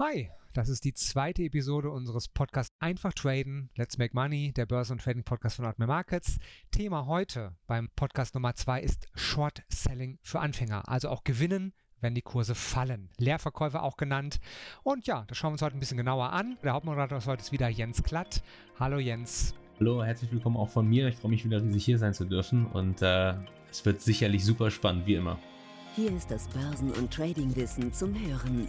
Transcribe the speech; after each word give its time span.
Hi, 0.00 0.30
das 0.52 0.68
ist 0.68 0.84
die 0.84 0.94
zweite 0.94 1.42
Episode 1.42 1.90
unseres 1.90 2.28
Podcasts 2.28 2.72
Einfach 2.78 3.12
Traden, 3.12 3.68
Let's 3.74 3.98
Make 3.98 4.14
Money, 4.14 4.52
der 4.52 4.64
Börse- 4.64 4.92
und 4.92 5.02
Trading-Podcast 5.02 5.56
von 5.56 5.64
Atme 5.64 5.88
Markets. 5.88 6.38
Thema 6.70 7.06
heute 7.06 7.56
beim 7.66 7.88
Podcast 7.96 8.36
Nummer 8.36 8.54
zwei 8.54 8.80
ist 8.80 9.08
Short 9.16 9.64
Selling 9.68 10.20
für 10.22 10.38
Anfänger, 10.38 10.88
also 10.88 11.08
auch 11.08 11.24
Gewinnen, 11.24 11.72
wenn 12.00 12.14
die 12.14 12.22
Kurse 12.22 12.54
fallen. 12.54 13.10
Leerverkäufer 13.16 13.82
auch 13.82 13.96
genannt. 13.96 14.38
Und 14.84 15.08
ja, 15.08 15.24
das 15.26 15.36
schauen 15.36 15.50
wir 15.50 15.54
uns 15.54 15.62
heute 15.62 15.76
ein 15.76 15.80
bisschen 15.80 15.98
genauer 15.98 16.30
an. 16.30 16.58
Der 16.62 16.74
Hauptmoderator 16.74 17.18
ist 17.18 17.26
heute 17.26 17.50
wieder 17.50 17.68
Jens 17.68 18.04
Klatt. 18.04 18.44
Hallo 18.78 18.98
Jens. 18.98 19.56
Hallo, 19.80 20.04
herzlich 20.04 20.30
willkommen 20.30 20.58
auch 20.58 20.68
von 20.68 20.86
mir. 20.86 21.08
Ich 21.08 21.16
freue 21.16 21.32
mich 21.32 21.44
wieder 21.44 21.60
riesig 21.60 21.84
hier 21.84 21.98
sein 21.98 22.14
zu 22.14 22.24
dürfen 22.24 22.66
und 22.66 23.02
äh, 23.02 23.34
es 23.68 23.84
wird 23.84 24.00
sicherlich 24.00 24.44
super 24.44 24.70
spannend, 24.70 25.06
wie 25.06 25.16
immer. 25.16 25.40
Hier 25.96 26.12
ist 26.12 26.30
das 26.30 26.46
Börsen- 26.46 26.92
und 26.92 27.12
Tradingwissen 27.12 27.92
zum 27.92 28.14
Hören. 28.14 28.68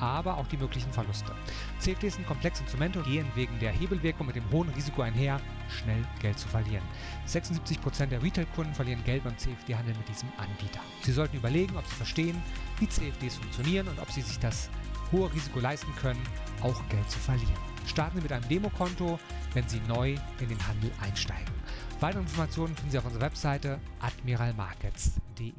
aber 0.00 0.38
auch 0.38 0.46
die 0.46 0.56
möglichen 0.56 0.92
Verluste. 0.92 1.32
CFDs 1.78 2.14
sind 2.14 2.26
komplexe 2.26 2.62
Instrumente 2.62 2.98
und 2.98 3.06
gehen 3.06 3.26
wegen 3.34 3.58
der 3.60 3.72
Hebelwirkung 3.72 4.26
mit 4.26 4.36
dem 4.36 4.50
hohen 4.50 4.68
Risiko 4.70 5.02
einher, 5.02 5.40
schnell 5.68 6.04
Geld 6.20 6.38
zu 6.38 6.48
verlieren. 6.48 6.82
76% 7.26 8.06
der 8.06 8.22
Retail-Kunden 8.22 8.74
verlieren 8.74 9.04
Geld 9.04 9.24
beim 9.24 9.36
CFD-Handel 9.36 9.94
mit 9.96 10.08
diesem 10.08 10.28
Anbieter. 10.36 10.80
Sie 11.02 11.12
sollten 11.12 11.36
überlegen, 11.36 11.76
ob 11.76 11.86
Sie 11.86 11.94
verstehen, 11.94 12.42
wie 12.78 12.88
CFDs 12.88 13.36
funktionieren 13.36 13.88
und 13.88 13.98
ob 13.98 14.10
Sie 14.10 14.22
sich 14.22 14.38
das 14.38 14.70
hohe 15.12 15.32
Risiko 15.32 15.60
leisten 15.60 15.94
können, 15.96 16.22
auch 16.62 16.80
Geld 16.88 17.10
zu 17.10 17.18
verlieren. 17.18 17.70
Starten 17.86 18.16
Sie 18.16 18.22
mit 18.22 18.32
einem 18.32 18.48
Demokonto, 18.48 19.18
wenn 19.54 19.68
Sie 19.68 19.80
neu 19.88 20.16
in 20.40 20.48
den 20.48 20.66
Handel 20.66 20.90
einsteigen. 21.00 21.52
Weitere 22.00 22.22
Informationen 22.22 22.74
finden 22.74 22.90
Sie 22.90 22.98
auf 22.98 23.04
unserer 23.04 23.22
Webseite 23.22 23.80
admiralmarkets.de. 24.00 25.52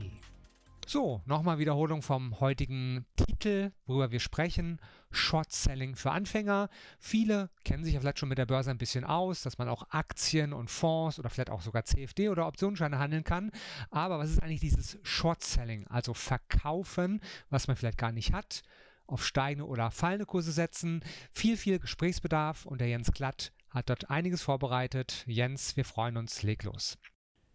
So, 0.87 1.21
nochmal 1.25 1.59
Wiederholung 1.59 2.01
vom 2.01 2.39
heutigen 2.39 3.05
Titel, 3.41 3.71
worüber 3.87 4.11
wir 4.11 4.19
sprechen. 4.19 4.79
Short 5.09 5.51
Selling 5.51 5.95
für 5.95 6.11
Anfänger. 6.11 6.69
Viele 6.99 7.49
kennen 7.65 7.83
sich 7.83 7.95
ja 7.95 7.99
vielleicht 7.99 8.19
schon 8.19 8.29
mit 8.29 8.37
der 8.37 8.45
Börse 8.45 8.69
ein 8.69 8.77
bisschen 8.77 9.03
aus, 9.03 9.41
dass 9.41 9.57
man 9.57 9.67
auch 9.67 9.83
Aktien 9.89 10.53
und 10.53 10.69
Fonds 10.69 11.17
oder 11.17 11.29
vielleicht 11.31 11.49
auch 11.49 11.61
sogar 11.61 11.83
CFD 11.83 12.29
oder 12.29 12.45
Optionsscheine 12.45 12.99
handeln 12.99 13.23
kann. 13.23 13.51
Aber 13.89 14.19
was 14.19 14.29
ist 14.29 14.43
eigentlich 14.43 14.59
dieses 14.59 14.99
Short 15.01 15.41
Selling? 15.41 15.87
Also 15.87 16.13
verkaufen, 16.13 17.19
was 17.49 17.67
man 17.67 17.75
vielleicht 17.75 17.97
gar 17.97 18.11
nicht 18.11 18.31
hat, 18.31 18.61
auf 19.07 19.25
steigende 19.25 19.67
oder 19.67 19.89
fallende 19.89 20.27
Kurse 20.27 20.51
setzen. 20.51 21.03
Viel, 21.31 21.57
viel 21.57 21.79
Gesprächsbedarf 21.79 22.67
und 22.67 22.79
der 22.79 22.89
Jens 22.89 23.11
Glatt 23.11 23.53
hat 23.71 23.89
dort 23.89 24.11
einiges 24.11 24.43
vorbereitet. 24.43 25.23
Jens, 25.25 25.75
wir 25.77 25.85
freuen 25.85 26.17
uns, 26.17 26.43
leg 26.43 26.63
los. 26.63 26.99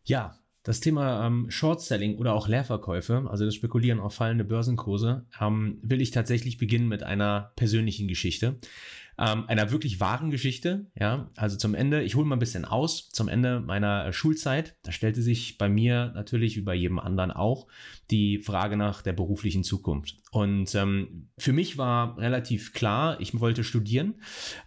Ja, 0.02 0.36
das 0.66 0.80
Thema 0.80 1.24
ähm, 1.24 1.48
Short 1.48 1.80
Selling 1.80 2.18
oder 2.18 2.34
auch 2.34 2.48
Leerverkäufe, 2.48 3.24
also 3.30 3.44
das 3.44 3.54
Spekulieren 3.54 4.00
auf 4.00 4.14
fallende 4.14 4.42
Börsenkurse, 4.42 5.24
ähm, 5.40 5.78
will 5.82 6.00
ich 6.00 6.10
tatsächlich 6.10 6.58
beginnen 6.58 6.88
mit 6.88 7.04
einer 7.04 7.52
persönlichen 7.54 8.08
Geschichte 8.08 8.56
ähm, 9.18 9.44
einer 9.48 9.70
wirklich 9.70 10.00
wahren 10.00 10.30
Geschichte. 10.30 10.86
Ja, 10.98 11.30
also 11.36 11.56
zum 11.56 11.74
Ende, 11.74 12.02
ich 12.02 12.14
hole 12.14 12.26
mal 12.26 12.36
ein 12.36 12.40
bisschen 12.40 12.64
aus, 12.64 13.08
zum 13.10 13.28
Ende 13.28 13.60
meiner 13.60 14.12
Schulzeit, 14.12 14.76
da 14.82 14.92
stellte 14.92 15.22
sich 15.22 15.58
bei 15.58 15.68
mir 15.68 16.12
natürlich 16.14 16.56
wie 16.56 16.62
bei 16.62 16.74
jedem 16.74 16.98
anderen 16.98 17.30
auch 17.30 17.66
die 18.10 18.38
Frage 18.38 18.76
nach 18.76 19.02
der 19.02 19.12
beruflichen 19.12 19.64
Zukunft. 19.64 20.16
Und 20.30 20.74
ähm, 20.74 21.28
für 21.38 21.52
mich 21.52 21.78
war 21.78 22.18
relativ 22.18 22.72
klar, 22.72 23.20
ich 23.20 23.38
wollte 23.40 23.64
studieren, 23.64 24.14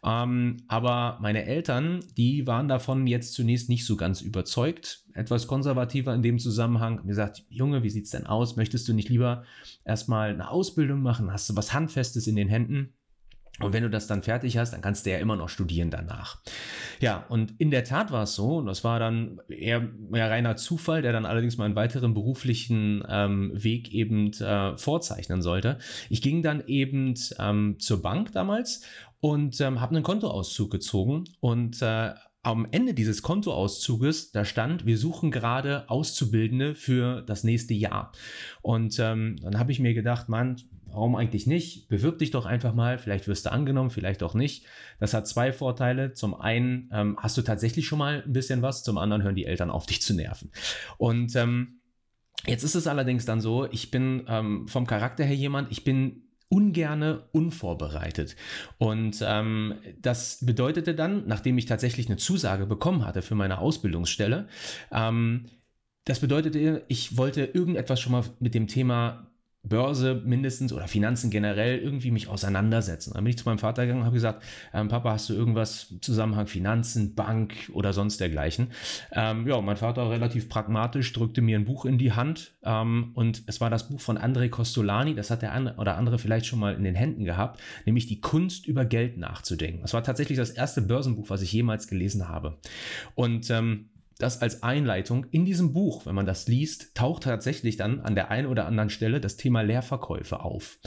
ähm, 0.04 0.58
aber 0.68 1.20
meine 1.22 1.46
Eltern, 1.46 2.04
die 2.18 2.48
waren 2.48 2.68
davon 2.68 3.08
jetzt 3.08 3.34
zunächst 3.34 3.70
nicht 3.70 3.86
so 3.86 3.96
ganz 3.96 4.22
überzeugt, 4.22 5.04
etwas 5.14 5.48
konservativer 5.48 6.14
in 6.14 6.22
dem 6.22 6.40
Zusammenhang, 6.40 7.00
haben 7.00 7.08
gesagt, 7.08 7.44
Junge, 7.50 7.84
wie 7.84 7.90
sieht's 7.90 8.12
denn 8.12 8.26
aus? 8.26 8.56
Möchtest 8.56 8.88
du 8.88 8.94
nicht 8.94 9.09
lieber 9.09 9.44
erstmal 9.84 10.30
eine 10.32 10.50
Ausbildung 10.50 11.02
machen? 11.02 11.32
Hast 11.32 11.50
du 11.50 11.56
was 11.56 11.74
Handfestes 11.74 12.28
in 12.28 12.36
den 12.36 12.48
Händen? 12.48 12.94
Und 13.62 13.74
wenn 13.74 13.84
du 13.84 13.90
das 13.90 14.08
dann 14.08 14.24
fertig 14.24 14.58
hast, 14.58 14.72
dann 14.72 14.81
kannst 14.81 15.06
du 15.06 15.12
ja 15.12 15.18
immer 15.18 15.36
noch 15.36 15.50
studieren 15.50 15.92
danach. 15.92 16.38
Ja, 17.00 17.25
und 17.30 17.53
in 17.59 17.72
der 17.72 17.84
Tat 17.84 18.12
war 18.12 18.24
es 18.24 18.36
so, 18.36 18.58
und 18.58 18.66
das 18.66 18.84
war 18.84 19.00
dann 19.00 19.40
eher, 19.50 19.88
eher 20.14 20.30
reiner 20.30 20.56
Zufall, 20.56 21.02
der 21.02 21.12
dann 21.12 21.25
allerdings 21.25 21.58
meinen 21.58 21.75
weiteren 21.75 22.14
beruflichen 22.14 23.03
ähm, 23.09 23.52
Weg 23.53 23.92
eben 23.92 24.31
äh, 24.34 24.78
vorzeichnen 24.78 25.42
sollte. 25.42 25.78
Ich 26.09 26.22
ging 26.22 26.42
dann 26.42 26.64
eben 26.68 27.16
ähm, 27.38 27.78
zur 27.80 28.02
Bank 28.02 28.31
damals 28.31 28.81
und 29.20 29.59
ähm, 29.59 29.81
habe 29.81 29.96
einen 29.96 30.03
Kontoauszug 30.03 30.72
gezogen 30.72 31.26
und 31.40 31.81
äh, 31.81 32.14
am 32.41 32.68
Ende 32.72 32.94
dieses 32.94 33.22
Kontoauszuges, 33.22 34.31
da 34.31 34.46
stand, 34.46 34.86
wir 34.86 34.97
suchen 34.97 35.30
gerade 35.30 35.90
Auszubildende 35.90 36.74
für 36.74 37.22
das 37.22 37.44
nächste 37.44 37.74
Jahr. 37.74 38.14
Und 38.62 38.97
ähm, 39.00 39.36
dann 39.41 39.59
habe 39.59 39.74
ich 39.74 39.80
mir 39.80 39.94
gedacht, 39.94 40.30
Mann, 40.30 40.56
warum 40.92 41.16
eigentlich 41.16 41.48
nicht? 41.48 41.88
Bewirb 41.90 42.20
dich 42.20 42.32
doch 42.32 42.46
einfach 42.46 42.74
mal, 42.74 42.98
vielleicht 42.98 43.28
wirst 43.28 43.46
du 43.46 43.52
angenommen, 43.52 43.90
vielleicht 43.90 44.24
auch 44.24 44.34
nicht. 44.34 44.66
Das 45.00 45.14
hat 45.14 45.28
zwei 45.28 45.52
Vorteile. 45.52 46.14
Zum 46.14 46.40
einen 46.40 46.90
ähm, 46.94 47.18
hast 47.20 47.38
du 47.38 47.42
tatsächlich 47.42 47.88
schon 47.88 48.00
mal 48.00 48.24
ein 48.26 48.34
bisschen 48.34 48.62
was, 48.62 48.84
zum 48.84 48.98
anderen 48.98 49.24
hören 49.24 49.36
die 49.36 49.46
Eltern 49.46 49.70
auf, 49.70 49.86
dich 49.86 50.02
zu 50.02 50.14
nerven. 50.14 50.52
Und 50.98 51.36
ähm, 51.36 51.76
Jetzt 52.48 52.64
ist 52.64 52.76
es 52.76 52.88
allerdings 52.88 53.26
dann 53.26 53.42
so, 53.42 53.68
ich 53.70 53.92
bin 53.92 54.24
ähm, 54.28 54.68
vom 54.68 54.88
Charakter 54.88 55.26
her 55.26 55.36
jemand, 55.36 55.72
ich 55.72 55.84
bin 55.84 56.24
ungerne 56.48 57.24
unvorbereitet. 57.32 58.36
Und 58.78 59.24
ähm, 59.26 59.76
das 60.02 60.40
bedeutete 60.42 60.96
dann, 60.96 61.28
nachdem 61.28 61.58
ich 61.58 61.66
tatsächlich 61.66 62.08
eine 62.08 62.18
Zusage 62.18 62.66
bekommen 62.66 63.06
hatte 63.06 63.22
für 63.22 63.36
meine 63.36 63.60
Ausbildungsstelle, 63.60 64.48
ähm, 64.92 65.46
das 66.06 66.20
bedeutete, 66.20 66.86
ich 66.88 67.18
wollte 67.18 67.44
irgendetwas 67.44 68.00
schon 68.00 68.14
mal 68.14 68.24
mit 68.40 68.56
dem 68.56 68.68
Thema 68.68 69.28
Börse 69.64 70.22
mindestens 70.25 70.72
oder 70.72 70.88
Finanzen 70.88 71.30
generell 71.30 71.80
irgendwie 71.80 72.12
mich 72.12 72.30
auseinandersetzen. 72.30 73.12
Dann 73.14 73.24
bin 73.24 73.31
ich 73.31 73.38
zu 73.38 73.46
meinem 73.46 73.59
Vater 73.59 73.84
gegangen 73.84 74.02
und 74.02 74.06
habe 74.06 74.16
gesagt, 74.16 74.44
ähm, 74.74 74.88
Papa, 74.88 75.12
hast 75.12 75.30
du 75.30 75.34
irgendwas 75.34 75.88
im 75.92 76.02
Zusammenhang 76.02 76.47
Finanzen, 76.47 77.14
Bank 77.14 77.53
oder 77.74 77.92
sonst 77.92 78.22
dergleichen? 78.22 78.72
Ähm, 79.12 79.47
ja, 79.47 79.59
mein 79.59 79.75
Vater 79.75 80.09
relativ 80.09 80.47
pragmatisch 80.47 81.12
drückte 81.12 81.42
mir 81.42 81.58
ein 81.58 81.66
Buch 81.66 81.86
in 81.86 81.97
die 81.97 82.14
Hand 82.14 82.53
ähm, 82.64 83.12
und 83.16 83.44
es 83.47 83.59
war 83.59 83.70
das 83.70 83.90
Buch 83.90 84.00
von 84.00 84.18
André 84.18 84.50
Costolani, 84.50 85.14
das 85.14 85.30
hat 85.30 85.42
der 85.42 85.52
eine 85.52 85.76
oder 85.76 85.97
andere 85.97 86.20
vielleicht 86.20 86.46
schon 86.46 86.59
mal 86.59 86.74
in 86.74 86.84
den 86.84 86.96
Händen 86.96 87.26
gehabt, 87.26 87.59
nämlich 87.86 88.08
die 88.08 88.22
Kunst 88.22 88.66
über 88.66 88.86
Geld 88.86 89.18
nachzudenken. 89.18 89.81
Das 89.81 89.94
war 89.94 90.03
tatsächlich 90.03 90.38
das 90.38 90.52
erste 90.52 90.81
Börsenbuch, 90.81 91.30
was 91.30 91.41
ich 91.41 91.52
jemals 91.52 91.88
gelesen 91.88 92.30
habe. 92.30 92.58
Und 93.16 93.50
ähm, 93.50 93.90
das 94.19 94.41
als 94.41 94.62
Einleitung. 94.62 95.25
In 95.31 95.46
diesem 95.46 95.74
Buch, 95.74 96.06
wenn 96.06 96.13
man 96.13 96.28
das 96.28 96.47
liest, 96.47 96.94
taucht 96.94 97.24
tatsächlich 97.24 97.78
dann 97.78 98.02
an 98.02 98.16
der 98.16 98.30
einen 98.30 98.47
oder 98.47 98.68
anderen 98.68 98.90
Stelle 98.90 99.19
das 99.19 99.38
Thema 99.38 99.62
Leerverkäufe 99.62 100.41
auf. 100.41 100.78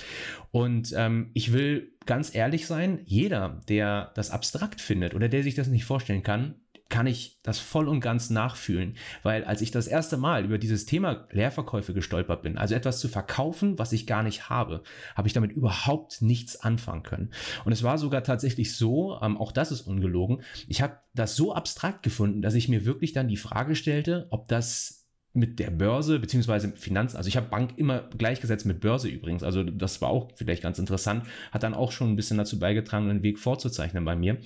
Und 0.52 0.94
ähm, 0.96 1.30
ich 1.34 1.52
will 1.52 1.96
ganz 2.06 2.34
ehrlich 2.34 2.66
sein, 2.66 3.00
jeder, 3.04 3.60
der 3.68 4.12
das 4.14 4.30
abstrakt 4.30 4.80
findet 4.80 5.14
oder 5.14 5.28
der 5.28 5.42
sich 5.42 5.54
das 5.54 5.68
nicht 5.68 5.84
vorstellen 5.84 6.22
kann, 6.22 6.61
kann 6.92 7.06
ich 7.06 7.38
das 7.42 7.58
voll 7.58 7.88
und 7.88 8.00
ganz 8.00 8.28
nachfühlen, 8.28 8.96
weil 9.22 9.44
als 9.44 9.62
ich 9.62 9.70
das 9.70 9.86
erste 9.86 10.18
Mal 10.18 10.44
über 10.44 10.58
dieses 10.58 10.84
Thema 10.84 11.26
Leerverkäufe 11.30 11.94
gestolpert 11.94 12.42
bin, 12.42 12.58
also 12.58 12.74
etwas 12.74 13.00
zu 13.00 13.08
verkaufen, 13.08 13.78
was 13.78 13.92
ich 13.92 14.06
gar 14.06 14.22
nicht 14.22 14.50
habe, 14.50 14.82
habe 15.16 15.26
ich 15.26 15.32
damit 15.32 15.52
überhaupt 15.52 16.20
nichts 16.20 16.60
anfangen 16.60 17.02
können. 17.02 17.30
Und 17.64 17.72
es 17.72 17.82
war 17.82 17.96
sogar 17.96 18.22
tatsächlich 18.22 18.76
so, 18.76 19.18
ähm, 19.22 19.38
auch 19.38 19.52
das 19.52 19.72
ist 19.72 19.80
ungelogen, 19.80 20.42
ich 20.68 20.82
habe 20.82 20.98
das 21.14 21.34
so 21.34 21.54
abstrakt 21.54 22.02
gefunden, 22.02 22.42
dass 22.42 22.54
ich 22.54 22.68
mir 22.68 22.84
wirklich 22.84 23.14
dann 23.14 23.26
die 23.26 23.38
Frage 23.38 23.74
stellte, 23.74 24.26
ob 24.28 24.48
das 24.48 25.01
mit 25.34 25.58
der 25.58 25.70
Börse 25.70 26.18
beziehungsweise 26.18 26.72
Finanzen, 26.76 27.16
also 27.16 27.28
ich 27.28 27.36
habe 27.36 27.48
Bank 27.48 27.72
immer 27.76 28.08
gleichgesetzt 28.18 28.66
mit 28.66 28.80
Börse 28.80 29.08
übrigens, 29.08 29.42
also 29.42 29.62
das 29.62 30.02
war 30.02 30.10
auch 30.10 30.30
vielleicht 30.34 30.62
ganz 30.62 30.78
interessant, 30.78 31.24
hat 31.50 31.62
dann 31.62 31.74
auch 31.74 31.92
schon 31.92 32.10
ein 32.10 32.16
bisschen 32.16 32.36
dazu 32.36 32.58
beigetragen, 32.58 33.08
einen 33.08 33.22
Weg 33.22 33.38
vorzuzeichnen 33.38 34.04
bei 34.04 34.14
mir. 34.14 34.38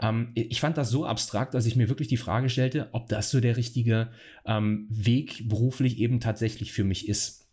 Ähm, 0.00 0.30
ich 0.34 0.60
fand 0.60 0.78
das 0.78 0.90
so 0.90 1.04
abstrakt, 1.04 1.54
dass 1.54 1.66
ich 1.66 1.76
mir 1.76 1.88
wirklich 1.88 2.08
die 2.08 2.16
Frage 2.16 2.48
stellte, 2.48 2.88
ob 2.92 3.08
das 3.08 3.30
so 3.30 3.40
der 3.40 3.56
richtige 3.56 4.08
ähm, 4.46 4.86
Weg 4.88 5.48
beruflich 5.48 5.98
eben 5.98 6.20
tatsächlich 6.20 6.72
für 6.72 6.84
mich 6.84 7.08
ist. 7.08 7.49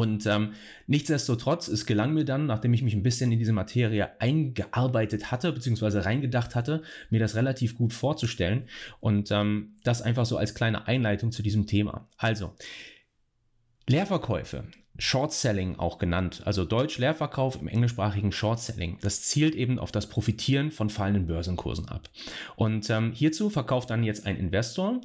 Und 0.00 0.24
ähm, 0.24 0.54
nichtsdestotrotz, 0.86 1.68
es 1.68 1.84
gelang 1.84 2.14
mir 2.14 2.24
dann, 2.24 2.46
nachdem 2.46 2.72
ich 2.72 2.82
mich 2.82 2.94
ein 2.94 3.02
bisschen 3.02 3.30
in 3.32 3.38
diese 3.38 3.52
Materie 3.52 4.18
eingearbeitet 4.18 5.30
hatte, 5.30 5.52
beziehungsweise 5.52 6.06
reingedacht 6.06 6.54
hatte, 6.54 6.82
mir 7.10 7.20
das 7.20 7.34
relativ 7.34 7.76
gut 7.76 7.92
vorzustellen. 7.92 8.62
Und 9.00 9.30
ähm, 9.30 9.74
das 9.84 10.00
einfach 10.00 10.24
so 10.24 10.38
als 10.38 10.54
kleine 10.54 10.88
Einleitung 10.88 11.32
zu 11.32 11.42
diesem 11.42 11.66
Thema. 11.66 12.08
Also, 12.16 12.54
Leerverkäufe 13.90 14.64
Short 15.00 15.32
Selling 15.32 15.76
auch 15.78 15.98
genannt, 15.98 16.42
also 16.44 16.64
Deutsch 16.64 16.98
Leerverkauf 16.98 17.58
im 17.60 17.68
englischsprachigen 17.68 18.32
Short 18.32 18.60
Selling. 18.60 18.98
Das 19.00 19.22
zielt 19.22 19.54
eben 19.54 19.78
auf 19.78 19.92
das 19.92 20.08
Profitieren 20.08 20.70
von 20.70 20.90
fallenden 20.90 21.26
Börsenkursen 21.26 21.88
ab. 21.88 22.10
Und 22.56 22.90
ähm, 22.90 23.12
hierzu 23.12 23.48
verkauft 23.48 23.90
dann 23.90 24.04
jetzt 24.04 24.26
ein 24.26 24.36
Investor 24.36 25.00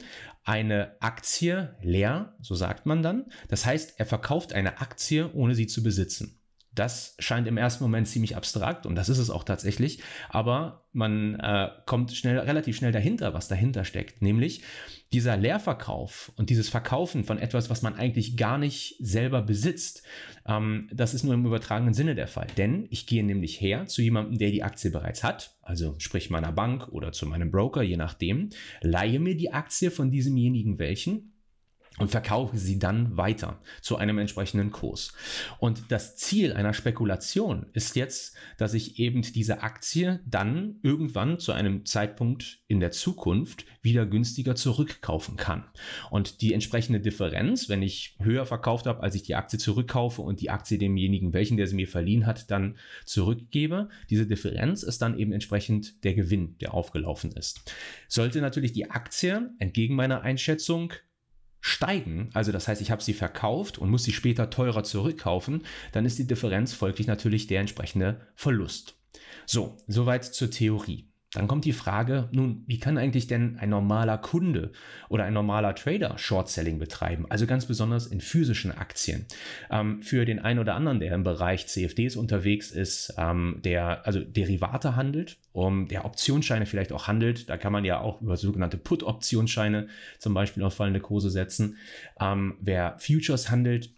eine 0.45 0.95
Aktie 1.01 1.75
leer, 1.81 2.35
so 2.39 2.55
sagt 2.55 2.85
man 2.85 3.03
dann. 3.03 3.25
Das 3.49 3.65
heißt, 3.65 3.99
er 3.99 4.05
verkauft 4.05 4.53
eine 4.53 4.79
Aktie, 4.79 5.33
ohne 5.33 5.55
sie 5.55 5.67
zu 5.67 5.83
besitzen. 5.83 6.39
Das 6.75 7.15
scheint 7.19 7.47
im 7.47 7.57
ersten 7.57 7.83
Moment 7.83 8.07
ziemlich 8.07 8.35
abstrakt 8.35 8.85
und 8.85 8.95
das 8.95 9.09
ist 9.09 9.17
es 9.17 9.29
auch 9.29 9.43
tatsächlich, 9.43 10.03
aber 10.29 10.85
man 10.91 11.39
äh, 11.39 11.69
kommt 11.85 12.11
schnell, 12.13 12.37
relativ 12.39 12.75
schnell 12.77 12.91
dahinter, 12.91 13.33
was 13.33 13.47
dahinter 13.47 13.85
steckt, 13.85 14.21
nämlich 14.21 14.61
dieser 15.13 15.37
Leerverkauf 15.37 16.31
und 16.35 16.49
dieses 16.49 16.67
Verkaufen 16.67 17.23
von 17.23 17.37
etwas, 17.37 17.69
was 17.69 17.81
man 17.81 17.95
eigentlich 17.95 18.35
gar 18.37 18.57
nicht 18.57 18.97
selber 18.99 19.41
besitzt, 19.41 20.03
ähm, 20.47 20.89
das 20.91 21.13
ist 21.13 21.23
nur 21.23 21.33
im 21.33 21.45
übertragenen 21.45 21.93
Sinne 21.93 22.15
der 22.15 22.27
Fall. 22.27 22.47
Denn 22.57 22.87
ich 22.89 23.07
gehe 23.07 23.23
nämlich 23.23 23.61
her 23.61 23.85
zu 23.87 24.01
jemandem, 24.01 24.37
der 24.37 24.51
die 24.51 24.63
Aktie 24.63 24.91
bereits 24.91 25.23
hat, 25.23 25.55
also 25.61 25.95
sprich 25.99 26.29
meiner 26.29 26.51
Bank 26.51 26.89
oder 26.89 27.11
zu 27.11 27.25
meinem 27.27 27.51
Broker, 27.51 27.81
je 27.81 27.97
nachdem, 27.97 28.49
leihe 28.81 29.19
mir 29.19 29.37
die 29.37 29.53
Aktie 29.53 29.91
von 29.91 30.11
diesemjenigen 30.11 30.79
welchen 30.79 31.34
und 31.97 32.11
verkaufe 32.11 32.57
sie 32.57 32.77
dann 32.77 33.15
weiter 33.15 33.61
zu 33.81 33.95
einem 33.97 34.17
entsprechenden 34.17 34.71
Kurs. 34.71 35.13
Und 35.59 35.91
das 35.91 36.17
Ziel 36.17 36.53
einer 36.53 36.73
Spekulation 36.73 37.67
ist 37.73 37.95
jetzt, 37.95 38.35
dass 38.57 38.73
ich 38.73 38.99
eben 38.99 39.21
diese 39.21 39.63
Aktie 39.63 40.19
dann 40.25 40.79
irgendwann 40.83 41.39
zu 41.39 41.53
einem 41.53 41.85
Zeitpunkt 41.85 42.59
in 42.67 42.79
der 42.79 42.91
Zukunft 42.91 43.65
wieder 43.81 44.05
günstiger 44.05 44.55
zurückkaufen 44.55 45.37
kann. 45.37 45.63
Und 46.09 46.41
die 46.41 46.53
entsprechende 46.53 46.99
Differenz, 46.99 47.69
wenn 47.69 47.81
ich 47.81 48.17
höher 48.19 48.45
verkauft 48.45 48.87
habe, 48.87 49.01
als 49.01 49.15
ich 49.15 49.23
die 49.23 49.35
Aktie 49.35 49.59
zurückkaufe 49.59 50.21
und 50.21 50.41
die 50.41 50.49
Aktie 50.49 50.77
demjenigen, 50.77 51.33
welchen 51.33 51.55
der 51.55 51.67
sie 51.67 51.75
mir 51.75 51.87
verliehen 51.87 52.25
hat, 52.25 52.51
dann 52.51 52.77
zurückgebe, 53.05 53.89
diese 54.09 54.27
Differenz 54.27 54.83
ist 54.83 55.01
dann 55.01 55.17
eben 55.17 55.31
entsprechend 55.31 56.03
der 56.03 56.13
Gewinn, 56.13 56.57
der 56.59 56.73
aufgelaufen 56.73 57.31
ist. 57.31 57.73
Sollte 58.09 58.41
natürlich 58.41 58.73
die 58.73 58.89
Aktie 58.89 59.51
entgegen 59.59 59.95
meiner 59.95 60.21
Einschätzung 60.21 60.91
steigen, 61.65 62.29
also 62.35 62.51
das 62.51 62.67
heißt, 62.67 62.79
ich 62.79 62.91
habe 62.91 63.01
sie 63.01 63.15
verkauft 63.15 63.79
und 63.79 63.89
muss 63.89 64.03
sie 64.03 64.13
später 64.13 64.51
teurer 64.51 64.83
zurückkaufen, 64.83 65.63
dann 65.93 66.05
ist 66.05 66.19
die 66.19 66.27
Differenz 66.27 66.73
folglich 66.73 67.07
natürlich 67.07 67.47
der 67.47 67.59
entsprechende 67.59 68.21
Verlust. 68.35 68.99
So, 69.47 69.75
soweit 69.87 70.25
zur 70.25 70.51
Theorie. 70.51 71.09
Dann 71.35 71.47
kommt 71.47 71.65
die 71.65 71.73
Frage, 71.73 72.29
nun, 72.31 72.63
wie 72.65 72.79
kann 72.79 72.97
eigentlich 72.97 73.27
denn 73.27 73.57
ein 73.59 73.69
normaler 73.69 74.17
Kunde 74.17 74.71
oder 75.09 75.25
ein 75.25 75.33
normaler 75.33 75.75
Trader 75.75 76.17
Short-Selling 76.17 76.79
betreiben? 76.79 77.25
Also 77.29 77.45
ganz 77.45 77.65
besonders 77.65 78.07
in 78.07 78.21
physischen 78.21 78.71
Aktien. 78.71 79.25
Ähm, 79.69 80.01
für 80.01 80.23
den 80.23 80.39
einen 80.39 80.59
oder 80.59 80.75
anderen, 80.75 81.01
der 81.01 81.13
im 81.13 81.23
Bereich 81.23 81.67
CFDs 81.67 82.15
unterwegs 82.15 82.71
ist, 82.71 83.13
ähm, 83.17 83.59
der 83.65 84.07
also 84.07 84.21
Derivate 84.21 84.95
handelt, 84.95 85.37
um 85.51 85.89
der 85.89 86.05
Optionsscheine 86.05 86.65
vielleicht 86.65 86.93
auch 86.93 87.07
handelt, 87.07 87.49
da 87.49 87.57
kann 87.57 87.73
man 87.73 87.83
ja 87.83 87.99
auch 87.99 88.21
über 88.21 88.37
sogenannte 88.37 88.77
Put-Optionsscheine 88.77 89.87
zum 90.19 90.33
Beispiel 90.33 90.63
auf 90.63 90.75
fallende 90.75 91.01
Kurse 91.01 91.29
setzen. 91.29 91.77
Ähm, 92.19 92.55
wer 92.61 92.97
Futures 92.99 93.49
handelt, 93.51 93.89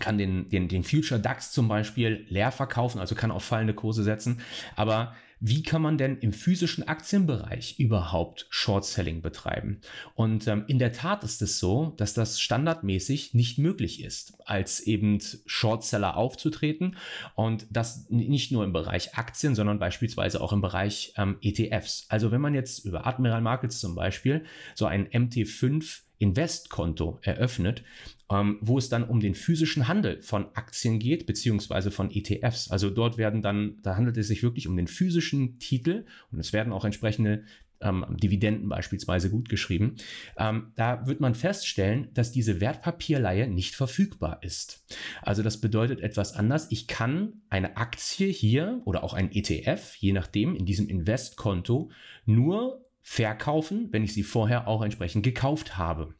kann 0.00 0.18
den, 0.18 0.48
den, 0.48 0.68
den 0.68 0.84
Future 0.84 1.20
DAX 1.20 1.52
zum 1.52 1.68
Beispiel 1.68 2.26
leer 2.28 2.50
verkaufen, 2.52 2.98
also 2.98 3.14
kann 3.14 3.30
auf 3.30 3.44
fallende 3.44 3.74
Kurse 3.74 4.02
setzen. 4.02 4.40
Aber 4.76 5.14
wie 5.46 5.62
kann 5.62 5.82
man 5.82 5.98
denn 5.98 6.16
im 6.20 6.32
physischen 6.32 6.88
Aktienbereich 6.88 7.78
überhaupt 7.78 8.46
Short 8.48 8.86
Selling 8.86 9.20
betreiben? 9.20 9.82
Und 10.14 10.46
ähm, 10.46 10.64
in 10.68 10.78
der 10.78 10.92
Tat 10.94 11.22
ist 11.22 11.42
es 11.42 11.58
so, 11.58 11.92
dass 11.98 12.14
das 12.14 12.40
standardmäßig 12.40 13.34
nicht 13.34 13.58
möglich 13.58 14.02
ist, 14.02 14.38
als 14.46 14.80
eben 14.80 15.18
Shortseller 15.44 16.16
aufzutreten 16.16 16.96
und 17.34 17.66
das 17.68 18.08
nicht 18.08 18.52
nur 18.52 18.64
im 18.64 18.72
Bereich 18.72 19.18
Aktien, 19.18 19.54
sondern 19.54 19.78
beispielsweise 19.78 20.40
auch 20.40 20.54
im 20.54 20.62
Bereich 20.62 21.12
ähm, 21.18 21.36
ETFs. 21.42 22.06
Also 22.08 22.30
wenn 22.30 22.40
man 22.40 22.54
jetzt 22.54 22.86
über 22.86 23.06
Admiral 23.06 23.42
Markets 23.42 23.80
zum 23.80 23.94
Beispiel 23.94 24.46
so 24.74 24.86
ein 24.86 25.06
MT5 25.08 26.03
Investkonto 26.18 27.18
eröffnet, 27.22 27.82
ähm, 28.30 28.58
wo 28.60 28.78
es 28.78 28.88
dann 28.88 29.04
um 29.04 29.20
den 29.20 29.34
physischen 29.34 29.88
Handel 29.88 30.22
von 30.22 30.46
Aktien 30.54 30.98
geht, 30.98 31.26
beziehungsweise 31.26 31.90
von 31.90 32.10
ETFs. 32.10 32.70
Also 32.70 32.90
dort 32.90 33.18
werden 33.18 33.42
dann, 33.42 33.78
da 33.82 33.96
handelt 33.96 34.16
es 34.16 34.28
sich 34.28 34.42
wirklich 34.42 34.68
um 34.68 34.76
den 34.76 34.86
physischen 34.86 35.58
Titel 35.58 36.04
und 36.30 36.38
es 36.38 36.52
werden 36.52 36.72
auch 36.72 36.84
entsprechende 36.84 37.44
ähm, 37.80 38.04
Dividenden 38.10 38.68
beispielsweise 38.68 39.30
gut 39.30 39.48
geschrieben. 39.48 39.96
Ähm, 40.36 40.72
da 40.76 41.06
wird 41.06 41.20
man 41.20 41.34
feststellen, 41.34 42.08
dass 42.14 42.32
diese 42.32 42.60
Wertpapierleihe 42.60 43.48
nicht 43.48 43.74
verfügbar 43.74 44.38
ist. 44.42 44.84
Also 45.22 45.42
das 45.42 45.60
bedeutet 45.60 46.00
etwas 46.00 46.34
anders. 46.34 46.68
Ich 46.70 46.86
kann 46.86 47.42
eine 47.50 47.76
Aktie 47.76 48.28
hier 48.28 48.80
oder 48.84 49.04
auch 49.04 49.14
ein 49.14 49.30
ETF, 49.32 49.96
je 49.96 50.12
nachdem, 50.12 50.56
in 50.56 50.66
diesem 50.66 50.88
Investkonto 50.88 51.90
nur 52.24 52.83
verkaufen, 53.06 53.88
wenn 53.92 54.02
ich 54.02 54.14
sie 54.14 54.22
vorher 54.22 54.66
auch 54.66 54.82
entsprechend 54.82 55.24
gekauft 55.24 55.76
habe. 55.76 56.14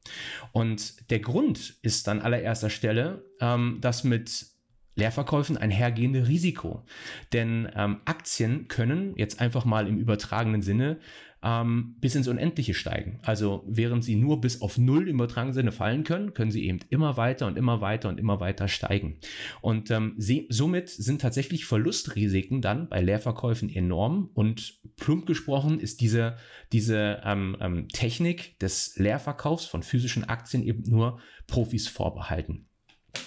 Und 0.53 1.11
der 1.11 1.19
Grund 1.19 1.79
ist 1.81 2.09
an 2.09 2.21
allererster 2.21 2.69
Stelle, 2.69 3.25
ähm, 3.41 3.79
dass 3.81 4.05
mit 4.05 4.47
Leerverkäufen 4.95 5.57
einhergehende 5.57 6.29
Risiko. 6.29 6.85
Denn 7.33 7.69
ähm, 7.75 8.03
Aktien 8.05 8.69
können 8.69 9.15
jetzt 9.17 9.41
einfach 9.41 9.65
mal 9.65 9.89
im 9.89 9.99
übertragenen 9.99 10.61
Sinne 10.63 11.01
ähm, 11.45 11.97
bis 12.01 12.15
ins 12.15 12.27
Unendliche 12.27 12.75
steigen. 12.75 13.21
Also 13.23 13.63
während 13.67 14.03
sie 14.03 14.17
nur 14.17 14.41
bis 14.41 14.63
auf 14.63 14.79
Null 14.79 15.09
im 15.09 15.17
übertragenen 15.17 15.53
Sinne 15.53 15.73
fallen 15.73 16.03
können, 16.03 16.33
können 16.33 16.51
sie 16.51 16.65
eben 16.65 16.81
immer 16.89 17.17
weiter 17.17 17.47
und 17.47 17.59
immer 17.59 17.83
weiter 17.83 18.09
und 18.09 18.19
immer 18.19 18.41
weiter 18.41 18.67
steigen. 18.67 19.19
Und 19.61 19.91
ähm, 19.91 20.15
sie, 20.17 20.47
somit 20.49 20.89
sind 20.89 21.21
tatsächlich 21.21 21.67
Verlustrisiken 21.67 22.63
dann 22.63 22.89
bei 22.89 23.03
Leerverkäufen 23.03 23.69
enorm. 23.69 24.31
Und 24.33 24.81
plump 24.97 25.27
gesprochen 25.27 25.79
ist 25.79 26.01
diese, 26.01 26.37
diese 26.73 27.21
ähm, 27.25 27.57
ähm 27.61 27.89
Technik 27.89 28.59
des 28.59 28.97
Leerverkaufs 28.97 29.67
von 29.67 29.83
physischen 29.83 30.25
Aktien 30.25 30.63
eben 30.63 30.83
nur 30.89 31.21
Profis 31.47 31.89
vorbehalten. 31.89 32.67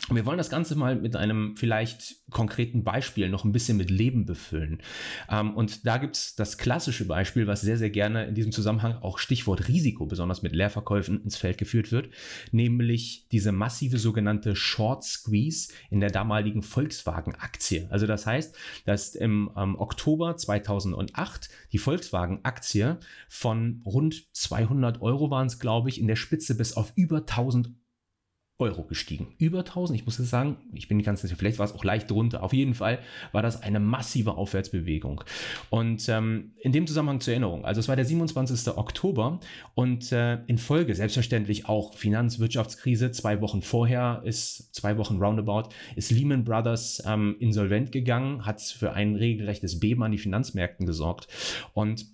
Wir 0.09 0.25
wollen 0.25 0.37
das 0.37 0.49
Ganze 0.49 0.75
mal 0.75 0.95
mit 0.95 1.17
einem 1.17 1.57
vielleicht 1.57 2.15
konkreten 2.29 2.85
Beispiel 2.85 3.29
noch 3.29 3.43
ein 3.43 3.51
bisschen 3.51 3.77
mit 3.77 3.89
Leben 3.89 4.25
befüllen. 4.25 4.81
Ähm, 5.29 5.53
und 5.55 5.85
da 5.85 5.97
gibt 5.97 6.15
es 6.15 6.35
das 6.35 6.57
klassische 6.57 7.05
Beispiel, 7.05 7.45
was 7.45 7.61
sehr, 7.61 7.77
sehr 7.77 7.89
gerne 7.89 8.25
in 8.25 8.33
diesem 8.33 8.53
Zusammenhang 8.53 8.97
auch 9.01 9.17
Stichwort 9.17 9.67
Risiko, 9.67 10.05
besonders 10.05 10.41
mit 10.43 10.55
Leerverkäufen 10.55 11.21
ins 11.23 11.35
Feld 11.35 11.57
geführt 11.57 11.91
wird, 11.91 12.09
nämlich 12.51 13.27
diese 13.33 13.51
massive 13.51 13.97
sogenannte 13.97 14.55
Short 14.55 15.03
Squeeze 15.03 15.73
in 15.89 15.99
der 15.99 16.09
damaligen 16.09 16.61
Volkswagen-Aktie. 16.61 17.87
Also 17.89 18.07
das 18.07 18.25
heißt, 18.25 18.55
dass 18.85 19.13
im 19.13 19.51
ähm, 19.57 19.77
Oktober 19.77 20.37
2008 20.37 21.49
die 21.73 21.79
Volkswagen-Aktie 21.79 22.97
von 23.27 23.81
rund 23.85 24.33
200 24.33 25.01
Euro 25.01 25.29
waren 25.29 25.47
es, 25.47 25.59
glaube 25.59 25.89
ich, 25.89 25.99
in 25.99 26.07
der 26.07 26.15
Spitze 26.15 26.55
bis 26.55 26.73
auf 26.73 26.93
über 26.95 27.17
1000 27.17 27.67
Euro 27.67 27.86
Euro 28.59 28.83
gestiegen. 28.83 29.35
Über 29.37 29.59
1000, 29.59 29.99
ich 29.99 30.05
muss 30.05 30.17
jetzt 30.17 30.31
sagen, 30.31 30.57
ich 30.73 30.87
bin 30.87 31.01
ganz 31.03 31.21
sicher, 31.21 31.35
vielleicht 31.37 31.59
war 31.59 31.65
es 31.67 31.73
auch 31.73 31.83
leicht 31.83 32.09
drunter. 32.09 32.41
Auf 32.41 32.53
jeden 32.53 32.73
Fall 32.73 32.99
war 33.31 33.43
das 33.43 33.61
eine 33.61 33.79
massive 33.79 34.35
Aufwärtsbewegung. 34.35 35.23
Und 35.69 36.09
ähm, 36.09 36.53
in 36.59 36.71
dem 36.71 36.87
Zusammenhang 36.87 37.19
zur 37.19 37.33
Erinnerung, 37.33 37.65
also 37.65 37.79
es 37.79 37.87
war 37.87 37.95
der 37.95 38.05
27. 38.05 38.75
Oktober 38.75 39.39
und 39.75 40.11
äh, 40.11 40.43
in 40.47 40.57
Folge 40.57 40.95
selbstverständlich 40.95 41.69
auch 41.69 41.93
Finanzwirtschaftskrise. 41.93 43.11
Zwei 43.11 43.41
Wochen 43.41 43.61
vorher 43.61 44.23
ist, 44.25 44.73
zwei 44.73 44.97
Wochen 44.97 45.21
roundabout, 45.21 45.69
ist 45.95 46.09
Lehman 46.09 46.43
Brothers 46.43 47.03
ähm, 47.05 47.35
insolvent 47.39 47.91
gegangen, 47.91 48.45
hat 48.47 48.59
für 48.61 48.93
ein 48.93 49.15
regelrechtes 49.15 49.79
Beben 49.79 50.01
an 50.01 50.11
die 50.11 50.17
Finanzmärkten 50.17 50.87
gesorgt. 50.87 51.27
Und 51.73 52.07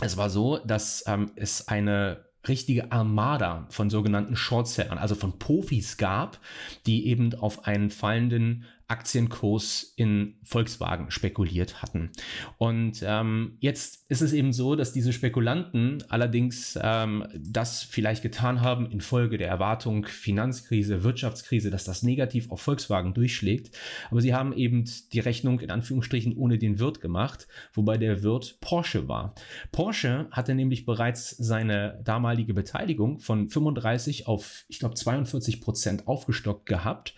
es 0.00 0.16
war 0.16 0.30
so, 0.30 0.56
dass 0.56 1.04
ähm, 1.06 1.32
es 1.36 1.68
eine 1.68 2.29
richtige 2.48 2.90
Armada 2.92 3.66
von 3.70 3.90
sogenannten 3.90 4.36
Shortsellern, 4.36 4.98
also 4.98 5.14
von 5.14 5.38
Profis 5.38 5.96
gab, 5.96 6.38
die 6.86 7.06
eben 7.06 7.34
auf 7.34 7.66
einen 7.66 7.90
fallenden 7.90 8.64
Aktienkurs 8.90 9.92
in 9.94 10.34
Volkswagen 10.42 11.12
spekuliert 11.12 11.80
hatten. 11.80 12.10
Und 12.58 13.04
ähm, 13.06 13.56
jetzt 13.60 14.10
ist 14.10 14.20
es 14.20 14.32
eben 14.32 14.52
so, 14.52 14.74
dass 14.74 14.92
diese 14.92 15.12
Spekulanten 15.12 16.02
allerdings 16.08 16.76
ähm, 16.82 17.24
das 17.38 17.84
vielleicht 17.84 18.22
getan 18.22 18.62
haben 18.62 18.90
infolge 18.90 19.38
der 19.38 19.46
Erwartung 19.46 20.06
Finanzkrise, 20.06 21.04
Wirtschaftskrise, 21.04 21.70
dass 21.70 21.84
das 21.84 22.02
negativ 22.02 22.50
auf 22.50 22.62
Volkswagen 22.62 23.14
durchschlägt. 23.14 23.76
Aber 24.10 24.20
sie 24.20 24.34
haben 24.34 24.52
eben 24.52 24.84
die 25.12 25.20
Rechnung 25.20 25.60
in 25.60 25.70
Anführungsstrichen 25.70 26.36
ohne 26.36 26.58
den 26.58 26.80
Wirt 26.80 27.00
gemacht, 27.00 27.46
wobei 27.72 27.96
der 27.96 28.24
Wirt 28.24 28.58
Porsche 28.60 29.06
war. 29.06 29.36
Porsche 29.70 30.26
hatte 30.32 30.56
nämlich 30.56 30.84
bereits 30.84 31.30
seine 31.30 32.00
damalige 32.02 32.54
Beteiligung 32.54 33.20
von 33.20 33.48
35 33.48 34.26
auf, 34.26 34.64
ich 34.66 34.80
glaube, 34.80 34.96
42 34.96 35.60
Prozent 35.60 36.08
aufgestockt 36.08 36.66
gehabt. 36.66 37.14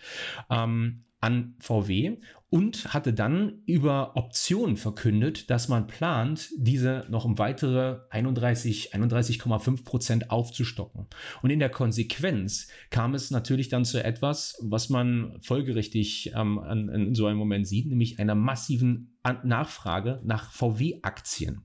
Ähm, 0.50 1.04
an 1.22 1.54
VW 1.60 2.18
und 2.52 2.92
hatte 2.92 3.14
dann 3.14 3.62
über 3.64 4.14
Optionen 4.14 4.76
verkündet, 4.76 5.48
dass 5.48 5.68
man 5.68 5.86
plant, 5.86 6.50
diese 6.58 7.06
noch 7.08 7.24
um 7.24 7.38
weitere 7.38 8.00
31, 8.10 8.94
31,5 8.94 9.84
Prozent 9.84 10.30
aufzustocken. 10.30 11.06
Und 11.40 11.48
in 11.48 11.60
der 11.60 11.70
Konsequenz 11.70 12.68
kam 12.90 13.14
es 13.14 13.30
natürlich 13.30 13.70
dann 13.70 13.86
zu 13.86 14.04
etwas, 14.04 14.58
was 14.60 14.90
man 14.90 15.38
folgerichtig 15.40 16.32
ähm, 16.36 16.58
an, 16.58 16.90
in 16.90 17.14
so 17.14 17.24
einem 17.24 17.38
Moment 17.38 17.66
sieht, 17.66 17.86
nämlich 17.86 18.18
einer 18.18 18.34
massiven 18.34 19.12
Nachfrage 19.44 20.20
nach 20.24 20.50
VW-Aktien, 20.50 21.62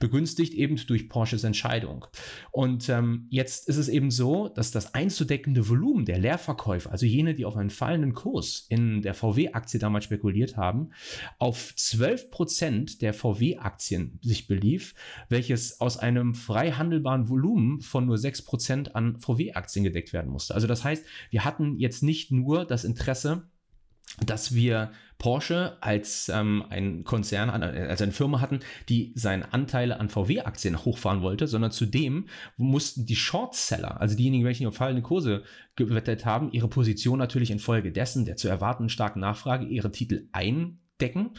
begünstigt 0.00 0.52
eben 0.54 0.76
durch 0.86 1.08
Porsches 1.08 1.44
Entscheidung. 1.44 2.06
Und 2.50 2.88
ähm, 2.88 3.28
jetzt 3.30 3.68
ist 3.68 3.76
es 3.76 3.88
eben 3.88 4.10
so, 4.10 4.48
dass 4.48 4.72
das 4.72 4.94
einzudeckende 4.94 5.68
Volumen 5.68 6.04
der 6.04 6.18
Leerverkäufe, 6.18 6.90
also 6.90 7.06
jene, 7.06 7.34
die 7.34 7.44
auf 7.44 7.56
einen 7.56 7.70
fallenden 7.70 8.14
Kurs 8.14 8.66
in 8.68 9.02
der 9.02 9.14
VW-Aktie 9.14 9.78
damals 9.78 10.10
spekuliert 10.18 10.56
haben, 10.56 10.90
auf 11.38 11.74
12 11.76 12.30
Prozent 12.30 13.02
der 13.02 13.14
VW-Aktien 13.14 14.18
sich 14.22 14.46
belief, 14.46 14.94
welches 15.28 15.80
aus 15.80 15.96
einem 15.96 16.34
frei 16.34 16.72
handelbaren 16.72 17.28
Volumen 17.28 17.80
von 17.80 18.06
nur 18.06 18.18
6 18.18 18.42
Prozent 18.42 18.94
an 18.96 19.18
VW-Aktien 19.18 19.84
gedeckt 19.84 20.12
werden 20.12 20.30
musste. 20.30 20.54
Also 20.54 20.66
das 20.66 20.84
heißt, 20.84 21.04
wir 21.30 21.44
hatten 21.44 21.78
jetzt 21.78 22.02
nicht 22.02 22.32
nur 22.32 22.64
das 22.64 22.84
Interesse, 22.84 23.48
dass 24.24 24.54
wir 24.54 24.90
Porsche 25.18 25.76
als 25.80 26.30
ähm, 26.32 26.64
ein 26.70 27.02
Konzern, 27.02 27.50
als 27.50 28.00
eine 28.00 28.12
Firma 28.12 28.40
hatten, 28.40 28.60
die 28.88 29.12
seine 29.16 29.52
Anteile 29.52 29.98
an 29.98 30.08
VW-Aktien 30.08 30.84
hochfahren 30.84 31.22
wollte, 31.22 31.48
sondern 31.48 31.72
zudem 31.72 32.28
mussten 32.56 33.04
die 33.04 33.16
Shortseller, 33.16 34.00
also 34.00 34.16
diejenigen, 34.16 34.44
welche 34.44 34.66
auf 34.68 34.76
fallende 34.76 35.02
Kurse 35.02 35.42
gewettet 35.74 36.24
haben, 36.24 36.52
ihre 36.52 36.68
Position 36.68 37.18
natürlich 37.18 37.50
infolgedessen 37.50 38.24
der 38.24 38.36
zu 38.36 38.48
erwartenden 38.48 38.90
starken 38.90 39.20
Nachfrage 39.20 39.66
ihre 39.66 39.90
Titel 39.90 40.28
eindecken 40.32 41.30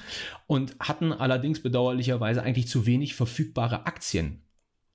und 0.46 0.76
hatten 0.80 1.14
allerdings 1.14 1.64
bedauerlicherweise 1.64 2.44
eigentlich 2.44 2.68
zu 2.68 2.86
wenig 2.86 3.16
verfügbare 3.16 3.86
Aktien 3.86 4.42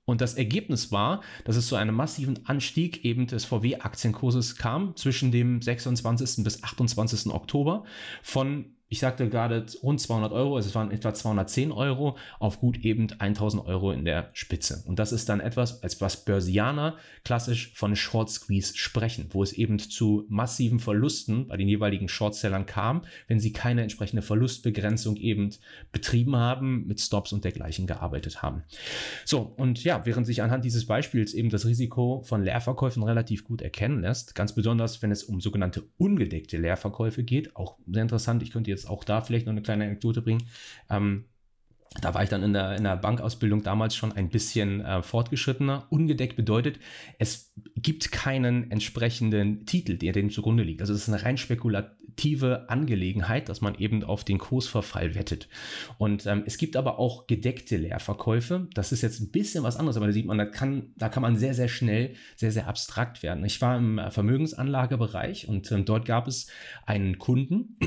und 0.04 0.20
das 0.20 0.34
Ergebnis 0.34 0.92
war, 0.92 1.22
dass 1.44 1.56
es 1.56 1.66
zu 1.66 1.76
einem 1.76 1.94
massiven 1.94 2.46
Anstieg 2.46 3.04
eben 3.04 3.26
des 3.26 3.44
VW-Aktienkurses 3.44 4.56
kam 4.56 4.96
zwischen 4.96 5.32
dem 5.32 5.62
26. 5.62 6.44
bis 6.44 6.62
28. 6.62 7.32
Oktober 7.32 7.84
von 8.22 8.66
ich 8.94 9.00
sagte 9.00 9.28
gerade 9.28 9.66
rund 9.82 10.00
200 10.00 10.32
Euro, 10.32 10.54
also 10.54 10.68
es 10.68 10.74
waren 10.76 10.92
etwa 10.92 11.12
210 11.12 11.72
Euro 11.72 12.16
auf 12.38 12.60
gut 12.60 12.78
eben 12.84 13.08
1000 13.10 13.66
Euro 13.66 13.90
in 13.90 14.04
der 14.04 14.28
Spitze. 14.34 14.84
Und 14.86 15.00
das 15.00 15.10
ist 15.10 15.28
dann 15.28 15.40
etwas, 15.40 15.82
als 15.82 16.00
was 16.00 16.24
Börsianer 16.24 16.96
klassisch 17.24 17.72
von 17.74 17.96
Short 17.96 18.30
Squeeze 18.30 18.76
sprechen, 18.76 19.26
wo 19.30 19.42
es 19.42 19.52
eben 19.52 19.80
zu 19.80 20.26
massiven 20.28 20.78
Verlusten 20.78 21.48
bei 21.48 21.56
den 21.56 21.68
jeweiligen 21.68 22.06
Shortsellern 22.06 22.66
kam, 22.66 23.02
wenn 23.26 23.40
sie 23.40 23.52
keine 23.52 23.82
entsprechende 23.82 24.22
Verlustbegrenzung 24.22 25.16
eben 25.16 25.50
betrieben 25.90 26.36
haben, 26.36 26.86
mit 26.86 27.00
Stops 27.00 27.32
und 27.32 27.42
dergleichen 27.42 27.88
gearbeitet 27.88 28.42
haben. 28.42 28.62
So, 29.24 29.40
und 29.56 29.82
ja, 29.82 30.06
während 30.06 30.24
sich 30.24 30.40
anhand 30.40 30.64
dieses 30.64 30.86
Beispiels 30.86 31.34
eben 31.34 31.50
das 31.50 31.66
Risiko 31.66 32.22
von 32.24 32.44
Leerverkäufen 32.44 33.02
relativ 33.02 33.42
gut 33.42 33.60
erkennen 33.60 34.02
lässt, 34.02 34.36
ganz 34.36 34.54
besonders 34.54 35.02
wenn 35.02 35.10
es 35.10 35.24
um 35.24 35.40
sogenannte 35.40 35.82
ungedeckte 35.98 36.58
Leerverkäufe 36.58 37.24
geht, 37.24 37.56
auch 37.56 37.76
sehr 37.90 38.02
interessant, 38.02 38.44
ich 38.44 38.52
könnte 38.52 38.70
jetzt 38.70 38.83
jetzt 38.84 38.90
auch 38.90 39.04
da 39.04 39.20
vielleicht 39.20 39.46
noch 39.46 39.52
eine 39.52 39.62
kleine 39.62 39.84
Anekdote 39.84 40.22
bringen. 40.22 40.44
Ähm, 40.90 41.24
da 42.00 42.12
war 42.12 42.24
ich 42.24 42.28
dann 42.28 42.42
in 42.42 42.52
der, 42.52 42.76
in 42.76 42.84
der 42.84 42.96
Bankausbildung 42.96 43.62
damals 43.62 43.94
schon 43.94 44.10
ein 44.10 44.28
bisschen 44.28 44.80
äh, 44.80 45.02
fortgeschrittener. 45.02 45.86
Ungedeckt 45.90 46.34
bedeutet, 46.34 46.80
es 47.18 47.52
gibt 47.76 48.10
keinen 48.10 48.70
entsprechenden 48.72 49.64
Titel, 49.64 49.96
der 49.96 50.12
dem 50.12 50.30
zugrunde 50.30 50.64
liegt. 50.64 50.80
Also 50.80 50.92
es 50.92 51.02
ist 51.02 51.08
eine 51.08 51.22
rein 51.22 51.36
spekulative 51.36 52.68
Angelegenheit, 52.68 53.48
dass 53.48 53.60
man 53.60 53.76
eben 53.76 54.02
auf 54.02 54.24
den 54.24 54.38
Kursverfall 54.38 55.14
wettet. 55.14 55.48
Und 55.96 56.26
ähm, 56.26 56.42
es 56.46 56.58
gibt 56.58 56.74
aber 56.74 56.98
auch 56.98 57.28
gedeckte 57.28 57.76
Leerverkäufe. 57.76 58.66
Das 58.74 58.90
ist 58.90 59.02
jetzt 59.02 59.20
ein 59.20 59.30
bisschen 59.30 59.62
was 59.62 59.76
anderes, 59.76 59.96
aber 59.96 60.06
da 60.06 60.12
sieht 60.12 60.26
man, 60.26 60.38
da 60.38 60.46
kann, 60.46 60.92
da 60.96 61.08
kann 61.08 61.22
man 61.22 61.36
sehr, 61.36 61.54
sehr 61.54 61.68
schnell, 61.68 62.14
sehr, 62.34 62.50
sehr 62.50 62.66
abstrakt 62.66 63.22
werden. 63.22 63.44
Ich 63.44 63.60
war 63.60 63.78
im 63.78 64.00
Vermögensanlagebereich 64.10 65.46
und 65.48 65.70
ähm, 65.70 65.84
dort 65.84 66.06
gab 66.06 66.26
es 66.26 66.48
einen 66.86 67.18
Kunden, 67.18 67.78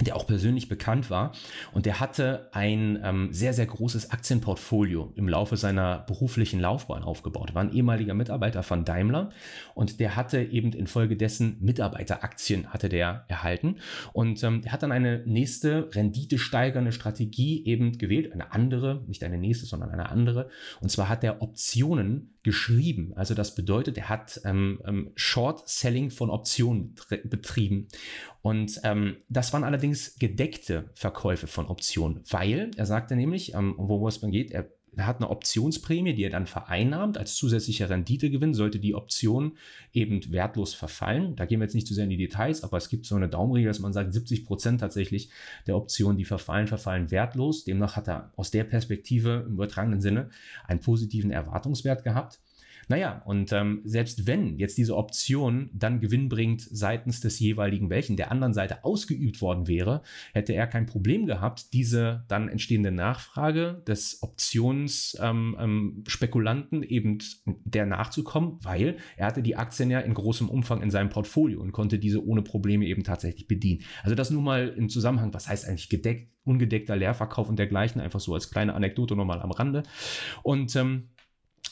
der 0.00 0.16
auch 0.16 0.26
persönlich 0.26 0.68
bekannt 0.68 1.10
war. 1.10 1.32
Und 1.72 1.86
der 1.86 2.00
hatte 2.00 2.48
ein 2.52 2.98
ähm, 3.02 3.32
sehr, 3.32 3.54
sehr 3.54 3.66
großes 3.66 4.10
Aktienportfolio 4.10 5.12
im 5.16 5.28
Laufe 5.28 5.56
seiner 5.56 6.00
beruflichen 6.00 6.60
Laufbahn 6.60 7.02
aufgebaut. 7.02 7.54
War 7.54 7.62
ein 7.62 7.72
ehemaliger 7.72 8.14
Mitarbeiter 8.14 8.62
von 8.62 8.84
Daimler 8.84 9.30
und 9.74 10.00
der 10.00 10.16
hatte 10.16 10.42
eben 10.42 10.72
infolgedessen 10.72 11.56
Mitarbeiteraktien 11.60 12.68
hatte 12.68 12.88
der 12.88 13.24
erhalten. 13.28 13.76
Und 14.12 14.42
ähm, 14.42 14.62
er 14.64 14.72
hat 14.72 14.82
dann 14.82 14.92
eine 14.92 15.22
nächste 15.26 15.88
renditesteigernde 15.94 16.92
Strategie 16.92 17.64
eben 17.64 17.96
gewählt, 17.98 18.32
eine 18.32 18.52
andere, 18.52 19.02
nicht 19.06 19.24
eine 19.24 19.38
nächste, 19.38 19.66
sondern 19.66 19.90
eine 19.90 20.10
andere. 20.10 20.50
Und 20.80 20.90
zwar 20.90 21.08
hat 21.08 21.24
er 21.24 21.42
Optionen 21.42 22.36
geschrieben. 22.42 23.12
Also 23.16 23.34
das 23.34 23.56
bedeutet, 23.56 23.98
er 23.98 24.08
hat 24.08 24.40
ähm, 24.44 24.80
ähm, 24.86 25.10
Short-Selling 25.16 26.10
von 26.10 26.30
Optionen 26.30 26.94
betrieben. 27.24 27.88
Und 28.46 28.80
ähm, 28.84 29.16
das 29.28 29.52
waren 29.52 29.64
allerdings 29.64 30.20
gedeckte 30.20 30.88
Verkäufe 30.94 31.48
von 31.48 31.66
Optionen, 31.66 32.20
weil 32.30 32.70
er 32.76 32.86
sagte 32.86 33.16
nämlich, 33.16 33.54
ähm, 33.54 33.74
wo 33.76 34.06
es 34.06 34.20
geht, 34.20 34.52
er 34.52 34.70
er 34.96 35.06
hat 35.06 35.16
eine 35.16 35.28
Optionsprämie, 35.28 36.14
die 36.14 36.22
er 36.22 36.30
dann 36.30 36.46
vereinnahmt 36.46 37.18
als 37.18 37.34
zusätzlicher 37.34 37.90
Renditegewinn, 37.90 38.54
sollte 38.54 38.78
die 38.78 38.94
Option 38.94 39.58
eben 39.92 40.32
wertlos 40.32 40.72
verfallen. 40.72 41.36
Da 41.36 41.44
gehen 41.44 41.60
wir 41.60 41.64
jetzt 41.64 41.74
nicht 41.74 41.86
zu 41.86 41.92
sehr 41.92 42.04
in 42.04 42.10
die 42.10 42.16
Details, 42.16 42.62
aber 42.62 42.78
es 42.78 42.88
gibt 42.88 43.04
so 43.04 43.14
eine 43.14 43.28
Daumenregel, 43.28 43.68
dass 43.68 43.78
man 43.78 43.92
sagt, 43.92 44.14
70 44.14 44.46
Prozent 44.46 44.80
tatsächlich 44.80 45.28
der 45.66 45.76
Optionen, 45.76 46.16
die 46.16 46.24
verfallen, 46.24 46.66
verfallen 46.66 47.10
wertlos. 47.10 47.64
Demnach 47.64 47.96
hat 47.96 48.08
er 48.08 48.32
aus 48.36 48.52
der 48.52 48.64
Perspektive 48.64 49.44
im 49.46 49.54
übertragenen 49.54 50.00
Sinne 50.00 50.30
einen 50.66 50.80
positiven 50.80 51.30
Erwartungswert 51.30 52.02
gehabt. 52.02 52.40
Naja, 52.88 53.20
und 53.24 53.52
ähm, 53.52 53.80
selbst 53.84 54.28
wenn 54.28 54.58
jetzt 54.58 54.78
diese 54.78 54.96
Option 54.96 55.70
dann 55.72 55.98
Gewinn 56.00 56.28
bringt 56.28 56.60
seitens 56.60 57.20
des 57.20 57.40
jeweiligen 57.40 57.90
welchen 57.90 58.16
der 58.16 58.30
anderen 58.30 58.54
Seite 58.54 58.84
ausgeübt 58.84 59.40
worden 59.40 59.66
wäre, 59.66 60.02
hätte 60.32 60.52
er 60.52 60.68
kein 60.68 60.86
Problem 60.86 61.26
gehabt, 61.26 61.72
diese 61.72 62.24
dann 62.28 62.48
entstehende 62.48 62.92
Nachfrage 62.92 63.82
des 63.88 64.22
Optionsspekulanten 64.22 66.78
ähm, 66.78 66.84
ähm, 66.84 66.88
eben 66.88 67.18
der 67.64 67.86
nachzukommen, 67.86 68.60
weil 68.62 68.98
er 69.16 69.26
hatte 69.26 69.42
die 69.42 69.56
Aktien 69.56 69.90
ja 69.90 69.98
in 70.00 70.14
großem 70.14 70.48
Umfang 70.48 70.80
in 70.82 70.90
seinem 70.90 71.08
Portfolio 71.08 71.60
und 71.60 71.72
konnte 71.72 71.98
diese 71.98 72.24
ohne 72.24 72.42
Probleme 72.42 72.86
eben 72.86 73.02
tatsächlich 73.02 73.48
bedienen. 73.48 73.82
Also 74.04 74.14
das 74.14 74.30
nur 74.30 74.42
mal 74.42 74.68
im 74.68 74.88
Zusammenhang, 74.88 75.34
was 75.34 75.48
heißt 75.48 75.66
eigentlich 75.66 75.88
gedeckt, 75.88 76.30
ungedeckter 76.44 76.94
Leerverkauf 76.94 77.48
und 77.48 77.58
dergleichen, 77.58 78.00
einfach 78.00 78.20
so 78.20 78.32
als 78.32 78.48
kleine 78.50 78.74
Anekdote 78.74 79.16
nochmal 79.16 79.42
am 79.42 79.50
Rande. 79.50 79.82
Und 80.44 80.76
ähm, 80.76 81.08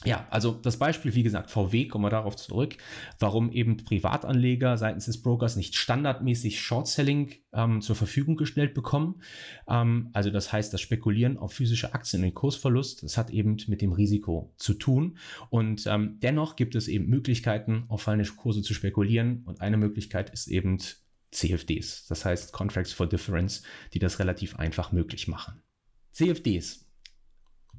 ja, 0.04 0.26
also 0.30 0.52
das 0.52 0.78
Beispiel, 0.78 1.14
wie 1.14 1.22
gesagt, 1.22 1.50
VW, 1.50 1.86
kommen 1.88 2.04
wir 2.04 2.10
darauf 2.10 2.36
zurück, 2.36 2.76
warum 3.18 3.50
eben 3.50 3.78
Privatanleger 3.78 4.76
seitens 4.76 5.06
des 5.06 5.22
Brokers 5.22 5.56
nicht 5.56 5.76
standardmäßig 5.76 6.60
Short-Selling 6.60 7.32
ähm, 7.52 7.80
zur 7.80 7.96
Verfügung 7.96 8.36
gestellt 8.36 8.74
bekommen. 8.74 9.22
Ähm, 9.66 10.10
also 10.12 10.30
das 10.30 10.52
heißt, 10.52 10.74
das 10.74 10.82
Spekulieren 10.82 11.38
auf 11.38 11.52
physische 11.52 11.94
Aktien 11.94 12.22
und 12.22 12.34
Kursverlust, 12.34 13.02
das 13.02 13.16
hat 13.16 13.30
eben 13.30 13.56
mit 13.66 13.80
dem 13.80 13.92
Risiko 13.92 14.52
zu 14.56 14.74
tun. 14.74 15.16
Und 15.48 15.86
ähm, 15.86 16.18
dennoch 16.20 16.56
gibt 16.56 16.74
es 16.74 16.86
eben 16.88 17.06
Möglichkeiten, 17.06 17.84
auf 17.88 18.02
fallende 18.02 18.28
Kurse 18.30 18.62
zu 18.62 18.74
spekulieren. 18.74 19.42
Und 19.46 19.62
eine 19.62 19.78
Möglichkeit 19.78 20.28
ist 20.30 20.48
eben 20.48 20.78
CFDs, 21.30 22.06
das 22.06 22.24
heißt 22.24 22.52
Contracts 22.52 22.92
for 22.92 23.08
Difference, 23.08 23.62
die 23.92 23.98
das 23.98 24.18
relativ 24.18 24.56
einfach 24.56 24.92
möglich 24.92 25.28
machen. 25.28 25.62
CFDs. 26.12 26.86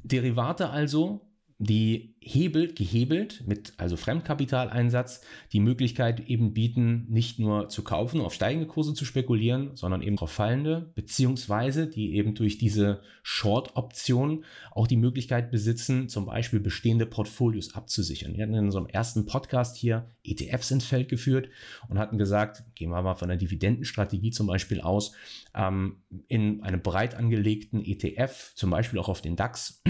Derivate 0.04 0.70
also 0.70 1.25
die 1.58 2.16
hebelt, 2.20 2.76
gehebelt 2.76 3.44
mit 3.48 3.74
also 3.78 3.96
Fremdkapitaleinsatz 3.96 5.22
die 5.54 5.62
Möglichkeit 5.62 6.28
eben 6.28 6.54
bieten, 6.54 7.06
nicht 7.08 7.40
nur 7.40 7.70
zu 7.70 7.82
kaufen, 7.84 8.20
auf 8.20 8.34
steigende 8.34 8.68
Kurse 8.68 8.94
zu 8.94 9.06
spekulieren, 9.06 9.72
sondern 9.76 10.02
eben 10.02 10.18
auf 10.18 10.32
fallende, 10.32 10.92
beziehungsweise 10.96 11.88
die 11.88 12.16
eben 12.16 12.36
durch 12.36 12.58
diese 12.58 13.02
Short-Option 13.24 14.44
auch 14.72 14.86
die 14.86 14.98
Möglichkeit 14.98 15.50
besitzen, 15.50 16.10
zum 16.10 16.26
Beispiel 16.26 16.60
bestehende 16.60 17.06
Portfolios 17.06 17.74
abzusichern. 17.74 18.36
Wir 18.36 18.44
hatten 18.44 18.56
in 18.56 18.66
unserem 18.66 18.88
ersten 18.88 19.26
Podcast 19.26 19.78
hier 19.78 20.10
ETFs 20.26 20.72
ins 20.72 20.86
Feld 20.86 21.08
geführt 21.08 21.48
und 21.88 22.00
hatten 22.00 22.18
gesagt, 22.18 22.64
gehen 22.76 22.90
wir 22.90 23.02
mal 23.02 23.16
von 23.16 23.30
der 23.30 23.38
Dividendenstrategie 23.38 24.32
zum 24.32 24.48
Beispiel 24.48 24.82
aus, 24.82 25.14
ähm, 25.56 26.02
in 26.28 26.64
einem 26.64 26.82
breit 26.82 27.16
angelegten 27.16 27.82
ETF, 27.86 28.52
zum 28.56 28.72
Beispiel 28.72 29.00
auch 29.00 29.08
auf 29.08 29.22
den 29.22 29.38
DAX, 29.38 29.82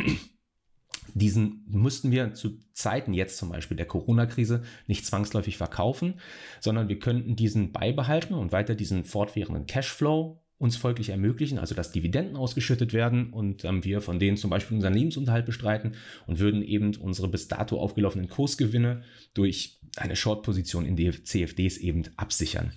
diesen 1.14 1.64
mussten 1.68 2.12
wir 2.12 2.34
zu 2.34 2.62
Zeiten 2.74 3.14
jetzt 3.14 3.38
zum 3.38 3.50
Beispiel 3.50 3.78
der 3.78 3.86
Corona-Krise 3.86 4.64
nicht 4.88 5.06
zwangsläufig 5.06 5.58
verkaufen, 5.58 6.16
sondern 6.60 6.90
wir 6.90 7.00
könnten 7.00 7.36
diesen 7.36 7.72
beibehalten 7.72 8.34
und 8.34 8.52
weiter 8.52 8.76
diesen 8.76 9.04
fortwährenden 9.04 9.66
Cashflow 9.66 10.42
uns 10.58 10.78
folglich 10.78 11.10
ermöglichen, 11.10 11.60
also 11.60 11.76
dass 11.76 11.92
Dividenden 11.92 12.38
ausgeschüttet 12.38 12.94
werden 12.94 13.34
und 13.34 13.66
ähm, 13.66 13.84
wir 13.84 14.02
von 14.02 14.20
denen 14.20 14.38
zum 14.38 14.50
Beispiel 14.50 14.76
unseren 14.76 14.94
Lebensunterhalt 14.94 15.46
bestreiten 15.46 15.96
und 16.28 16.40
würden 16.40 16.62
eben 16.62 16.96
unsere 16.96 17.28
bis 17.28 17.48
dato 17.48 17.80
aufgelaufenen 17.80 18.30
Kursgewinne 18.30 19.04
durch 19.34 19.80
eine 19.98 20.16
Short-Position 20.16 20.86
in 20.86 20.96
die 20.96 21.12
CFDs 21.24 21.78
eben 21.78 22.04
absichern. 22.16 22.72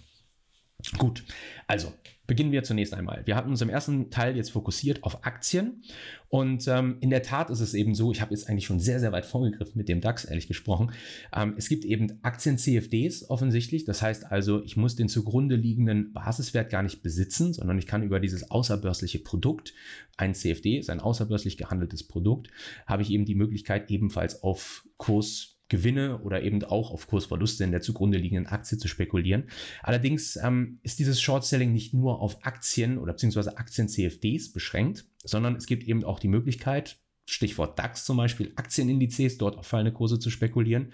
Gut, 0.97 1.25
also 1.67 1.93
beginnen 2.29 2.53
wir 2.53 2.63
zunächst 2.63 2.95
einmal. 2.95 3.23
Wir 3.25 3.37
hatten 3.37 3.51
uns 3.51 3.63
im 3.63 3.71
ersten 3.71 4.11
Teil 4.11 4.37
jetzt 4.37 4.53
fokussiert 4.53 5.03
auf 5.03 5.25
Aktien 5.25 5.83
und 6.29 6.69
ähm, 6.69 6.99
in 7.01 7.11
der 7.11 7.23
Tat 7.23 7.51
ist 7.51 7.61
es 7.61 7.75
eben 7.75 7.95
so, 7.95 8.13
ich 8.13 8.21
habe 8.21 8.33
jetzt 8.33 8.49
eigentlich 8.49 8.67
schon 8.67 8.81
sehr, 8.81 9.01
sehr 9.01 9.13
weit 9.13 9.25
vorgegriffen 9.25 9.77
mit 9.77 9.89
dem 9.89 10.01
DAX, 10.01 10.25
ehrlich 10.25 10.47
gesprochen. 10.47 10.93
Ähm, 11.35 11.55
es 11.57 11.69
gibt 11.69 11.85
eben 11.85 12.19
Aktien-CFDs 12.23 13.31
offensichtlich, 13.31 13.87
das 13.87 14.03
heißt 14.03 14.31
also, 14.31 14.63
ich 14.63 14.77
muss 14.77 14.95
den 14.95 15.09
zugrunde 15.09 15.57
liegenden 15.57 16.13
Basiswert 16.13 16.71
gar 16.71 16.83
nicht 16.83 17.03
besitzen, 17.03 17.55
sondern 17.55 17.79
ich 17.79 17.87
kann 17.87 18.03
über 18.03 18.21
dieses 18.21 18.51
außerbörsliche 18.51 19.21
Produkt, 19.21 19.73
ein 20.17 20.35
CFD 20.35 20.79
ist 20.79 20.91
ein 20.91 21.01
außerbörslich 21.01 21.57
gehandeltes 21.57 22.07
Produkt, 22.07 22.49
habe 22.87 23.03
ich 23.03 23.11
eben 23.11 23.25
die 23.25 23.35
Möglichkeit 23.35 23.91
ebenfalls 23.91 24.43
auf 24.43 24.87
Kurs 24.99 25.58
Gewinne 25.69 26.19
oder 26.21 26.43
eben 26.43 26.63
auch 26.65 26.91
auf 26.91 27.07
Kursverluste 27.07 27.65
in 27.65 27.71
der 27.71 27.81
zugrunde 27.81 28.19
liegenden 28.19 28.47
Aktie 28.47 28.79
zu 28.79 28.89
spekulieren. 28.89 29.45
Allerdings 29.83 30.37
ähm, 30.37 30.79
ist 30.83 30.99
dieses 30.99 31.21
Short-Selling 31.21 31.73
nicht 31.73 31.95
nur 31.95 32.21
auf 32.21 32.45
Aktien 32.45 32.99
oder 32.99 33.13
beziehungsweise 33.13 33.59
Aktien-CFDs 33.59 34.53
beschränkt, 34.53 35.07
sondern 35.25 35.57
es 35.57 35.67
gibt 35.67 35.85
eben 35.85 36.05
auch 36.05 36.19
die 36.19 36.29
Möglichkeit, 36.29 36.99
Stichwort 37.27 37.79
DAX 37.79 38.05
zum 38.07 38.17
Beispiel, 38.17 38.53
Aktienindizes, 38.57 39.37
dort 39.37 39.59
auf 39.59 39.67
fallende 39.67 39.93
Kurse 39.93 40.19
zu 40.19 40.31
spekulieren 40.31 40.93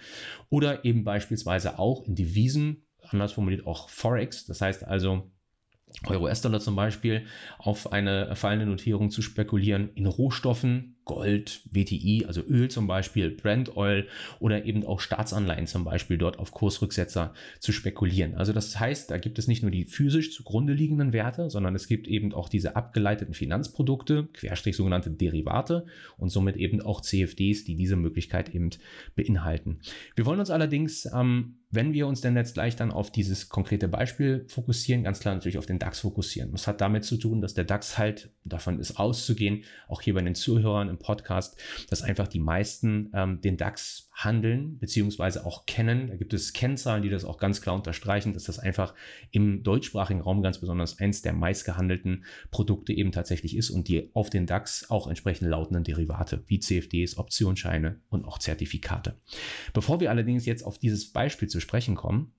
oder 0.51 0.85
eben 0.85 1.05
beispielsweise 1.05 1.79
auch 1.79 2.05
in 2.05 2.17
Devisen, 2.17 2.83
anders 3.03 3.33
formuliert 3.33 3.67
auch 3.67 3.89
Forex, 3.89 4.45
das 4.47 4.61
heißt 4.61 4.85
also 4.85 5.31
Euro-US-Dollar 6.07 6.59
zum 6.59 6.75
Beispiel 6.75 7.27
auf 7.59 7.93
eine 7.93 8.35
fallende 8.35 8.67
Notierung 8.67 9.11
zu 9.11 9.23
spekulieren, 9.23 9.91
in 9.95 10.07
Rohstoffen, 10.07 10.94
Gold, 11.05 11.61
WTI, 11.71 12.25
also 12.27 12.43
Öl 12.43 12.71
zum 12.71 12.87
Beispiel, 12.87 13.31
Brent 13.31 13.77
Oil 13.77 14.07
oder 14.41 14.65
eben 14.65 14.85
auch 14.87 15.01
Staatsanleihen 15.01 15.67
zum 15.67 15.85
Beispiel 15.85 16.19
dort 16.19 16.39
auf 16.39 16.53
Kursrücksetzer 16.53 17.35
zu 17.61 17.73
spekulieren. 17.73 18.35
Also 18.35 18.53
das 18.53 18.79
heißt, 18.79 19.11
da 19.11 19.19
gibt 19.19 19.39
es 19.39 19.49
nicht 19.49 19.63
nur 19.63 19.71
die 19.71 19.85
physisch 19.85 20.33
zugrunde 20.33 20.73
liegenden 20.73 21.13
Werte, 21.13 21.51
sondern 21.51 21.75
es 21.75 21.87
gibt 21.87 22.09
eben 22.09 22.33
auch 22.33 22.49
diese 22.49 22.77
abgeleiteten 22.77 23.35
Finanzprodukte, 23.35 24.29
Querstrich 24.33 24.77
sogenannte 24.77 25.11
Derivate 25.11 25.87
und 26.17 26.31
somit 26.31 26.57
eben 26.57 26.81
auch 26.81 27.01
CFDs, 27.01 27.65
die 27.65 27.77
diese 27.77 27.97
Möglichkeit 27.97 28.55
eben 28.55 28.71
beinhalten. 29.15 29.81
Wir 30.15 30.27
wollen 30.27 30.41
uns 30.41 30.51
allerdings 30.51 31.07
ähm, 31.13 31.57
wenn 31.75 31.93
wir 31.93 32.07
uns 32.07 32.21
denn 32.21 32.37
jetzt 32.37 32.55
gleich 32.55 32.77
dann 32.77 32.93
auf 32.93 33.11
dieses 33.11 33.49
konkrete 33.49 33.89
Beispiel 33.89 34.45
fokussieren, 34.49 35.03
ganz 35.03 35.19
klar 35.19 35.35
natürlich 35.35 35.59
auf 35.59 35.67
den 35.67 35.79
DAX 35.79 36.01
fokussieren. 36.01 36.53
Das 36.53 36.67
hat 36.67 36.81
damit 36.81 37.05
zu 37.05 37.17
tun, 37.17 37.41
dass 37.41 37.55
der 37.55 37.65
DAX 37.65 37.99
halt, 37.99 38.31
davon 38.45 38.79
ist 38.79 38.99
auszugehen, 38.99 39.65
auch 39.89 40.01
hier 40.01 40.15
bei 40.15 40.23
den 40.23 40.35
Zuhörern 40.35 40.89
im 40.95 40.99
Podcast, 40.99 41.57
dass 41.91 42.03
einfach 42.03 42.29
die 42.29 42.41
meisten 42.41 43.11
ähm, 43.15 43.41
den 43.41 43.57
DAX 43.57 44.09
handeln, 44.13 44.79
beziehungsweise 44.79 45.45
auch 45.45 45.67
kennen. 45.67 46.09
Da 46.09 46.17
gibt 46.17 46.33
es 46.35 46.53
Kennzahlen, 46.53 47.03
die 47.03 47.11
das 47.11 47.25
auch 47.25 47.39
ganz 47.39 47.61
klar 47.61 47.75
unterstreichen, 47.75 48.33
dass 48.33 48.45
das 48.45 48.59
einfach 48.59 48.95
im 49.33 49.63
deutschsprachigen 49.63 50.21
Raum 50.21 50.43
ganz 50.43 50.59
besonders 50.59 50.99
eins 51.01 51.23
der 51.23 51.33
meistgehandelten 51.33 52.25
Produkte 52.51 52.93
eben 52.93 53.13
tatsächlich 53.13 53.57
ist 53.57 53.71
und 53.71 53.89
die 53.89 54.11
auf 54.15 54.31
den 54.31 54.47
DAX 54.47 54.91
auch 54.91 55.09
entsprechend 55.09 55.49
lautenden 55.49 55.85
Derivate 55.85 56.45
wie 56.47 56.61
CFDs, 56.61 57.19
Optionsscheine 57.19 58.01
und 58.09 58.25
auch 58.25 58.39
Zertifikate. 58.39 59.17
Bevor 59.73 60.01
wir 60.01 60.11
allerdings 60.11 60.47
jetzt 60.47 60.65
auf 60.65 60.79
dieses 60.79 61.13
Beispiel 61.13 61.49
zu 61.49 61.61
sprechen 61.61 61.97
kommen, 61.97 62.33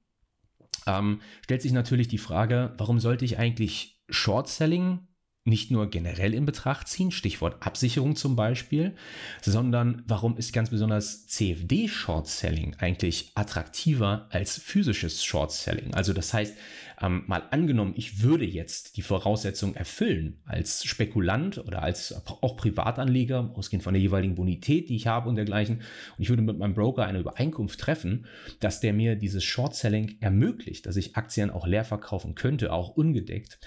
ähm, 0.87 1.21
stellt 1.43 1.61
sich 1.61 1.73
natürlich 1.73 2.07
die 2.07 2.17
Frage, 2.17 2.73
warum 2.77 2.99
sollte 2.99 3.25
ich 3.25 3.37
eigentlich 3.37 3.99
Short 4.09 4.47
Selling 4.47 5.07
nicht 5.45 5.69
nur 5.69 5.89
generell 5.89 6.33
in 6.33 6.45
Betracht 6.45 6.87
ziehen, 6.87 7.11
Stichwort 7.11 7.65
Absicherung 7.65 8.15
zum 8.15 8.35
Beispiel, 8.35 8.95
sondern 9.41 10.03
warum 10.07 10.37
ist 10.37 10.53
ganz 10.53 10.71
besonders 10.71 11.27
CFD-Short-Selling 11.27 12.75
eigentlich 12.79 13.31
attraktiver 13.35 14.27
als 14.31 14.57
physisches 14.57 15.23
Short-Selling? 15.23 15.93
Also 15.93 16.13
das 16.13 16.33
heißt, 16.33 16.55
ähm, 17.01 17.23
mal 17.27 17.43
angenommen, 17.51 17.93
ich 17.95 18.21
würde 18.21 18.45
jetzt 18.45 18.97
die 18.97 19.01
Voraussetzung 19.01 19.75
erfüllen 19.75 20.39
als 20.45 20.85
Spekulant 20.85 21.57
oder 21.57 21.81
als 21.83 22.13
auch 22.27 22.57
Privatanleger, 22.57 23.51
ausgehend 23.55 23.83
von 23.83 23.93
der 23.93 24.01
jeweiligen 24.01 24.35
Bonität, 24.35 24.89
die 24.89 24.95
ich 24.95 25.07
habe 25.07 25.29
und 25.29 25.35
dergleichen, 25.35 25.77
und 25.77 26.21
ich 26.23 26.29
würde 26.29 26.41
mit 26.41 26.57
meinem 26.57 26.73
Broker 26.73 27.05
eine 27.05 27.19
Übereinkunft 27.19 27.79
treffen, 27.79 28.25
dass 28.59 28.79
der 28.79 28.93
mir 28.93 29.15
dieses 29.15 29.43
Short-Selling 29.43 30.17
ermöglicht, 30.21 30.85
dass 30.85 30.95
ich 30.95 31.15
Aktien 31.15 31.49
auch 31.49 31.67
leer 31.67 31.85
verkaufen 31.85 32.35
könnte, 32.35 32.71
auch 32.71 32.89
ungedeckt. 32.89 33.59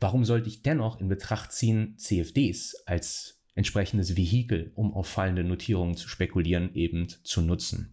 Warum 0.00 0.24
sollte 0.24 0.48
ich 0.48 0.62
dennoch 0.62 1.00
in 1.00 1.08
Betracht 1.08 1.52
ziehen, 1.52 1.94
CFDs 1.96 2.82
als 2.86 3.40
entsprechendes 3.54 4.16
Vehikel, 4.16 4.72
um 4.74 4.92
auf 4.92 5.06
fallende 5.06 5.44
Notierungen 5.44 5.96
zu 5.96 6.08
spekulieren, 6.08 6.74
eben 6.74 7.08
zu 7.22 7.40
nutzen? 7.40 7.90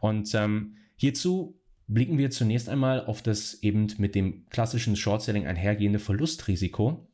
Und 0.00 0.34
ähm, 0.34 0.76
hierzu 0.96 1.61
blicken 1.86 2.18
wir 2.18 2.30
zunächst 2.30 2.68
einmal 2.68 3.04
auf 3.04 3.22
das 3.22 3.62
eben 3.62 3.88
mit 3.98 4.14
dem 4.14 4.46
klassischen 4.50 4.96
Short-Selling 4.96 5.46
einhergehende 5.46 5.98
Verlustrisiko. 5.98 7.08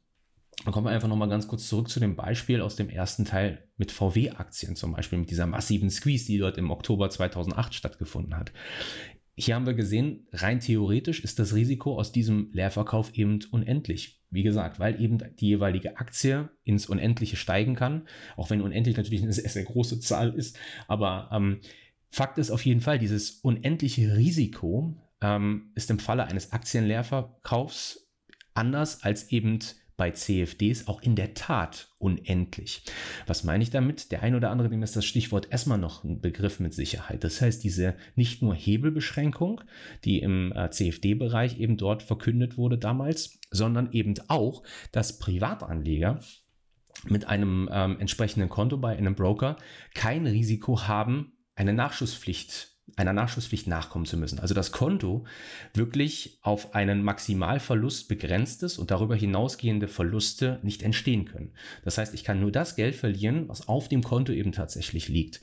Dann 0.65 0.73
kommen 0.73 0.87
wir 0.87 0.91
einfach 0.91 1.09
nochmal 1.09 1.29
ganz 1.29 1.47
kurz 1.47 1.69
zurück 1.69 1.89
zu 1.89 2.01
dem 2.01 2.17
Beispiel 2.17 2.61
aus 2.61 2.77
dem 2.77 2.89
ersten 2.89 3.25
Teil 3.25 3.69
mit 3.77 3.93
VW-Aktien, 3.93 4.75
zum 4.75 4.93
Beispiel 4.93 5.19
mit 5.19 5.31
dieser 5.31 5.47
massiven 5.47 5.91
Squeeze, 5.91 6.27
die 6.27 6.39
dort 6.39 6.59
im 6.59 6.71
Oktober 6.71 7.11
2008 7.11 7.75
stattgefunden 7.75 8.37
hat. 8.37 8.53
Hier 9.37 9.55
haben 9.55 9.67
wir 9.67 9.75
gesehen, 9.75 10.27
rein 10.33 10.59
theoretisch 10.59 11.23
ist 11.23 11.39
das 11.39 11.55
Risiko 11.55 11.97
aus 11.97 12.11
diesem 12.11 12.51
Leerverkauf 12.53 13.15
eben 13.15 13.39
unendlich. 13.53 14.21
Wie 14.31 14.43
gesagt, 14.43 14.81
weil 14.81 15.01
eben 15.01 15.19
die 15.39 15.47
jeweilige 15.47 15.97
Aktie 15.97 16.51
ins 16.65 16.87
Unendliche 16.87 17.37
steigen 17.37 17.77
kann, 17.77 18.09
auch 18.37 18.51
wenn 18.51 18.61
unendlich 18.61 18.97
natürlich 18.97 19.23
eine 19.23 19.33
sehr, 19.33 19.49
sehr 19.49 19.63
große 19.63 20.01
Zahl 20.01 20.35
ist, 20.35 20.59
aber 20.89 21.31
ähm, 21.33 21.61
Fakt 22.11 22.39
ist 22.39 22.51
auf 22.51 22.65
jeden 22.65 22.81
Fall, 22.81 22.99
dieses 22.99 23.41
unendliche 23.43 24.17
Risiko 24.17 24.97
ähm, 25.21 25.73
ist 25.75 25.91
im 25.91 25.99
Falle 25.99 26.27
eines 26.27 26.53
Aktienleerverkaufs 26.53 28.09
anders 28.55 29.03
als 29.03 29.31
eben 29.31 29.61
bei 29.99 30.13
CFDs 30.13 30.87
auch 30.87 31.03
in 31.03 31.17
der 31.17 31.35
Tat 31.35 31.91
unendlich. 31.99 32.83
Was 33.27 33.43
meine 33.43 33.65
ich 33.65 33.71
damit? 33.71 34.13
Der 34.13 34.23
ein 34.23 34.37
oder 34.37 34.51
andere, 34.51 34.69
dem 34.69 34.83
ist 34.85 34.95
das 34.95 35.05
Stichwort 35.05 35.49
erstmal 35.51 35.77
noch 35.77 36.05
ein 36.05 36.21
Begriff 36.21 36.61
mit 36.61 36.73
Sicherheit. 36.73 37.25
Das 37.25 37.41
heißt, 37.41 37.63
diese 37.65 37.97
nicht 38.15 38.41
nur 38.41 38.55
Hebelbeschränkung, 38.55 39.61
die 40.05 40.21
im 40.21 40.53
äh, 40.53 40.71
CFD-Bereich 40.71 41.59
eben 41.59 41.77
dort 41.77 42.05
verkündet 42.05 42.57
wurde 42.57 42.79
damals, 42.79 43.41
sondern 43.51 43.91
eben 43.93 44.15
auch, 44.29 44.63
dass 44.93 45.19
Privatanleger 45.19 46.21
mit 47.09 47.27
einem 47.27 47.69
ähm, 47.73 47.99
entsprechenden 47.99 48.49
Konto 48.49 48.77
bei 48.77 48.97
einem 48.97 49.17
Broker 49.17 49.57
kein 49.95 50.27
Risiko 50.29 50.87
haben, 50.87 51.33
eine 51.59 51.73
Nachschusspflicht 51.73 52.79
einer 52.97 53.13
Nachschusspflicht 53.13 53.67
nachkommen 53.67 54.07
zu 54.07 54.17
müssen. 54.17 54.39
Also 54.39 54.55
das 54.55 54.73
Konto 54.73 55.25
wirklich 55.75 56.39
auf 56.43 56.75
einen 56.75 57.03
Maximalverlust 57.03 58.09
begrenzt 58.09 58.63
ist 58.63 58.79
und 58.79 58.91
darüber 58.91 59.15
hinausgehende 59.15 59.89
Verluste 59.89 60.59
nicht 60.63 60.83
entstehen 60.83 61.27
können. 61.27 61.53
Das 61.85 61.99
heißt, 61.99 62.15
ich 62.15 62.25
kann 62.25 62.41
nur 62.41 62.51
das 62.51 62.77
Geld 62.77 62.95
verlieren, 62.95 63.49
was 63.49 63.69
auf 63.69 63.89
dem 63.89 64.03
Konto 64.03 64.33
eben 64.33 64.53
tatsächlich 64.53 65.09
liegt. 65.09 65.41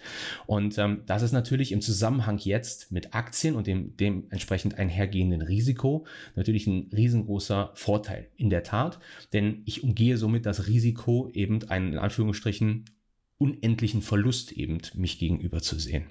Und 0.48 0.78
ähm, 0.78 1.04
das 1.06 1.22
ist 1.22 1.32
natürlich 1.32 1.72
im 1.72 1.82
Zusammenhang 1.82 2.40
jetzt 2.40 2.92
mit 2.92 3.14
Aktien 3.14 3.56
und 3.56 3.68
dem 3.68 3.96
dementsprechend 3.96 4.78
einhergehenden 4.78 5.42
Risiko 5.42 6.06
natürlich 6.36 6.68
ein 6.68 6.90
riesengroßer 6.94 7.72
Vorteil 7.76 8.28
in 8.38 8.50
der 8.50 8.64
Tat, 8.64 9.00
denn 9.34 9.62
ich 9.66 9.84
umgehe 9.84 10.18
somit 10.18 10.46
das 10.46 10.68
Risiko 10.68 11.30
eben 11.34 11.64
einen 11.70 11.94
in 11.94 12.00
Anführungsstrichen 12.00 12.86
unendlichen 13.38 14.02
Verlust 14.02 14.52
eben 14.52 14.80
mich 14.94 15.20
gegenüber 15.20 15.62
zu 15.62 15.78
sehen. 15.78 16.06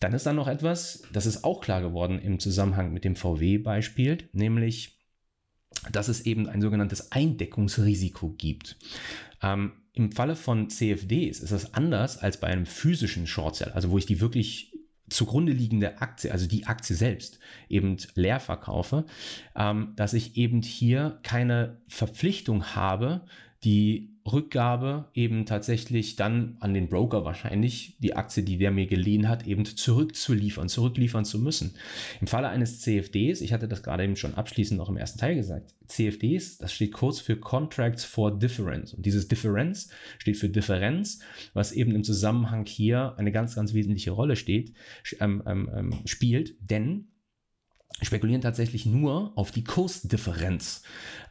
Dann 0.00 0.14
ist 0.14 0.26
da 0.26 0.32
noch 0.32 0.48
etwas, 0.48 1.04
das 1.12 1.26
ist 1.26 1.44
auch 1.44 1.60
klar 1.60 1.80
geworden 1.80 2.18
im 2.18 2.40
Zusammenhang 2.40 2.92
mit 2.92 3.04
dem 3.04 3.14
VW-Beispiel, 3.14 4.18
nämlich, 4.32 4.98
dass 5.92 6.08
es 6.08 6.22
eben 6.22 6.48
ein 6.48 6.60
sogenanntes 6.60 7.12
Eindeckungsrisiko 7.12 8.30
gibt. 8.30 8.76
Ähm, 9.42 9.72
Im 9.92 10.10
Falle 10.10 10.34
von 10.34 10.70
CFDs 10.70 11.40
ist 11.40 11.52
das 11.52 11.74
anders 11.74 12.18
als 12.18 12.40
bei 12.40 12.48
einem 12.48 12.66
physischen 12.66 13.26
Short 13.26 13.56
Sell, 13.56 13.72
also 13.72 13.90
wo 13.90 13.98
ich 13.98 14.06
die 14.06 14.20
wirklich 14.20 14.72
zugrunde 15.08 15.52
liegende 15.52 16.00
Aktie, 16.00 16.32
also 16.32 16.48
die 16.48 16.66
Aktie 16.66 16.96
selbst, 16.96 17.38
eben 17.68 17.96
leer 18.14 18.40
verkaufe, 18.40 19.04
ähm, 19.54 19.92
dass 19.96 20.14
ich 20.14 20.36
eben 20.36 20.62
hier 20.62 21.20
keine 21.22 21.80
Verpflichtung 21.86 22.74
habe, 22.74 23.24
die 23.64 24.11
Rückgabe 24.30 25.06
eben 25.14 25.46
tatsächlich 25.46 26.16
dann 26.16 26.56
an 26.60 26.74
den 26.74 26.88
Broker 26.88 27.24
wahrscheinlich 27.24 27.96
die 27.98 28.14
Aktie, 28.14 28.42
die 28.42 28.58
der 28.58 28.70
mir 28.70 28.86
geliehen 28.86 29.28
hat, 29.28 29.46
eben 29.46 29.64
zurückzuliefern, 29.64 30.68
zurückliefern 30.68 31.24
zu 31.24 31.38
müssen. 31.38 31.74
Im 32.20 32.26
Falle 32.26 32.48
eines 32.48 32.80
CFDs, 32.80 33.40
ich 33.40 33.52
hatte 33.52 33.68
das 33.68 33.82
gerade 33.82 34.04
eben 34.04 34.16
schon 34.16 34.34
abschließend 34.34 34.78
noch 34.78 34.88
im 34.88 34.96
ersten 34.96 35.18
Teil 35.18 35.34
gesagt, 35.34 35.74
CFDs, 35.86 36.58
das 36.58 36.72
steht 36.72 36.92
kurz 36.92 37.20
für 37.20 37.36
Contracts 37.36 38.04
for 38.04 38.36
Difference. 38.38 38.94
Und 38.94 39.04
dieses 39.04 39.28
Difference 39.28 39.90
steht 40.18 40.36
für 40.36 40.48
Differenz, 40.48 41.20
was 41.52 41.72
eben 41.72 41.94
im 41.94 42.04
Zusammenhang 42.04 42.66
hier 42.66 43.14
eine 43.18 43.32
ganz, 43.32 43.54
ganz 43.54 43.74
wesentliche 43.74 44.12
Rolle 44.12 44.36
steht, 44.36 44.72
ähm, 45.20 45.42
ähm, 45.46 45.70
ähm 45.74 45.94
spielt, 46.06 46.54
denn 46.60 47.08
spekulieren 48.00 48.40
tatsächlich 48.40 48.86
nur 48.86 49.32
auf 49.36 49.50
die 49.50 49.64
Kursdifferenz. 49.64 50.82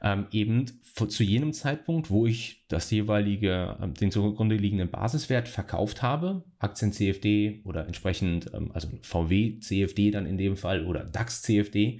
Ähm, 0.01 0.27
eben 0.31 0.65
zu 1.07 1.23
jenem 1.23 1.53
Zeitpunkt, 1.53 2.09
wo 2.09 2.25
ich 2.25 2.60
das 2.71 2.89
jeweilige, 2.91 3.77
ähm, 3.81 3.93
den 3.93 4.11
zugrunde 4.11 4.55
liegenden 4.55 4.89
Basiswert 4.89 5.47
verkauft 5.47 6.01
habe, 6.01 6.43
Aktien 6.59 6.93
CFD 6.93 7.61
oder 7.63 7.85
entsprechend, 7.87 8.51
ähm, 8.53 8.71
also 8.73 8.87
VW 9.01 9.59
CFD 9.59 10.11
dann 10.11 10.25
in 10.25 10.37
dem 10.37 10.55
Fall 10.55 10.85
oder 10.85 11.03
DAX 11.03 11.41
CFD. 11.41 11.99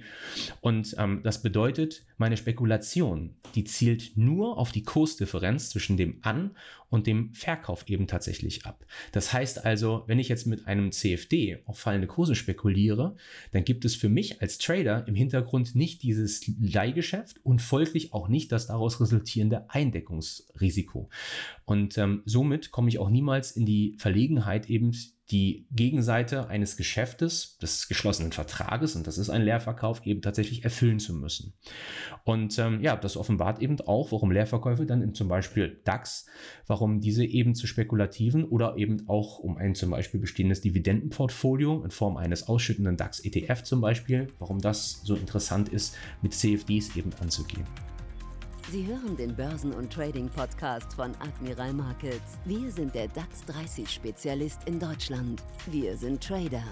Und 0.60 0.94
ähm, 0.98 1.20
das 1.22 1.42
bedeutet, 1.42 2.04
meine 2.16 2.36
Spekulation, 2.36 3.34
die 3.54 3.64
zielt 3.64 4.16
nur 4.16 4.58
auf 4.58 4.72
die 4.72 4.84
Kursdifferenz 4.84 5.70
zwischen 5.70 5.96
dem 5.96 6.18
An- 6.22 6.52
und 6.88 7.06
dem 7.06 7.34
Verkauf 7.34 7.88
eben 7.88 8.06
tatsächlich 8.06 8.66
ab. 8.66 8.84
Das 9.12 9.32
heißt 9.32 9.64
also, 9.64 10.04
wenn 10.06 10.18
ich 10.18 10.28
jetzt 10.28 10.46
mit 10.46 10.66
einem 10.66 10.92
CFD 10.92 11.58
auf 11.64 11.78
fallende 11.78 12.06
Kurse 12.06 12.34
spekuliere, 12.34 13.16
dann 13.50 13.64
gibt 13.64 13.84
es 13.84 13.96
für 13.96 14.10
mich 14.10 14.42
als 14.42 14.58
Trader 14.58 15.08
im 15.08 15.14
Hintergrund 15.14 15.74
nicht 15.74 16.02
dieses 16.02 16.46
Leihgeschäft 16.60 17.40
und 17.44 17.62
folglich 17.62 18.12
auch 18.12 18.28
nicht 18.28 18.52
das 18.52 18.66
daraus 18.66 19.00
resultierende 19.00 19.70
Eindeckungsrisiko. 19.70 20.61
Und 21.64 21.98
ähm, 21.98 22.22
somit 22.24 22.70
komme 22.70 22.88
ich 22.88 22.98
auch 22.98 23.10
niemals 23.10 23.52
in 23.52 23.66
die 23.66 23.96
Verlegenheit, 23.98 24.68
eben 24.68 24.92
die 25.32 25.66
Gegenseite 25.70 26.48
eines 26.48 26.76
Geschäftes, 26.76 27.56
des 27.58 27.88
geschlossenen 27.88 28.32
Vertrages, 28.32 28.96
und 28.96 29.06
das 29.06 29.16
ist 29.16 29.30
ein 29.30 29.42
Leerverkauf, 29.42 30.04
eben 30.04 30.20
tatsächlich 30.20 30.62
erfüllen 30.62 30.98
zu 30.98 31.14
müssen. 31.14 31.54
Und 32.24 32.58
ähm, 32.58 32.80
ja, 32.82 32.96
das 32.96 33.16
offenbart 33.16 33.62
eben 33.62 33.80
auch, 33.80 34.12
warum 34.12 34.30
Leerverkäufe 34.30 34.84
dann 34.84 35.00
in 35.00 35.14
zum 35.14 35.28
Beispiel 35.28 35.80
DAX, 35.84 36.26
warum 36.66 37.00
diese 37.00 37.24
eben 37.24 37.54
zu 37.54 37.66
spekulativen 37.66 38.44
oder 38.44 38.76
eben 38.76 39.08
auch 39.08 39.38
um 39.38 39.56
ein 39.56 39.74
zum 39.74 39.90
Beispiel 39.90 40.20
bestehendes 40.20 40.60
Dividendenportfolio 40.60 41.82
in 41.82 41.90
Form 41.90 42.18
eines 42.18 42.48
ausschüttenden 42.48 42.98
DAX-ETF 42.98 43.62
zum 43.62 43.80
Beispiel, 43.80 44.28
warum 44.38 44.60
das 44.60 45.00
so 45.02 45.14
interessant 45.14 45.70
ist, 45.70 45.96
mit 46.20 46.34
CFDs 46.34 46.94
eben 46.96 47.10
anzugehen. 47.20 47.64
Sie 48.72 48.86
hören 48.86 49.18
den 49.18 49.36
Börsen- 49.36 49.74
und 49.74 49.92
Trading-Podcast 49.92 50.94
von 50.94 51.14
Admiral 51.20 51.74
Markets. 51.74 52.38
Wir 52.46 52.70
sind 52.70 52.94
der 52.94 53.06
DAX 53.06 53.44
30-Spezialist 53.44 54.60
in 54.64 54.80
Deutschland. 54.80 55.42
Wir 55.66 55.94
sind 55.94 56.26
Trader. 56.26 56.64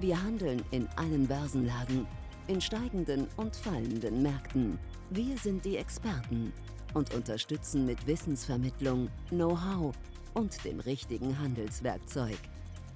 Wir 0.00 0.20
handeln 0.20 0.64
in 0.72 0.88
allen 0.96 1.28
Börsenlagen, 1.28 2.08
in 2.48 2.60
steigenden 2.60 3.28
und 3.36 3.54
fallenden 3.54 4.20
Märkten. 4.20 4.80
Wir 5.10 5.38
sind 5.38 5.64
die 5.64 5.76
Experten 5.76 6.52
und 6.92 7.14
unterstützen 7.14 7.86
mit 7.86 8.04
Wissensvermittlung, 8.04 9.08
Know-how 9.28 9.94
und 10.34 10.64
dem 10.64 10.80
richtigen 10.80 11.38
Handelswerkzeug. 11.38 12.38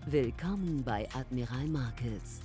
Willkommen 0.07 0.83
bei 0.83 1.07
Admiral 1.15 1.69
Markets 1.69 2.41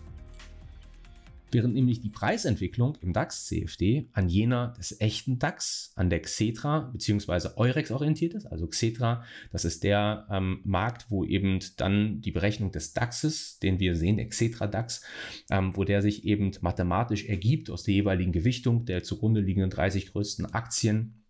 während 1.53 1.73
nämlich 1.73 2.01
die 2.01 2.09
Preisentwicklung 2.09 2.97
im 3.01 3.13
DAX-CFD 3.13 4.09
an 4.13 4.29
jener 4.29 4.73
des 4.77 4.99
echten 4.99 5.39
DAX, 5.39 5.91
an 5.95 6.09
der 6.09 6.21
Xetra 6.21 6.91
bzw. 6.91 7.49
Eurex 7.55 7.91
orientiert 7.91 8.33
ist. 8.33 8.45
Also 8.45 8.67
Xetra, 8.67 9.23
das 9.51 9.65
ist 9.65 9.83
der 9.83 10.27
ähm, 10.29 10.61
Markt, 10.63 11.09
wo 11.09 11.23
eben 11.23 11.59
dann 11.77 12.21
die 12.21 12.31
Berechnung 12.31 12.71
des 12.71 12.93
DAXes, 12.93 13.59
den 13.59 13.79
wir 13.79 13.95
sehen, 13.95 14.17
der 14.17 14.27
Xetra 14.27 14.67
DAX, 14.67 15.03
ähm, 15.49 15.75
wo 15.75 15.83
der 15.83 16.01
sich 16.01 16.25
eben 16.25 16.51
mathematisch 16.61 17.25
ergibt 17.25 17.69
aus 17.69 17.83
der 17.83 17.93
jeweiligen 17.93 18.31
Gewichtung 18.31 18.85
der 18.85 19.03
zugrunde 19.03 19.41
liegenden 19.41 19.69
30 19.69 20.11
größten 20.11 20.53
Aktien 20.53 21.22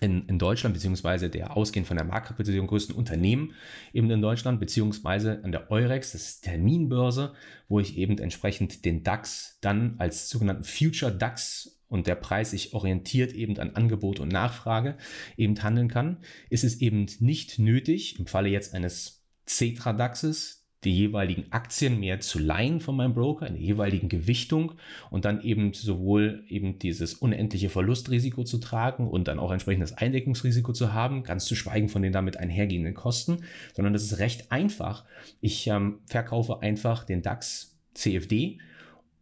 in, 0.00 0.26
in 0.26 0.38
Deutschland, 0.38 0.74
beziehungsweise 0.74 1.30
der 1.30 1.56
ausgehend 1.56 1.86
von 1.86 1.96
der 1.96 2.06
Marktkapitalisierung 2.06 2.68
größten 2.68 2.94
Unternehmen 2.94 3.54
eben 3.92 4.10
in 4.10 4.22
Deutschland, 4.22 4.58
beziehungsweise 4.60 5.42
an 5.44 5.52
der 5.52 5.70
Eurex, 5.70 6.12
das 6.12 6.22
ist 6.22 6.42
Terminbörse, 6.42 7.34
wo 7.68 7.80
ich 7.80 7.96
eben 7.96 8.18
entsprechend 8.18 8.84
den 8.84 9.02
DAX 9.02 9.58
dann 9.60 9.96
als 9.98 10.28
sogenannten 10.28 10.64
Future 10.64 11.12
DAX 11.12 11.80
und 11.88 12.06
der 12.06 12.14
Preis 12.14 12.52
sich 12.52 12.72
orientiert 12.72 13.32
eben 13.34 13.58
an 13.58 13.76
Angebot 13.76 14.18
und 14.18 14.28
Nachfrage 14.28 14.96
eben 15.36 15.62
handeln 15.62 15.88
kann, 15.88 16.18
ist 16.48 16.64
es 16.64 16.80
eben 16.80 17.06
nicht 17.20 17.58
nötig, 17.58 18.18
im 18.18 18.26
Falle 18.26 18.48
jetzt 18.48 18.74
eines 18.74 19.26
Cetra 19.46 19.92
DAXes, 19.92 20.61
die 20.84 20.94
jeweiligen 20.94 21.46
Aktien 21.50 22.00
mehr 22.00 22.20
zu 22.20 22.38
leihen 22.38 22.80
von 22.80 22.96
meinem 22.96 23.14
Broker 23.14 23.46
in 23.46 23.54
der 23.54 23.62
jeweiligen 23.62 24.08
Gewichtung 24.08 24.72
und 25.10 25.24
dann 25.24 25.42
eben 25.42 25.72
sowohl 25.72 26.44
eben 26.48 26.78
dieses 26.78 27.14
unendliche 27.14 27.70
Verlustrisiko 27.70 28.42
zu 28.44 28.58
tragen 28.58 29.08
und 29.08 29.28
dann 29.28 29.38
auch 29.38 29.52
entsprechendes 29.52 29.92
Eindeckungsrisiko 29.92 30.72
zu 30.72 30.92
haben, 30.92 31.22
ganz 31.22 31.44
zu 31.44 31.54
schweigen 31.54 31.88
von 31.88 32.02
den 32.02 32.12
damit 32.12 32.36
einhergehenden 32.36 32.94
Kosten, 32.94 33.38
sondern 33.74 33.92
das 33.92 34.02
ist 34.02 34.18
recht 34.18 34.50
einfach. 34.50 35.04
Ich 35.40 35.66
ähm, 35.68 36.00
verkaufe 36.06 36.62
einfach 36.62 37.04
den 37.04 37.22
DAX 37.22 37.78
CFD 37.94 38.58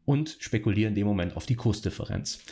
und 0.05 0.37
spekuliere 0.41 0.89
in 0.89 0.95
dem 0.95 1.07
Moment 1.07 1.37
auf 1.37 1.47
die 1.47 1.57
Kursdifferenz. 1.57 2.43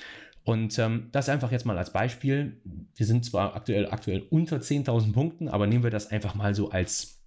Und 0.44 0.79
ähm, 0.79 1.09
das 1.12 1.29
einfach 1.29 1.53
jetzt 1.53 1.66
mal 1.66 1.77
als 1.77 1.92
Beispiel. 1.92 2.57
Wir 2.94 3.05
sind 3.05 3.25
zwar 3.25 3.55
aktuell, 3.55 3.90
aktuell 3.90 4.27
unter 4.31 4.57
10.000 4.59 5.12
Punkten, 5.12 5.49
aber 5.49 5.66
nehmen 5.66 5.85
wir 5.85 5.90
das 5.90 6.11
einfach 6.11 6.35
mal 6.35 6.55
so 6.55 6.71
als 6.71 7.17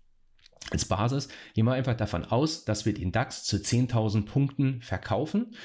als 0.69 0.85
Basis 0.85 1.27
gehen 1.53 1.65
wir 1.65 1.73
einfach 1.73 1.97
davon 1.97 2.23
aus, 2.23 2.63
dass 2.63 2.85
wir 2.85 2.93
den 2.93 3.11
DAX 3.11 3.43
zu 3.43 3.57
10.000 3.57 4.25
Punkten 4.25 4.81
verkaufen 4.81 5.55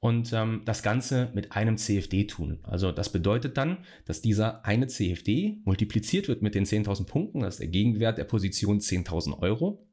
und 0.00 0.32
ähm, 0.32 0.62
das 0.64 0.82
Ganze 0.82 1.30
mit 1.34 1.52
einem 1.52 1.76
CFD 1.76 2.26
tun. 2.26 2.60
Also 2.62 2.92
das 2.92 3.10
bedeutet 3.10 3.56
dann, 3.56 3.78
dass 4.06 4.22
dieser 4.22 4.64
eine 4.64 4.86
CFD 4.86 5.58
multipliziert 5.64 6.28
wird 6.28 6.42
mit 6.42 6.54
den 6.54 6.64
10.000 6.64 7.04
Punkten, 7.06 7.40
das 7.40 7.54
ist 7.54 7.60
der 7.60 7.68
Gegenwert 7.68 8.16
der 8.16 8.24
Position 8.24 8.78
10.000 8.78 9.38
Euro. 9.40 9.86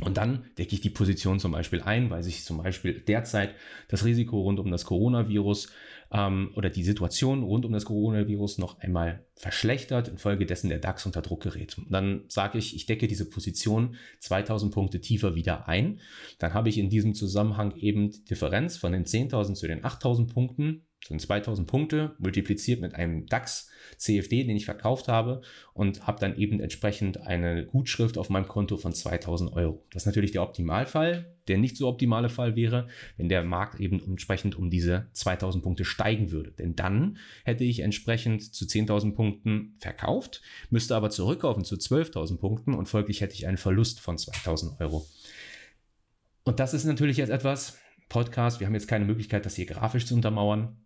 Und 0.00 0.18
dann 0.18 0.44
decke 0.58 0.74
ich 0.74 0.80
die 0.80 0.90
Position 0.90 1.40
zum 1.40 1.52
Beispiel 1.52 1.80
ein, 1.80 2.10
weil 2.10 2.22
sich 2.22 2.44
zum 2.44 2.58
Beispiel 2.58 3.00
derzeit 3.00 3.54
das 3.88 4.04
Risiko 4.04 4.42
rund 4.42 4.60
um 4.60 4.70
das 4.70 4.84
Coronavirus 4.84 5.68
ähm, 6.12 6.50
oder 6.54 6.70
die 6.70 6.84
Situation 6.84 7.42
rund 7.42 7.64
um 7.64 7.72
das 7.72 7.84
Coronavirus 7.84 8.58
noch 8.58 8.78
einmal 8.80 9.24
verschlechtert, 9.34 10.08
infolgedessen 10.08 10.70
der 10.70 10.78
DAX 10.78 11.06
unter 11.06 11.22
Druck 11.22 11.42
gerät. 11.42 11.76
Und 11.78 11.92
dann 11.92 12.24
sage 12.28 12.58
ich, 12.58 12.74
ich 12.74 12.86
decke 12.86 13.08
diese 13.08 13.28
Position 13.28 13.96
2000 14.20 14.72
Punkte 14.72 15.00
tiefer 15.00 15.34
wieder 15.34 15.68
ein. 15.68 16.00
Dann 16.38 16.54
habe 16.54 16.68
ich 16.68 16.78
in 16.78 16.88
diesem 16.88 17.14
Zusammenhang 17.14 17.76
eben 17.76 18.10
die 18.10 18.24
Differenz 18.24 18.76
von 18.76 18.92
den 18.92 19.04
10.000 19.04 19.54
zu 19.54 19.66
den 19.66 19.84
8000 19.84 20.32
Punkten 20.32 20.85
sind 21.04 21.20
2000 21.20 21.68
Punkte 21.68 22.16
multipliziert 22.18 22.80
mit 22.80 22.94
einem 22.94 23.26
DAX 23.26 23.70
CFD, 23.96 24.44
den 24.44 24.56
ich 24.56 24.64
verkauft 24.64 25.08
habe 25.08 25.42
und 25.72 26.06
habe 26.06 26.20
dann 26.20 26.36
eben 26.36 26.60
entsprechend 26.60 27.20
eine 27.20 27.66
Gutschrift 27.66 28.18
auf 28.18 28.28
meinem 28.28 28.48
Konto 28.48 28.76
von 28.76 28.92
2000 28.92 29.52
Euro. 29.52 29.84
Das 29.92 30.02
ist 30.02 30.06
natürlich 30.06 30.32
der 30.32 30.42
Optimalfall. 30.42 31.32
Der 31.48 31.58
nicht 31.58 31.76
so 31.76 31.86
optimale 31.86 32.28
Fall 32.28 32.56
wäre, 32.56 32.88
wenn 33.18 33.28
der 33.28 33.44
Markt 33.44 33.78
eben 33.78 34.02
entsprechend 34.04 34.56
um 34.56 34.68
diese 34.68 35.06
2000 35.12 35.62
Punkte 35.62 35.84
steigen 35.84 36.32
würde. 36.32 36.50
Denn 36.50 36.74
dann 36.74 37.18
hätte 37.44 37.62
ich 37.62 37.80
entsprechend 37.80 38.52
zu 38.52 38.64
10.000 38.64 39.14
Punkten 39.14 39.76
verkauft, 39.78 40.42
müsste 40.70 40.96
aber 40.96 41.08
zurückkaufen 41.08 41.64
zu 41.64 41.76
12.000 41.76 42.38
Punkten 42.38 42.74
und 42.74 42.88
folglich 42.88 43.20
hätte 43.20 43.34
ich 43.34 43.46
einen 43.46 43.58
Verlust 43.58 44.00
von 44.00 44.18
2000 44.18 44.80
Euro. 44.80 45.06
Und 46.42 46.58
das 46.58 46.74
ist 46.74 46.84
natürlich 46.84 47.16
jetzt 47.16 47.30
etwas, 47.30 47.78
Podcast, 48.08 48.58
wir 48.58 48.66
haben 48.66 48.74
jetzt 48.74 48.88
keine 48.88 49.04
Möglichkeit, 49.04 49.46
das 49.46 49.56
hier 49.56 49.66
grafisch 49.66 50.06
zu 50.06 50.14
untermauern. 50.14 50.76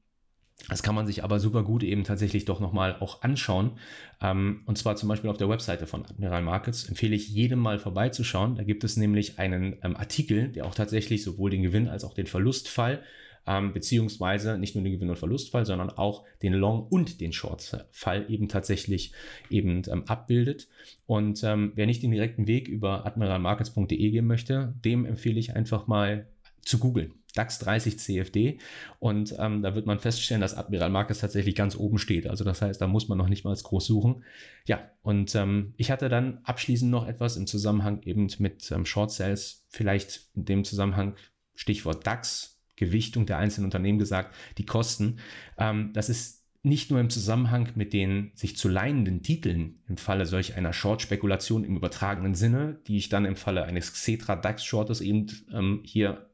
Das 0.69 0.83
kann 0.83 0.95
man 0.95 1.07
sich 1.07 1.25
aber 1.25 1.41
super 1.41 1.63
gut 1.63 1.83
eben 1.83 2.05
tatsächlich 2.05 2.45
doch 2.45 2.61
nochmal 2.61 2.97
auch 3.01 3.23
anschauen. 3.23 3.73
Ähm, 4.21 4.63
und 4.67 4.79
zwar 4.79 4.97
zum 4.97 5.09
Beispiel 5.09 5.31
auf 5.31 5.37
der 5.37 5.49
Webseite 5.49 5.87
von 5.87 6.05
Admiral 6.05 6.43
Markets 6.43 6.85
empfehle 6.85 7.17
ich 7.17 7.29
jedem 7.29 7.59
mal 7.59 7.79
vorbeizuschauen. 7.79 8.57
Da 8.57 8.63
gibt 8.63 8.85
es 8.85 8.97
nämlich 8.97 9.39
einen 9.39 9.77
ähm, 9.83 9.97
Artikel, 9.97 10.49
der 10.49 10.67
auch 10.67 10.75
tatsächlich 10.75 11.23
sowohl 11.23 11.51
den 11.51 11.63
Gewinn 11.63 11.89
als 11.89 12.05
auch 12.05 12.15
den 12.15 12.27
Verlustfall 12.27 13.03
ähm, 13.47 13.73
beziehungsweise 13.73 14.59
nicht 14.59 14.75
nur 14.75 14.85
den 14.85 14.93
Gewinn- 14.93 15.11
und 15.11 15.19
Verlustfall, 15.19 15.65
sondern 15.65 15.91
auch 15.91 16.25
den 16.43 16.53
Long- 16.53 16.87
und 16.87 17.21
den 17.21 17.33
Short-Fall 17.33 18.27
eben 18.29 18.49
tatsächlich 18.49 19.13
eben 19.49 19.83
abbildet. 20.07 20.69
Und 21.07 21.43
wer 21.43 21.87
nicht 21.87 22.03
den 22.03 22.11
direkten 22.11 22.47
Weg 22.47 22.69
über 22.69 23.07
admiralmarkets.de 23.07 24.11
gehen 24.11 24.27
möchte, 24.27 24.75
dem 24.85 25.07
empfehle 25.07 25.41
ich 25.41 25.57
einfach 25.57 25.87
mal 25.87 26.27
zu 26.63 26.79
googeln. 26.79 27.15
DAX 27.33 27.59
30 27.61 27.99
CFD 27.99 28.59
und 28.99 29.35
ähm, 29.39 29.63
da 29.63 29.75
wird 29.75 29.87
man 29.87 29.99
feststellen, 29.99 30.41
dass 30.41 30.55
Admiral 30.55 30.91
Marcus 30.91 31.19
tatsächlich 31.19 31.55
ganz 31.55 31.77
oben 31.77 31.99
steht. 31.99 32.27
Also 32.27 32.45
das 32.45 32.63
heißt, 32.63 32.81
da 32.81 32.87
muss 32.87 33.09
man 33.09 33.19
noch 33.19 33.29
nicht 33.29 33.45
mal 33.45 33.55
groß 33.55 33.87
suchen. 33.87 34.25
Ja, 34.67 34.91
und 35.03 35.35
ähm, 35.35 35.75
ich 35.77 35.91
hatte 35.91 36.09
dann 36.09 36.41
abschließend 36.45 36.91
noch 36.91 37.07
etwas 37.07 37.37
im 37.37 37.47
Zusammenhang 37.47 38.03
eben 38.03 38.29
mit 38.39 38.71
ähm, 38.71 38.87
Short 38.87 39.11
Sales, 39.11 39.67
vielleicht 39.69 40.29
in 40.35 40.45
dem 40.45 40.65
Zusammenhang 40.65 41.17
Stichwort 41.55 42.07
DAX, 42.07 42.61
Gewichtung 42.77 43.27
der 43.27 43.39
einzelnen 43.39 43.67
Unternehmen 43.67 43.99
gesagt, 43.99 44.35
die 44.59 44.65
Kosten. 44.65 45.19
Ähm, 45.59 45.93
das 45.93 46.09
ist 46.09 46.41
nicht 46.63 46.91
nur 46.91 47.01
im 47.01 47.11
Zusammenhang 47.11 47.71
mit 47.75 47.93
den 47.93 48.33
sich 48.35 48.57
zu 48.57 48.69
leihenden 48.69 49.23
Titeln 49.23 49.83
im 49.89 49.97
Falle 49.97 50.27
solch 50.27 50.57
einer 50.57 50.73
Short-Spekulation 50.73 51.65
im 51.65 51.77
übertragenen 51.77 52.35
Sinne, 52.35 52.81
die 52.87 52.99
ich 52.99 53.09
dann 53.09 53.25
im 53.25 53.37
Falle 53.37 53.65
eines 53.65 53.93
Xetra 53.93 54.37
DAX-Shortes 54.37 55.01
eben 55.01 55.27
ähm, 55.53 55.81
hier 55.85 56.30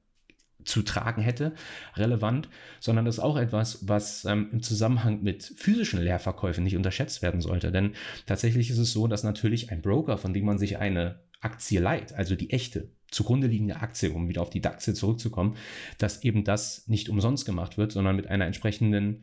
zu 0.67 0.83
tragen 0.83 1.23
hätte, 1.23 1.55
relevant, 1.97 2.49
sondern 2.81 3.05
das 3.05 3.17
ist 3.17 3.25
auch 3.25 3.37
etwas, 3.37 3.89
was 3.89 4.25
ähm, 4.25 4.49
im 4.53 4.63
Zusammenhang 4.63 5.23
mit 5.23 5.43
physischen 5.57 6.03
Leerverkäufen 6.03 6.65
nicht 6.65 6.77
unterschätzt 6.77 7.23
werden 7.23 7.41
sollte. 7.41 7.73
Denn 7.73 7.93
tatsächlich 8.27 8.71
ist 8.71 8.79
es 8.79 8.93
so, 8.93 9.07
dass 9.07 9.25
natürlich 9.25 9.71
ein 9.71 9.83
Broker, 9.83 10.19
von 10.19 10.35
dem 10.35 10.45
man 10.45 10.59
sich 10.59 10.79
eine 10.79 11.21
Aktie 11.41 11.81
leiht, 11.81 12.13
also 12.13 12.35
die 12.35 12.51
echte 12.51 12.91
zugrunde 13.11 13.47
liegende 13.47 13.77
Aktie, 13.77 14.11
um 14.11 14.29
wieder 14.29 14.43
auf 14.43 14.51
die 14.51 14.61
DAXe 14.61 14.95
zurückzukommen, 14.95 15.57
dass 15.99 16.25
eben 16.25 16.45
das 16.45 16.89
nicht 16.89 17.09
umsonst 17.09 17.47
gemacht 17.47 17.79
wird, 17.79 17.93
sondern 17.93 18.17
mit 18.17 18.27
einer 18.27 18.47
entsprechenden 18.47 19.23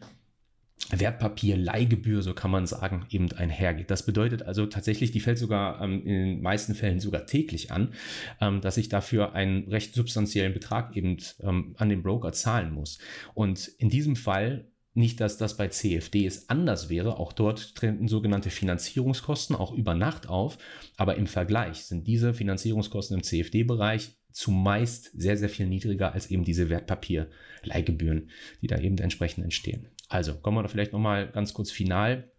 Wertpapierleihgebühr, 0.91 2.21
so 2.21 2.33
kann 2.33 2.51
man 2.51 2.65
sagen, 2.65 3.05
eben 3.09 3.31
einhergeht. 3.31 3.89
Das 3.89 4.05
bedeutet 4.05 4.43
also 4.43 4.65
tatsächlich, 4.65 5.11
die 5.11 5.19
fällt 5.19 5.37
sogar 5.37 5.81
ähm, 5.81 6.01
in 6.03 6.13
den 6.13 6.41
meisten 6.41 6.75
Fällen 6.75 6.99
sogar 6.99 7.25
täglich 7.25 7.71
an, 7.71 7.93
ähm, 8.41 8.61
dass 8.61 8.77
ich 8.77 8.89
dafür 8.89 9.33
einen 9.33 9.67
recht 9.69 9.95
substanziellen 9.95 10.53
Betrag 10.53 10.95
eben 10.95 11.17
ähm, 11.41 11.75
an 11.77 11.89
den 11.89 12.03
Broker 12.03 12.33
zahlen 12.33 12.73
muss. 12.73 12.99
Und 13.33 13.67
in 13.77 13.89
diesem 13.89 14.15
Fall 14.15 14.67
nicht, 14.95 15.19
dass 15.19 15.37
das 15.37 15.57
bei 15.57 15.69
CFDs 15.69 16.49
anders 16.49 16.89
wäre. 16.89 17.17
Auch 17.17 17.33
dort 17.33 17.75
treten 17.75 18.07
sogenannte 18.07 18.51
Finanzierungskosten 18.51 19.55
auch 19.55 19.73
über 19.73 19.95
Nacht 19.95 20.29
auf. 20.29 20.57
Aber 20.97 21.15
im 21.15 21.25
Vergleich 21.27 21.85
sind 21.85 22.05
diese 22.05 22.33
Finanzierungskosten 22.33 23.17
im 23.17 23.23
CFD-Bereich 23.23 24.11
zumeist 24.31 25.11
sehr, 25.13 25.37
sehr 25.37 25.49
viel 25.49 25.67
niedriger 25.67 26.13
als 26.13 26.29
eben 26.29 26.43
diese 26.43 26.69
Wertpapierleihgebühren, 26.69 28.29
die 28.61 28.67
da 28.67 28.77
eben 28.79 28.97
entsprechend 28.97 29.43
entstehen. 29.43 29.87
Also 30.13 30.35
kommen 30.35 30.57
wir 30.57 30.61
da 30.61 30.69
vielleicht 30.69 30.93
nochmal 30.93 31.31
ganz 31.31 31.55
kurz 31.55 31.71
final 31.71 32.31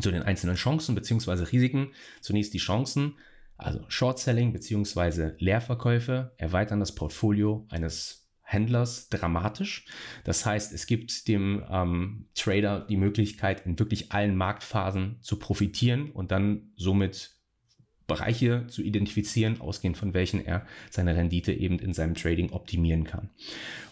zu 0.00 0.12
den 0.12 0.22
einzelnen 0.22 0.54
Chancen 0.54 0.94
bzw. 0.94 1.42
Risiken. 1.50 1.90
Zunächst 2.20 2.54
die 2.54 2.58
Chancen, 2.58 3.16
also 3.56 3.80
Short-Selling 3.88 4.52
bzw. 4.52 5.32
Leerverkäufe 5.38 6.32
erweitern 6.36 6.78
das 6.78 6.94
Portfolio 6.94 7.66
eines 7.70 8.30
Händlers 8.42 9.08
dramatisch. 9.08 9.84
Das 10.22 10.46
heißt, 10.46 10.72
es 10.72 10.86
gibt 10.86 11.26
dem 11.26 11.64
ähm, 11.68 12.28
Trader 12.36 12.86
die 12.88 12.96
Möglichkeit, 12.96 13.66
in 13.66 13.80
wirklich 13.80 14.12
allen 14.12 14.36
Marktphasen 14.36 15.18
zu 15.22 15.40
profitieren 15.40 16.12
und 16.12 16.30
dann 16.30 16.70
somit 16.76 17.31
Bereiche 18.12 18.66
zu 18.68 18.82
identifizieren, 18.82 19.60
ausgehend 19.60 19.96
von 19.96 20.12
welchen 20.12 20.44
er 20.44 20.66
seine 20.90 21.16
Rendite 21.16 21.52
eben 21.52 21.78
in 21.78 21.94
seinem 21.94 22.14
Trading 22.14 22.50
optimieren 22.50 23.04
kann. 23.04 23.30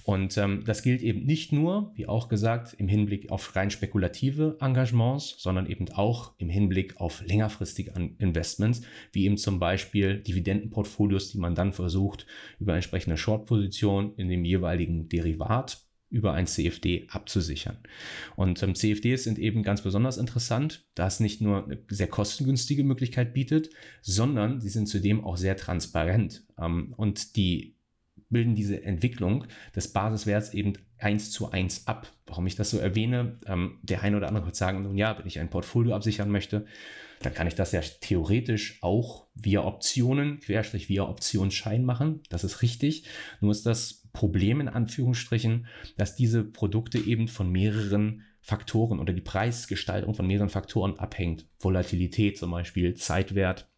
Und 0.04 0.36
ähm, 0.38 0.62
das 0.66 0.82
gilt 0.82 1.02
eben 1.02 1.24
nicht 1.24 1.52
nur, 1.52 1.92
wie 1.94 2.06
auch 2.06 2.28
gesagt, 2.28 2.74
im 2.78 2.88
Hinblick 2.88 3.30
auf 3.30 3.54
rein 3.54 3.70
spekulative 3.70 4.56
Engagements, 4.60 5.36
sondern 5.38 5.66
eben 5.66 5.88
auch 5.92 6.32
im 6.38 6.48
Hinblick 6.48 7.00
auf 7.00 7.22
längerfristige 7.26 7.92
Investments, 8.18 8.82
wie 9.12 9.24
eben 9.24 9.36
zum 9.36 9.58
Beispiel 9.58 10.18
Dividendenportfolios, 10.18 11.30
die 11.30 11.38
man 11.38 11.54
dann 11.54 11.72
versucht, 11.72 12.26
über 12.58 12.74
entsprechende 12.74 13.16
Short-Position 13.16 14.14
in 14.16 14.28
dem 14.28 14.44
jeweiligen 14.44 15.08
Derivat 15.08 15.89
über 16.10 16.32
ein 16.32 16.46
CFD 16.46 17.06
abzusichern. 17.10 17.78
Und 18.36 18.62
ähm, 18.62 18.74
CFDs 18.74 19.24
sind 19.24 19.38
eben 19.38 19.62
ganz 19.62 19.82
besonders 19.82 20.18
interessant, 20.18 20.84
da 20.94 21.06
es 21.06 21.20
nicht 21.20 21.40
nur 21.40 21.64
eine 21.64 21.78
sehr 21.88 22.08
kostengünstige 22.08 22.84
Möglichkeit 22.84 23.32
bietet, 23.32 23.70
sondern 24.02 24.60
sie 24.60 24.68
sind 24.68 24.88
zudem 24.88 25.24
auch 25.24 25.36
sehr 25.36 25.56
transparent. 25.56 26.44
Ähm, 26.58 26.92
und 26.96 27.36
die 27.36 27.76
bilden 28.28 28.54
diese 28.54 28.82
Entwicklung 28.82 29.46
des 29.74 29.92
Basiswerts 29.92 30.54
eben 30.54 30.74
eins 30.98 31.30
zu 31.30 31.50
eins 31.50 31.86
ab. 31.86 32.12
Warum 32.26 32.46
ich 32.46 32.56
das 32.56 32.70
so 32.70 32.78
erwähne, 32.78 33.38
ähm, 33.46 33.78
der 33.82 34.02
eine 34.02 34.16
oder 34.16 34.28
andere 34.28 34.46
wird 34.46 34.56
sagen, 34.56 34.82
nun 34.82 34.96
ja, 34.96 35.18
wenn 35.18 35.26
ich 35.26 35.38
ein 35.38 35.50
Portfolio 35.50 35.94
absichern 35.94 36.30
möchte, 36.30 36.66
dann 37.20 37.34
kann 37.34 37.46
ich 37.46 37.54
das 37.54 37.72
ja 37.72 37.80
theoretisch 37.80 38.78
auch 38.82 39.26
via 39.34 39.62
Optionen, 39.62 40.40
querstrich 40.40 40.88
via 40.88 41.02
Optionsschein 41.02 41.84
machen. 41.84 42.22
Das 42.30 42.44
ist 42.44 42.62
richtig. 42.62 43.04
Nur 43.40 43.50
ist 43.50 43.66
das 43.66 43.99
Problem 44.12 44.60
in 44.60 44.68
Anführungsstrichen, 44.68 45.66
dass 45.96 46.16
diese 46.16 46.44
Produkte 46.44 46.98
eben 46.98 47.28
von 47.28 47.50
mehreren 47.50 48.22
Faktoren 48.42 48.98
oder 48.98 49.12
die 49.12 49.20
Preisgestaltung 49.20 50.14
von 50.14 50.26
mehreren 50.26 50.48
Faktoren 50.48 50.98
abhängt. 50.98 51.46
Volatilität 51.58 52.38
zum 52.38 52.50
Beispiel, 52.50 52.94
Zeitwert, 52.94 53.70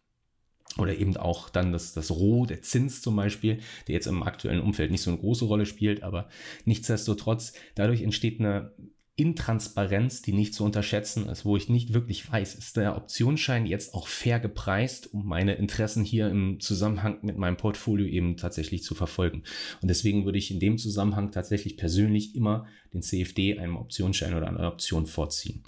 oder 0.77 0.97
eben 0.97 1.15
auch 1.17 1.49
dann 1.49 1.71
das, 1.71 1.93
das 1.93 2.09
Roh, 2.11 2.45
der 2.45 2.61
Zins 2.61 3.01
zum 3.01 3.15
Beispiel, 3.15 3.59
der 3.87 3.93
jetzt 3.93 4.07
im 4.07 4.23
aktuellen 4.23 4.61
Umfeld 4.61 4.91
nicht 4.91 5.01
so 5.01 5.11
eine 5.11 5.19
große 5.19 5.45
Rolle 5.45 5.65
spielt, 5.65 6.03
aber 6.03 6.29
nichtsdestotrotz, 6.65 7.53
dadurch 7.75 8.01
entsteht 8.01 8.39
eine 8.39 8.71
Intransparenz, 9.15 10.23
die 10.23 10.33
nicht 10.33 10.55
zu 10.55 10.63
unterschätzen 10.63 11.29
ist, 11.29 11.45
wo 11.45 11.55
ich 11.55 11.69
nicht 11.69 11.93
wirklich 11.93 12.31
weiß, 12.31 12.55
ist 12.55 12.77
der 12.77 12.97
Optionsschein 12.97 13.67
jetzt 13.67 13.93
auch 13.93 14.07
fair 14.07 14.39
gepreist, 14.39 15.13
um 15.13 15.27
meine 15.27 15.53
Interessen 15.53 16.03
hier 16.03 16.29
im 16.29 16.59
Zusammenhang 16.59 17.19
mit 17.21 17.37
meinem 17.37 17.57
Portfolio 17.57 18.07
eben 18.07 18.37
tatsächlich 18.37 18.83
zu 18.83 18.95
verfolgen. 18.95 19.43
Und 19.81 19.89
deswegen 19.89 20.25
würde 20.25 20.39
ich 20.39 20.49
in 20.49 20.59
dem 20.59 20.79
Zusammenhang 20.79 21.31
tatsächlich 21.31 21.77
persönlich 21.77 22.35
immer 22.35 22.65
den 22.91 23.03
CFD 23.03 23.59
einem 23.59 23.77
Optionsschein 23.77 24.33
oder 24.33 24.47
einer 24.47 24.67
Option 24.67 25.05
vorziehen. 25.05 25.63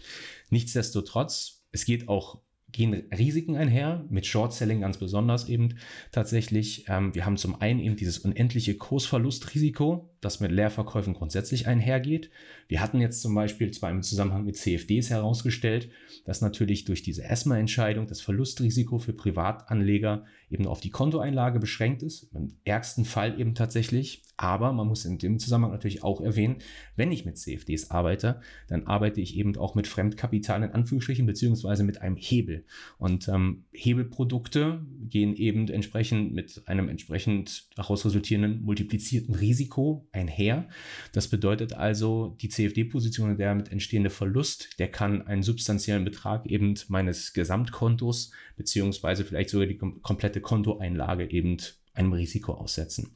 Nichtsdestotrotz, 0.50 1.64
es 1.72 1.86
geht 1.86 2.08
auch 2.08 2.42
gehen 2.76 3.04
Risiken 3.18 3.56
einher, 3.56 4.06
mit 4.10 4.26
Short-Selling 4.26 4.82
ganz 4.82 4.98
besonders 4.98 5.48
eben 5.48 5.76
tatsächlich. 6.12 6.86
Ähm, 6.90 7.16
wir 7.16 7.26
haben 7.26 7.38
zum 7.38 7.60
einen 7.62 7.80
eben 7.80 7.96
dieses 7.96 8.20
unendliche 8.20 8.76
Kursverlustrisiko, 8.76 10.10
das 10.22 10.42
mit 10.42 10.52
Leerverkäufen 10.52 11.14
grundsätzlich 11.14 11.68
einhergeht. 11.68 12.30
Wir 12.68 12.82
hatten 12.82 13.00
jetzt 13.00 13.22
zum 13.22 13.34
Beispiel 13.34 13.72
zwar 13.72 13.92
im 13.92 14.04
Zusammenhang 14.04 14.44
mit 14.46 14.58
CFDs 14.58 15.10
herausgestellt, 15.10 15.90
dass 16.26 16.42
natürlich 16.42 16.84
durch 16.84 17.02
diese 17.02 17.24
ESMA-Entscheidung 17.24 18.08
das 18.08 18.22
Verlustrisiko 18.22 19.00
für 19.00 19.14
Privatanleger 19.14 20.26
eben 20.50 20.68
auf 20.68 20.82
die 20.82 20.90
Kontoeinlage 20.90 21.60
beschränkt 21.60 22.04
ist, 22.04 22.30
im 22.34 22.56
ärgsten 22.66 23.06
Fall 23.06 23.40
eben 23.40 23.56
tatsächlich. 23.56 24.24
Aber 24.38 24.74
man 24.74 24.88
muss 24.88 25.06
in 25.06 25.18
dem 25.18 25.40
Zusammenhang 25.40 25.72
natürlich 25.72 26.04
auch 26.04 26.20
erwähnen, 26.20 26.58
wenn 26.96 27.12
ich 27.12 27.26
mit 27.26 27.38
CFDs 27.38 27.90
arbeite, 27.92 28.42
dann 28.68 28.86
arbeite 28.86 29.22
ich 29.22 29.38
eben 29.38 29.56
auch 29.58 29.76
mit 29.76 29.88
Fremdkapital 29.88 30.64
in 30.64 30.72
Anführungsstrichen 30.72 31.26
beziehungsweise 31.26 31.84
mit 31.84 32.02
einem 32.02 32.18
Hebel. 32.18 32.65
Und 32.98 33.28
ähm, 33.28 33.66
Hebelprodukte 33.72 34.86
gehen 35.10 35.36
eben 35.36 35.68
entsprechend 35.68 36.34
mit 36.34 36.64
einem 36.66 36.90
entsprechend 36.90 37.68
daraus 37.76 38.06
resultierenden 38.06 38.64
multiplizierten 38.64 39.36
Risiko 39.36 40.08
einher. 40.12 40.68
Das 41.12 41.28
bedeutet 41.28 41.74
also, 41.74 42.36
die 42.42 42.50
CFD-Position, 42.50 43.38
der 43.38 43.50
damit 43.50 43.72
entstehende 43.72 44.10
Verlust, 44.10 44.80
der 44.80 44.90
kann 44.90 45.26
einen 45.28 45.44
substanziellen 45.44 46.06
Betrag 46.06 46.46
eben 46.46 46.76
meines 46.88 47.34
Gesamtkontos 47.34 48.32
beziehungsweise 48.56 49.26
vielleicht 49.26 49.50
sogar 49.50 49.68
die 49.68 49.78
komplette 49.78 50.42
Kontoeinlage 50.42 51.30
eben 51.30 51.58
einem 51.94 52.14
Risiko 52.14 52.54
aussetzen. 52.54 53.12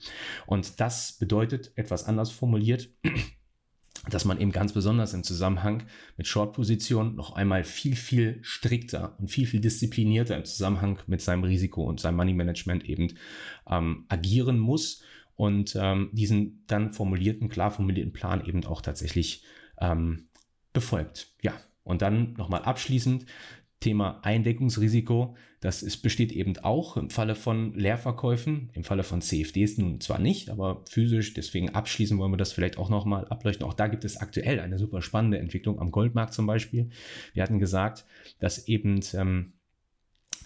Und 0.45 0.79
das 0.79 1.13
bedeutet, 1.13 1.71
etwas 1.75 2.05
anders 2.05 2.31
formuliert, 2.31 2.89
dass 4.09 4.25
man 4.25 4.39
eben 4.39 4.51
ganz 4.51 4.73
besonders 4.73 5.13
im 5.13 5.23
Zusammenhang 5.23 5.83
mit 6.17 6.27
Short-Positionen 6.27 7.15
noch 7.15 7.35
einmal 7.35 7.63
viel, 7.63 7.95
viel 7.95 8.39
strikter 8.41 9.15
und 9.19 9.29
viel, 9.29 9.45
viel 9.45 9.59
disziplinierter 9.59 10.37
im 10.37 10.45
Zusammenhang 10.45 10.99
mit 11.07 11.21
seinem 11.21 11.43
Risiko 11.43 11.83
und 11.83 11.99
seinem 11.99 12.17
Money-Management 12.17 12.87
eben 12.87 13.13
ähm, 13.69 14.05
agieren 14.07 14.57
muss 14.57 15.03
und 15.35 15.77
ähm, 15.79 16.09
diesen 16.13 16.63
dann 16.67 16.93
formulierten, 16.93 17.49
klar 17.49 17.71
formulierten 17.71 18.13
Plan 18.13 18.45
eben 18.45 18.65
auch 18.65 18.81
tatsächlich 18.81 19.43
ähm, 19.79 20.27
befolgt. 20.73 21.33
Ja, 21.41 21.53
und 21.83 22.01
dann 22.01 22.33
nochmal 22.33 22.63
abschließend 22.63 23.25
Thema 23.79 24.19
Eindeckungsrisiko. 24.23 25.35
Das 25.61 25.83
ist, 25.83 26.01
besteht 26.01 26.31
eben 26.31 26.57
auch 26.57 26.97
im 26.97 27.09
Falle 27.09 27.35
von 27.35 27.73
Leerverkäufen, 27.73 28.69
im 28.73 28.83
Falle 28.83 29.03
von 29.03 29.21
CFDs 29.21 29.77
nun 29.77 30.01
zwar 30.01 30.19
nicht, 30.19 30.49
aber 30.49 30.83
physisch. 30.89 31.33
Deswegen 31.33 31.69
abschließen 31.69 32.17
wollen 32.17 32.31
wir 32.31 32.37
das 32.37 32.51
vielleicht 32.51 32.77
auch 32.77 32.89
nochmal 32.89 33.25
ableuchten. 33.27 33.65
Auch 33.65 33.73
da 33.73 33.87
gibt 33.87 34.05
es 34.05 34.17
aktuell 34.17 34.59
eine 34.59 34.77
super 34.77 35.01
spannende 35.01 35.39
Entwicklung 35.39 35.79
am 35.79 35.91
Goldmarkt 35.91 36.33
zum 36.33 36.45
Beispiel. 36.45 36.89
Wir 37.33 37.43
hatten 37.43 37.59
gesagt, 37.59 38.05
dass 38.39 38.67
eben 38.67 38.99
ähm, 39.13 39.53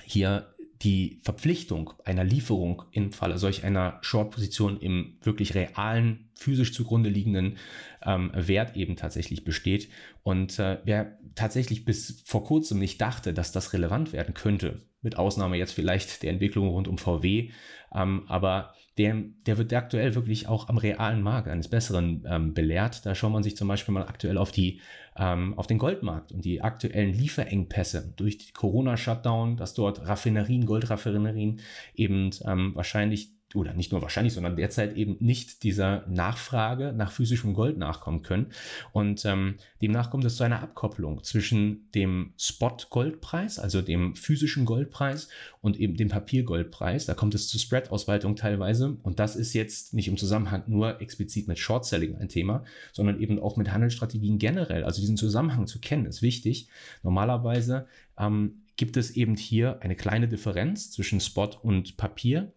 hier 0.03 0.53
die 0.83 1.19
Verpflichtung 1.23 1.93
einer 2.03 2.23
Lieferung 2.23 2.83
im 2.91 3.11
Falle 3.11 3.37
solch 3.37 3.63
einer 3.63 3.99
Short-Position 4.01 4.79
im 4.79 5.17
wirklich 5.21 5.55
realen, 5.55 6.29
physisch 6.35 6.73
zugrunde 6.73 7.09
liegenden 7.09 7.57
ähm, 8.05 8.31
Wert 8.33 8.75
eben 8.75 8.95
tatsächlich 8.95 9.43
besteht. 9.43 9.89
Und 10.23 10.59
äh, 10.59 10.79
wer 10.83 11.17
tatsächlich 11.35 11.85
bis 11.85 12.23
vor 12.25 12.43
kurzem 12.43 12.79
nicht 12.79 12.99
dachte, 13.01 13.33
dass 13.33 13.51
das 13.51 13.73
relevant 13.73 14.13
werden 14.13 14.33
könnte, 14.33 14.81
mit 15.01 15.17
Ausnahme 15.17 15.57
jetzt 15.57 15.73
vielleicht 15.73 16.23
der 16.23 16.31
Entwicklung 16.31 16.69
rund 16.69 16.87
um 16.87 16.97
VW, 16.97 17.51
ähm, 17.93 18.23
aber 18.27 18.73
der, 18.97 19.23
der 19.47 19.57
wird 19.57 19.73
aktuell 19.73 20.13
wirklich 20.13 20.47
auch 20.47 20.69
am 20.69 20.77
realen 20.77 21.21
Markt 21.21 21.47
eines 21.47 21.67
Besseren 21.67 22.23
ähm, 22.27 22.53
belehrt. 22.53 23.05
Da 23.05 23.15
schaut 23.15 23.31
man 23.31 23.41
sich 23.41 23.57
zum 23.57 23.67
Beispiel 23.67 23.93
mal 23.93 24.07
aktuell 24.07 24.37
auf, 24.37 24.51
die, 24.51 24.81
ähm, 25.17 25.57
auf 25.57 25.65
den 25.65 25.79
Goldmarkt 25.79 26.31
und 26.31 26.45
die 26.45 26.61
aktuellen 26.61 27.11
Lieferengpässe 27.11 28.13
durch 28.15 28.37
die 28.37 28.51
Corona-Shutdown, 28.51 29.57
dass 29.57 29.73
dort 29.73 30.07
Raffinerien, 30.07 30.65
Goldraffinerien 30.65 31.59
eben 31.95 32.29
ähm, 32.45 32.75
wahrscheinlich 32.75 33.31
oder 33.55 33.73
nicht 33.73 33.91
nur 33.91 34.01
wahrscheinlich, 34.01 34.33
sondern 34.33 34.55
derzeit 34.55 34.95
eben 34.95 35.17
nicht 35.19 35.63
dieser 35.63 36.05
Nachfrage 36.07 36.93
nach 36.93 37.11
physischem 37.11 37.53
Gold 37.53 37.77
nachkommen 37.77 38.21
können. 38.21 38.47
Und 38.91 39.25
ähm, 39.25 39.55
demnach 39.81 40.09
kommt 40.09 40.25
es 40.25 40.37
zu 40.37 40.43
einer 40.43 40.61
Abkopplung 40.61 41.23
zwischen 41.23 41.89
dem 41.93 42.33
Spot-Goldpreis, 42.37 43.59
also 43.59 43.81
dem 43.81 44.15
physischen 44.15 44.65
Goldpreis 44.65 45.29
und 45.61 45.79
eben 45.79 45.95
dem 45.95 46.09
Papiergoldpreis. 46.09 47.05
Da 47.05 47.13
kommt 47.13 47.35
es 47.35 47.47
zu 47.47 47.59
Spread-Ausweitung 47.59 48.35
teilweise. 48.35 48.97
Und 49.03 49.19
das 49.19 49.35
ist 49.35 49.53
jetzt 49.53 49.93
nicht 49.93 50.07
im 50.07 50.17
Zusammenhang 50.17 50.63
nur 50.67 51.01
explizit 51.01 51.47
mit 51.47 51.59
Short-Selling 51.59 52.17
ein 52.17 52.29
Thema, 52.29 52.63
sondern 52.91 53.19
eben 53.19 53.39
auch 53.39 53.57
mit 53.57 53.71
Handelsstrategien 53.71 54.39
generell. 54.39 54.83
Also 54.83 55.01
diesen 55.01 55.17
Zusammenhang 55.17 55.67
zu 55.67 55.79
kennen 55.79 56.05
ist 56.05 56.21
wichtig. 56.21 56.67
Normalerweise 57.03 57.87
ähm, 58.17 58.63
gibt 58.75 58.97
es 58.97 59.11
eben 59.11 59.35
hier 59.35 59.81
eine 59.81 59.95
kleine 59.95 60.27
Differenz 60.27 60.91
zwischen 60.91 61.19
Spot 61.19 61.49
und 61.61 61.97
Papier 61.97 62.53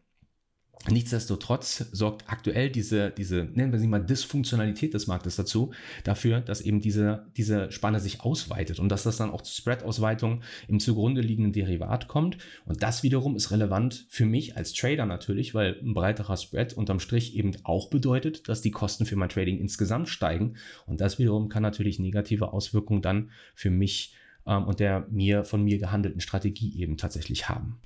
Nichtsdestotrotz 0.88 1.86
sorgt 1.90 2.24
aktuell 2.28 2.70
diese, 2.70 3.10
diese, 3.10 3.44
nennen 3.44 3.72
wir 3.72 3.78
sie 3.80 3.88
mal, 3.88 4.04
Dysfunktionalität 4.04 4.94
des 4.94 5.08
Marktes 5.08 5.34
dazu, 5.34 5.72
dafür, 6.04 6.40
dass 6.40 6.60
eben 6.60 6.80
diese, 6.80 7.26
diese 7.36 7.72
Spanne 7.72 7.98
sich 7.98 8.20
ausweitet 8.20 8.78
und 8.78 8.88
dass 8.88 9.02
das 9.02 9.16
dann 9.16 9.30
auch 9.30 9.42
zu 9.42 9.52
Spread-Ausweitung 9.52 10.42
im 10.68 10.78
zugrunde 10.78 11.22
liegenden 11.22 11.52
Derivat 11.52 12.06
kommt. 12.06 12.38
Und 12.66 12.82
das 12.82 13.02
wiederum 13.02 13.34
ist 13.34 13.50
relevant 13.50 14.06
für 14.08 14.26
mich 14.26 14.56
als 14.56 14.74
Trader 14.74 15.06
natürlich, 15.06 15.54
weil 15.54 15.76
ein 15.82 15.94
breiterer 15.94 16.36
Spread 16.36 16.74
unterm 16.74 17.00
Strich 17.00 17.34
eben 17.34 17.52
auch 17.64 17.90
bedeutet, 17.90 18.48
dass 18.48 18.62
die 18.62 18.70
Kosten 18.70 19.06
für 19.06 19.16
mein 19.16 19.28
Trading 19.28 19.58
insgesamt 19.58 20.08
steigen. 20.08 20.56
Und 20.86 21.00
das 21.00 21.18
wiederum 21.18 21.48
kann 21.48 21.62
natürlich 21.62 21.98
negative 21.98 22.52
Auswirkungen 22.52 23.02
dann 23.02 23.30
für 23.54 23.70
mich 23.70 24.14
ähm, 24.46 24.64
und 24.64 24.78
der 24.78 25.06
mir 25.10 25.44
von 25.44 25.64
mir 25.64 25.78
gehandelten 25.78 26.20
Strategie 26.20 26.78
eben 26.80 26.96
tatsächlich 26.96 27.48
haben. 27.48 27.80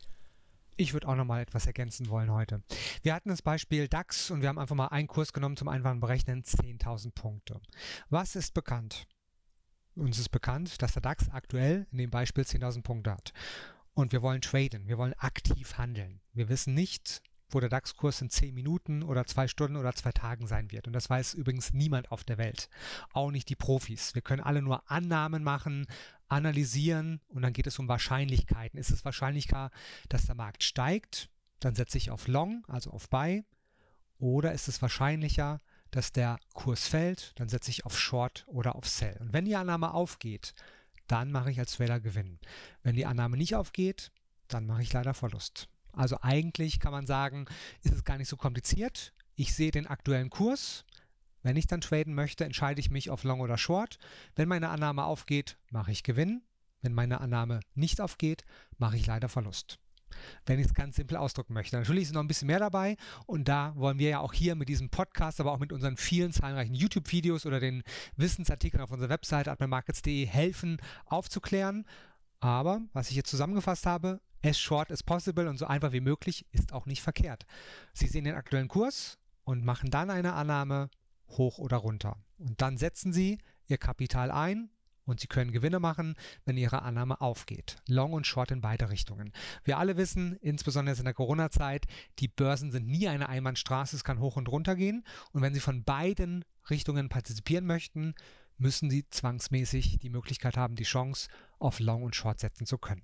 Ich 0.80 0.94
würde 0.94 1.08
auch 1.08 1.14
noch 1.14 1.26
mal 1.26 1.42
etwas 1.42 1.66
ergänzen 1.66 2.08
wollen 2.08 2.32
heute. 2.32 2.62
Wir 3.02 3.12
hatten 3.12 3.28
das 3.28 3.42
Beispiel 3.42 3.86
DAX 3.86 4.30
und 4.30 4.40
wir 4.40 4.48
haben 4.48 4.58
einfach 4.58 4.74
mal 4.74 4.86
einen 4.86 5.08
Kurs 5.08 5.34
genommen 5.34 5.58
zum 5.58 5.68
einfachen 5.68 6.00
Berechnen 6.00 6.42
10.000 6.42 7.10
Punkte. 7.12 7.60
Was 8.08 8.34
ist 8.34 8.54
bekannt? 8.54 9.06
Uns 9.94 10.18
ist 10.18 10.30
bekannt, 10.30 10.80
dass 10.80 10.94
der 10.94 11.02
DAX 11.02 11.28
aktuell 11.28 11.86
in 11.92 11.98
dem 11.98 12.08
Beispiel 12.08 12.44
10.000 12.44 12.82
Punkte 12.82 13.12
hat. 13.12 13.34
Und 13.92 14.12
wir 14.12 14.22
wollen 14.22 14.40
traden, 14.40 14.88
wir 14.88 14.96
wollen 14.96 15.12
aktiv 15.18 15.76
handeln. 15.76 16.22
Wir 16.32 16.48
wissen 16.48 16.72
nicht, 16.72 17.20
wo 17.50 17.60
der 17.60 17.68
DAX-Kurs 17.68 18.20
in 18.22 18.30
10 18.30 18.54
Minuten 18.54 19.02
oder 19.02 19.26
2 19.26 19.48
Stunden 19.48 19.76
oder 19.76 19.94
2 19.94 20.12
Tagen 20.12 20.46
sein 20.46 20.70
wird. 20.70 20.86
Und 20.86 20.92
das 20.92 21.10
weiß 21.10 21.34
übrigens 21.34 21.72
niemand 21.72 22.10
auf 22.10 22.24
der 22.24 22.38
Welt. 22.38 22.68
Auch 23.12 23.30
nicht 23.30 23.48
die 23.48 23.56
Profis. 23.56 24.14
Wir 24.14 24.22
können 24.22 24.42
alle 24.42 24.62
nur 24.62 24.90
Annahmen 24.90 25.42
machen, 25.42 25.86
analysieren 26.28 27.20
und 27.28 27.42
dann 27.42 27.52
geht 27.52 27.66
es 27.66 27.78
um 27.78 27.88
Wahrscheinlichkeiten. 27.88 28.78
Ist 28.78 28.90
es 28.90 29.04
wahrscheinlicher, 29.04 29.70
dass 30.08 30.26
der 30.26 30.34
Markt 30.36 30.62
steigt? 30.62 31.28
Dann 31.58 31.74
setze 31.74 31.98
ich 31.98 32.10
auf 32.10 32.28
Long, 32.28 32.64
also 32.68 32.90
auf 32.90 33.08
Buy. 33.08 33.44
Oder 34.18 34.52
ist 34.52 34.68
es 34.68 34.80
wahrscheinlicher, 34.80 35.60
dass 35.90 36.12
der 36.12 36.38
Kurs 36.54 36.86
fällt? 36.86 37.32
Dann 37.36 37.48
setze 37.48 37.70
ich 37.70 37.84
auf 37.84 37.98
Short 37.98 38.44
oder 38.46 38.76
auf 38.76 38.88
Sell. 38.88 39.16
Und 39.20 39.32
wenn 39.32 39.44
die 39.44 39.56
Annahme 39.56 39.92
aufgeht, 39.92 40.54
dann 41.06 41.32
mache 41.32 41.50
ich 41.50 41.58
als 41.58 41.76
Trader 41.76 42.00
Gewinn. 42.00 42.38
Wenn 42.82 42.94
die 42.94 43.06
Annahme 43.06 43.36
nicht 43.36 43.56
aufgeht, 43.56 44.12
dann 44.46 44.66
mache 44.66 44.82
ich 44.82 44.92
leider 44.92 45.14
Verlust. 45.14 45.68
Also 45.92 46.18
eigentlich 46.22 46.80
kann 46.80 46.92
man 46.92 47.06
sagen, 47.06 47.46
ist 47.82 47.94
es 47.94 48.04
gar 48.04 48.18
nicht 48.18 48.28
so 48.28 48.36
kompliziert. 48.36 49.12
Ich 49.36 49.54
sehe 49.54 49.70
den 49.70 49.86
aktuellen 49.86 50.30
Kurs, 50.30 50.84
wenn 51.42 51.56
ich 51.56 51.66
dann 51.66 51.80
traden 51.80 52.14
möchte, 52.14 52.44
entscheide 52.44 52.80
ich 52.80 52.90
mich 52.90 53.10
auf 53.10 53.24
Long 53.24 53.40
oder 53.40 53.56
Short. 53.56 53.98
Wenn 54.36 54.48
meine 54.48 54.68
Annahme 54.68 55.04
aufgeht, 55.04 55.56
mache 55.70 55.92
ich 55.92 56.02
Gewinn. 56.02 56.42
Wenn 56.82 56.92
meine 56.92 57.20
Annahme 57.20 57.60
nicht 57.74 58.00
aufgeht, 58.00 58.44
mache 58.78 58.96
ich 58.96 59.06
leider 59.06 59.28
Verlust. 59.28 59.78
Wenn 60.44 60.58
ich 60.58 60.66
es 60.66 60.74
ganz 60.74 60.96
simpel 60.96 61.16
ausdrücken 61.16 61.54
möchte. 61.54 61.76
Natürlich 61.76 62.04
ist 62.04 62.14
noch 62.14 62.20
ein 62.20 62.28
bisschen 62.28 62.48
mehr 62.48 62.58
dabei 62.58 62.96
und 63.26 63.48
da 63.48 63.74
wollen 63.76 63.98
wir 63.98 64.08
ja 64.08 64.20
auch 64.20 64.32
hier 64.32 64.54
mit 64.54 64.68
diesem 64.68 64.90
Podcast, 64.90 65.40
aber 65.40 65.52
auch 65.52 65.58
mit 65.58 65.72
unseren 65.72 65.96
vielen 65.96 66.32
zahlreichen 66.32 66.74
YouTube-Videos 66.74 67.46
oder 67.46 67.60
den 67.60 67.82
Wissensartikeln 68.16 68.82
auf 68.82 68.90
unserer 68.90 69.10
Website 69.10 69.48
admirmarkets.de 69.48 70.26
helfen 70.26 70.78
aufzuklären. 71.06 71.86
Aber 72.40 72.80
was 72.92 73.10
ich 73.10 73.16
jetzt 73.16 73.30
zusammengefasst 73.30 73.86
habe, 73.86 74.20
as 74.42 74.58
short 74.58 74.90
as 74.90 75.02
possible 75.02 75.48
und 75.48 75.58
so 75.58 75.66
einfach 75.66 75.92
wie 75.92 76.00
möglich 76.00 76.46
ist 76.52 76.72
auch 76.72 76.86
nicht 76.86 77.02
verkehrt. 77.02 77.46
Sie 77.92 78.06
sehen 78.06 78.24
den 78.24 78.34
aktuellen 78.34 78.68
Kurs 78.68 79.18
und 79.44 79.64
machen 79.64 79.90
dann 79.90 80.10
eine 80.10 80.34
Annahme, 80.34 80.90
hoch 81.28 81.58
oder 81.58 81.76
runter. 81.78 82.16
Und 82.38 82.60
dann 82.60 82.76
setzen 82.76 83.12
Sie 83.12 83.38
Ihr 83.66 83.78
Kapital 83.78 84.30
ein 84.30 84.70
und 85.04 85.20
Sie 85.20 85.26
können 85.26 85.52
Gewinne 85.52 85.80
machen, 85.80 86.14
wenn 86.44 86.56
Ihre 86.56 86.82
Annahme 86.82 87.20
aufgeht. 87.20 87.76
Long 87.86 88.12
und 88.12 88.26
Short 88.26 88.50
in 88.50 88.60
beide 88.60 88.90
Richtungen. 88.90 89.32
Wir 89.64 89.78
alle 89.78 89.96
wissen, 89.96 90.36
insbesondere 90.36 90.96
in 90.96 91.04
der 91.04 91.14
Corona-Zeit, 91.14 91.86
die 92.18 92.28
Börsen 92.28 92.70
sind 92.72 92.86
nie 92.86 93.08
eine 93.08 93.28
Einbahnstraße, 93.28 93.96
es 93.96 94.04
kann 94.04 94.20
hoch 94.20 94.36
und 94.36 94.48
runter 94.48 94.76
gehen. 94.76 95.04
Und 95.32 95.42
wenn 95.42 95.54
Sie 95.54 95.60
von 95.60 95.84
beiden 95.84 96.44
Richtungen 96.68 97.08
partizipieren 97.08 97.66
möchten, 97.66 98.14
müssen 98.56 98.90
Sie 98.90 99.08
zwangsmäßig 99.08 99.98
die 99.98 100.10
Möglichkeit 100.10 100.56
haben, 100.56 100.76
die 100.76 100.84
Chance 100.84 101.28
auf 101.58 101.80
Long 101.80 102.02
und 102.02 102.14
Short 102.14 102.40
setzen 102.40 102.66
zu 102.66 102.78
können. 102.78 103.02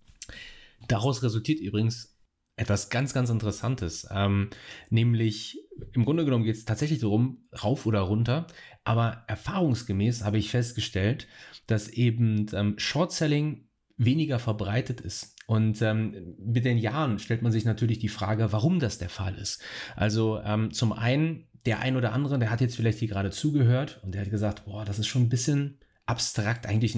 Daraus 0.88 1.22
resultiert 1.22 1.60
übrigens 1.60 2.16
etwas 2.56 2.88
ganz, 2.88 3.12
ganz 3.12 3.28
Interessantes. 3.30 4.08
Ähm, 4.10 4.48
nämlich, 4.88 5.58
im 5.92 6.04
Grunde 6.04 6.24
genommen 6.24 6.44
geht 6.44 6.56
es 6.56 6.64
tatsächlich 6.64 7.00
darum, 7.00 7.46
rauf 7.62 7.86
oder 7.86 8.00
runter. 8.00 8.46
Aber 8.84 9.24
erfahrungsgemäß 9.28 10.24
habe 10.24 10.38
ich 10.38 10.50
festgestellt, 10.50 11.28
dass 11.66 11.88
eben 11.88 12.46
ähm, 12.54 12.78
Short-Selling 12.78 13.68
weniger 13.98 14.38
verbreitet 14.38 15.00
ist. 15.00 15.36
Und 15.46 15.80
ähm, 15.82 16.34
mit 16.38 16.64
den 16.64 16.78
Jahren 16.78 17.18
stellt 17.18 17.42
man 17.42 17.52
sich 17.52 17.64
natürlich 17.64 17.98
die 17.98 18.08
Frage, 18.08 18.52
warum 18.52 18.78
das 18.78 18.98
der 18.98 19.08
Fall 19.08 19.36
ist. 19.36 19.62
Also 19.94 20.40
ähm, 20.40 20.72
zum 20.72 20.92
einen, 20.92 21.46
der 21.66 21.80
ein 21.80 21.96
oder 21.96 22.12
andere, 22.12 22.38
der 22.38 22.50
hat 22.50 22.60
jetzt 22.60 22.76
vielleicht 22.76 22.98
hier 22.98 23.08
gerade 23.08 23.30
zugehört 23.30 24.00
und 24.02 24.14
der 24.14 24.22
hat 24.22 24.30
gesagt, 24.30 24.64
boah, 24.64 24.84
das 24.84 24.98
ist 24.98 25.06
schon 25.06 25.22
ein 25.22 25.28
bisschen 25.28 25.78
abstrakt 26.06 26.66
eigentlich, 26.66 26.96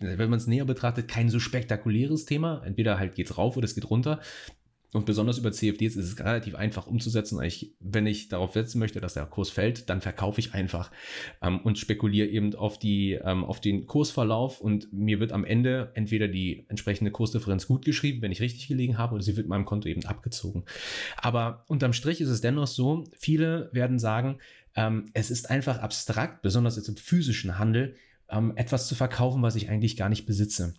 wenn 0.00 0.30
man 0.30 0.38
es 0.38 0.46
näher 0.46 0.66
betrachtet, 0.66 1.08
kein 1.08 1.30
so 1.30 1.40
spektakuläres 1.40 2.26
Thema. 2.26 2.62
Entweder 2.64 2.98
halt 2.98 3.14
geht 3.14 3.30
es 3.30 3.38
rauf 3.38 3.56
oder 3.56 3.64
es 3.64 3.74
geht 3.74 3.88
runter. 3.88 4.20
Und 4.92 5.04
besonders 5.04 5.36
über 5.36 5.52
CFDs 5.52 5.96
ist 5.96 6.06
es 6.06 6.18
relativ 6.18 6.54
einfach 6.54 6.86
umzusetzen. 6.86 7.42
Ich, 7.42 7.74
wenn 7.80 8.06
ich 8.06 8.28
darauf 8.28 8.52
setzen 8.54 8.78
möchte, 8.78 9.00
dass 9.00 9.14
der 9.14 9.26
Kurs 9.26 9.50
fällt, 9.50 9.90
dann 9.90 10.00
verkaufe 10.00 10.40
ich 10.40 10.54
einfach 10.54 10.90
ähm, 11.42 11.60
und 11.60 11.78
spekuliere 11.78 12.28
eben 12.28 12.54
auf, 12.54 12.78
die, 12.78 13.12
ähm, 13.12 13.44
auf 13.44 13.60
den 13.60 13.86
Kursverlauf 13.86 14.60
und 14.60 14.92
mir 14.92 15.20
wird 15.20 15.32
am 15.32 15.44
Ende 15.44 15.90
entweder 15.94 16.28
die 16.28 16.64
entsprechende 16.68 17.10
Kursdifferenz 17.10 17.66
gut 17.66 17.84
geschrieben, 17.84 18.22
wenn 18.22 18.32
ich 18.32 18.40
richtig 18.40 18.68
gelegen 18.68 18.96
habe, 18.96 19.14
oder 19.14 19.22
sie 19.22 19.36
wird 19.36 19.48
meinem 19.48 19.64
Konto 19.64 19.88
eben 19.88 20.06
abgezogen. 20.06 20.64
Aber 21.16 21.64
unterm 21.66 21.92
Strich 21.92 22.20
ist 22.20 22.30
es 22.30 22.40
dennoch 22.40 22.66
so, 22.66 23.04
viele 23.18 23.68
werden 23.72 23.98
sagen, 23.98 24.38
ähm, 24.76 25.10
es 25.14 25.30
ist 25.30 25.50
einfach 25.50 25.78
abstrakt, 25.78 26.42
besonders 26.42 26.76
jetzt 26.76 26.88
im 26.88 26.96
physischen 26.96 27.58
Handel, 27.58 27.96
ähm, 28.28 28.52
etwas 28.56 28.88
zu 28.88 28.94
verkaufen, 28.94 29.42
was 29.42 29.56
ich 29.56 29.68
eigentlich 29.68 29.96
gar 29.96 30.08
nicht 30.08 30.26
besitze. 30.26 30.74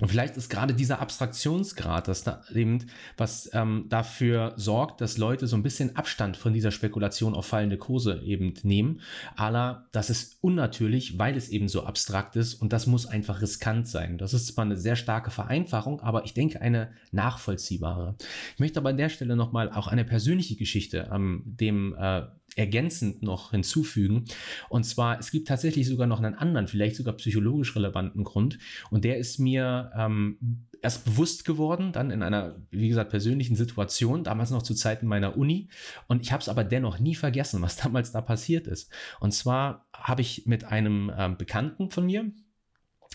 Und 0.00 0.08
vielleicht 0.08 0.36
ist 0.36 0.48
gerade 0.48 0.74
dieser 0.74 1.00
Abstraktionsgrad, 1.00 2.08
das 2.08 2.24
da 2.24 2.42
eben, 2.54 2.86
was 3.16 3.50
ähm, 3.52 3.86
dafür 3.88 4.54
sorgt, 4.56 5.00
dass 5.00 5.18
Leute 5.18 5.46
so 5.46 5.56
ein 5.56 5.62
bisschen 5.62 5.96
Abstand 5.96 6.36
von 6.36 6.52
dieser 6.52 6.70
Spekulation 6.70 7.34
auf 7.34 7.46
fallende 7.46 7.76
Kurse 7.76 8.22
eben 8.24 8.54
nehmen. 8.62 9.00
Aber 9.36 9.86
das 9.92 10.10
ist 10.10 10.38
unnatürlich, 10.40 11.18
weil 11.18 11.36
es 11.36 11.50
eben 11.50 11.68
so 11.68 11.84
abstrakt 11.84 12.36
ist 12.36 12.54
und 12.54 12.72
das 12.72 12.86
muss 12.86 13.06
einfach 13.06 13.42
riskant 13.42 13.86
sein. 13.86 14.18
Das 14.18 14.34
ist 14.34 14.48
zwar 14.48 14.64
eine 14.64 14.76
sehr 14.76 14.96
starke 14.96 15.30
Vereinfachung, 15.30 16.00
aber 16.00 16.24
ich 16.24 16.34
denke 16.34 16.60
eine 16.60 16.92
nachvollziehbare. 17.10 18.16
Ich 18.54 18.60
möchte 18.60 18.80
aber 18.80 18.90
an 18.90 18.96
der 18.96 19.10
Stelle 19.10 19.36
nochmal 19.36 19.70
auch 19.70 19.88
eine 19.88 20.04
persönliche 20.04 20.56
Geschichte 20.56 21.10
ähm, 21.12 21.42
dem 21.44 21.94
äh, 21.98 22.22
ergänzend 22.56 23.22
noch 23.22 23.52
hinzufügen. 23.52 24.24
Und 24.68 24.84
zwar, 24.84 25.18
es 25.18 25.30
gibt 25.30 25.48
tatsächlich 25.48 25.86
sogar 25.86 26.06
noch 26.06 26.20
einen 26.20 26.34
anderen, 26.34 26.68
vielleicht 26.68 26.96
sogar 26.96 27.14
psychologisch 27.14 27.74
relevanten 27.74 28.24
Grund. 28.24 28.58
Und 28.90 29.04
der 29.04 29.18
ist 29.18 29.38
mir 29.38 29.90
ähm, 29.96 30.66
erst 30.82 31.04
bewusst 31.04 31.44
geworden, 31.44 31.92
dann 31.92 32.10
in 32.10 32.22
einer, 32.22 32.56
wie 32.70 32.88
gesagt, 32.88 33.10
persönlichen 33.10 33.56
Situation, 33.56 34.24
damals 34.24 34.50
noch 34.50 34.62
zu 34.62 34.74
Zeiten 34.74 35.06
meiner 35.06 35.36
Uni. 35.36 35.68
Und 36.08 36.22
ich 36.22 36.32
habe 36.32 36.42
es 36.42 36.48
aber 36.48 36.64
dennoch 36.64 36.98
nie 36.98 37.14
vergessen, 37.14 37.62
was 37.62 37.76
damals 37.82 38.12
da 38.12 38.20
passiert 38.20 38.66
ist. 38.66 38.92
Und 39.20 39.32
zwar 39.32 39.86
habe 39.94 40.22
ich 40.22 40.46
mit 40.46 40.64
einem 40.64 41.10
ähm, 41.16 41.36
Bekannten 41.36 41.90
von 41.90 42.06
mir, 42.06 42.30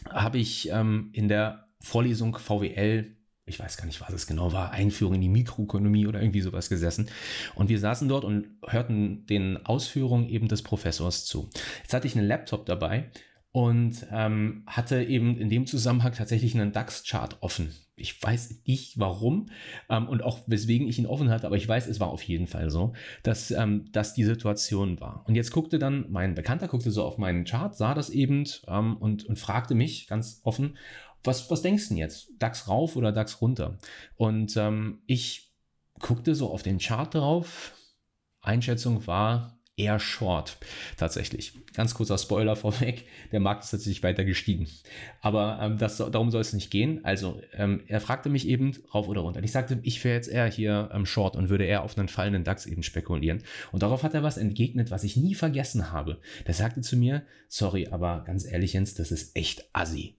habe 0.09 0.37
ich 0.37 0.69
ähm, 0.71 1.09
in 1.13 1.27
der 1.27 1.67
Vorlesung 1.81 2.37
VWL 2.37 3.16
ich 3.47 3.59
weiß 3.59 3.77
gar 3.77 3.85
nicht, 3.85 4.01
was 4.01 4.11
es 4.11 4.27
genau 4.27 4.51
war, 4.51 4.71
Einführung 4.71 5.15
in 5.15 5.21
die 5.21 5.29
Mikroökonomie 5.29 6.05
oder 6.05 6.21
irgendwie 6.21 6.41
sowas 6.41 6.69
gesessen. 6.69 7.09
Und 7.55 7.69
wir 7.69 7.79
saßen 7.79 8.07
dort 8.07 8.25
und 8.25 8.47
hörten 8.67 9.25
den 9.25 9.65
Ausführungen 9.65 10.27
eben 10.29 10.47
des 10.47 10.61
Professors 10.61 11.25
zu. 11.25 11.49
Jetzt 11.81 11.93
hatte 11.93 12.07
ich 12.07 12.15
einen 12.15 12.27
Laptop 12.27 12.65
dabei 12.65 13.09
und 13.51 14.05
ähm, 14.11 14.63
hatte 14.67 15.01
eben 15.01 15.37
in 15.37 15.49
dem 15.49 15.65
Zusammenhang 15.65 16.13
tatsächlich 16.13 16.53
einen 16.53 16.73
DAX-Chart 16.73 17.37
offen. 17.41 17.73
Ich 17.95 18.21
weiß 18.21 18.61
nicht 18.67 18.99
warum 18.99 19.47
ähm, 19.89 20.07
und 20.07 20.21
auch 20.21 20.41
weswegen 20.45 20.87
ich 20.87 20.99
ihn 20.99 21.07
offen 21.07 21.31
hatte, 21.31 21.47
aber 21.47 21.55
ich 21.55 21.67
weiß, 21.67 21.87
es 21.87 21.99
war 21.99 22.09
auf 22.09 22.21
jeden 22.21 22.45
Fall 22.45 22.69
so, 22.69 22.93
dass 23.23 23.49
ähm, 23.49 23.85
das 23.91 24.13
die 24.13 24.25
Situation 24.25 24.99
war. 24.99 25.23
Und 25.27 25.33
jetzt 25.33 25.51
guckte 25.51 25.79
dann 25.79 26.05
mein 26.09 26.35
Bekannter, 26.35 26.67
guckte 26.67 26.91
so 26.91 27.03
auf 27.03 27.17
meinen 27.17 27.45
Chart, 27.45 27.75
sah 27.75 27.95
das 27.95 28.11
eben 28.11 28.43
ähm, 28.67 28.97
und, 28.97 29.25
und 29.25 29.39
fragte 29.39 29.73
mich 29.73 30.05
ganz 30.05 30.41
offen, 30.43 30.77
was, 31.27 31.51
was 31.51 31.61
denkst 31.61 31.83
du 31.83 31.89
denn 31.89 31.97
jetzt? 31.97 32.29
DAX 32.39 32.67
rauf 32.67 32.95
oder 32.95 33.11
DAX 33.11 33.41
runter? 33.41 33.77
Und 34.15 34.57
ähm, 34.57 35.01
ich 35.05 35.51
guckte 35.99 36.33
so 36.33 36.51
auf 36.51 36.63
den 36.63 36.79
Chart 36.79 37.13
drauf. 37.13 37.73
Einschätzung 38.41 39.05
war 39.05 39.57
eher 39.77 39.99
short, 39.99 40.57
tatsächlich. 40.97 41.53
Ganz 41.75 41.93
kurzer 41.93 42.17
Spoiler 42.17 42.55
vorweg, 42.55 43.05
der 43.31 43.39
Markt 43.39 43.63
ist 43.63 43.69
tatsächlich 43.69 44.01
weiter 44.01 44.25
gestiegen. 44.25 44.67
Aber 45.21 45.59
ähm, 45.61 45.77
das, 45.77 45.97
darum 45.97 46.31
soll 46.31 46.41
es 46.41 46.53
nicht 46.53 46.71
gehen. 46.71 47.05
Also 47.05 47.39
ähm, 47.53 47.83
er 47.87 48.01
fragte 48.01 48.29
mich 48.29 48.47
eben 48.47 48.75
rauf 48.93 49.07
oder 49.07 49.21
runter. 49.21 49.37
Und 49.37 49.43
ich 49.43 49.51
sagte, 49.51 49.79
ich 49.83 50.03
wäre 50.03 50.15
jetzt 50.15 50.29
eher 50.29 50.47
hier 50.47 50.89
ähm, 50.91 51.05
short 51.05 51.35
und 51.35 51.49
würde 51.49 51.65
eher 51.65 51.83
auf 51.83 51.95
einen 51.95 52.07
fallenden 52.07 52.43
DAX 52.43 52.65
eben 52.65 52.81
spekulieren. 52.81 53.43
Und 53.71 53.83
darauf 53.83 54.01
hat 54.01 54.15
er 54.15 54.23
was 54.23 54.37
entgegnet, 54.37 54.89
was 54.89 55.03
ich 55.03 55.15
nie 55.15 55.35
vergessen 55.35 55.91
habe. 55.91 56.19
Der 56.47 56.55
sagte 56.55 56.81
zu 56.81 56.97
mir, 56.97 57.21
sorry, 57.47 57.87
aber 57.91 58.23
ganz 58.25 58.45
ehrlich 58.45 58.73
Jens, 58.73 58.95
das 58.95 59.11
ist 59.11 59.35
echt 59.35 59.69
assi. 59.73 60.16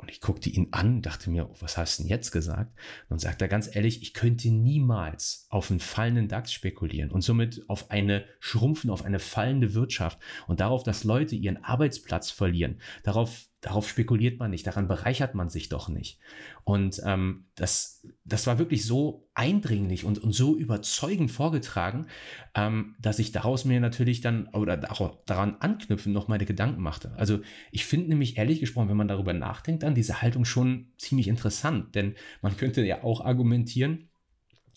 Und 0.00 0.10
ich 0.10 0.22
guckte 0.22 0.48
ihn 0.48 0.68
an, 0.70 1.02
dachte 1.02 1.28
mir, 1.28 1.50
was 1.60 1.76
hast 1.76 1.98
du 1.98 2.02
denn 2.02 2.10
jetzt 2.10 2.30
gesagt? 2.30 2.72
Und 3.10 3.20
sagt 3.20 3.42
er 3.42 3.48
ganz 3.48 3.74
ehrlich, 3.74 4.00
ich 4.00 4.14
könnte 4.14 4.50
niemals 4.50 5.46
auf 5.50 5.70
einen 5.70 5.78
fallenden 5.78 6.26
DAX 6.26 6.54
spekulieren 6.54 7.10
und 7.10 7.20
somit 7.20 7.62
auf 7.68 7.90
eine 7.90 8.24
schrumpfen, 8.38 8.88
auf 8.88 9.04
eine 9.04 9.18
fallende 9.18 9.74
Wirtschaft 9.74 10.18
und 10.46 10.60
darauf, 10.60 10.84
dass 10.84 11.04
Leute 11.04 11.36
ihren 11.36 11.62
Arbeitsplatz 11.62 12.30
verlieren. 12.30 12.80
Darauf 13.02 13.49
darauf 13.60 13.88
spekuliert 13.88 14.38
man 14.38 14.50
nicht, 14.50 14.66
daran 14.66 14.88
bereichert 14.88 15.34
man 15.34 15.50
sich 15.50 15.68
doch 15.68 15.88
nicht. 15.88 16.18
Und 16.64 17.00
ähm, 17.04 17.46
das, 17.54 18.06
das 18.24 18.46
war 18.46 18.58
wirklich 18.58 18.84
so 18.84 19.28
eindringlich 19.34 20.04
und, 20.04 20.18
und 20.18 20.32
so 20.32 20.56
überzeugend 20.56 21.30
vorgetragen, 21.30 22.06
ähm, 22.54 22.96
dass 23.00 23.18
ich 23.18 23.32
daraus 23.32 23.64
mir 23.64 23.80
natürlich 23.80 24.20
dann 24.20 24.48
oder 24.48 24.76
daran 24.76 25.56
anknüpfen 25.60 26.12
noch 26.12 26.28
meine 26.28 26.46
Gedanken 26.46 26.82
machte. 26.82 27.12
Also 27.16 27.40
ich 27.70 27.84
finde 27.84 28.08
nämlich 28.08 28.38
ehrlich 28.38 28.60
gesprochen, 28.60 28.88
wenn 28.88 28.96
man 28.96 29.08
darüber 29.08 29.34
nachdenkt, 29.34 29.82
dann 29.82 29.94
diese 29.94 30.22
Haltung 30.22 30.44
schon 30.44 30.92
ziemlich 30.96 31.28
interessant, 31.28 31.94
denn 31.94 32.14
man 32.42 32.56
könnte 32.56 32.84
ja 32.84 33.02
auch 33.02 33.24
argumentieren, 33.24 34.09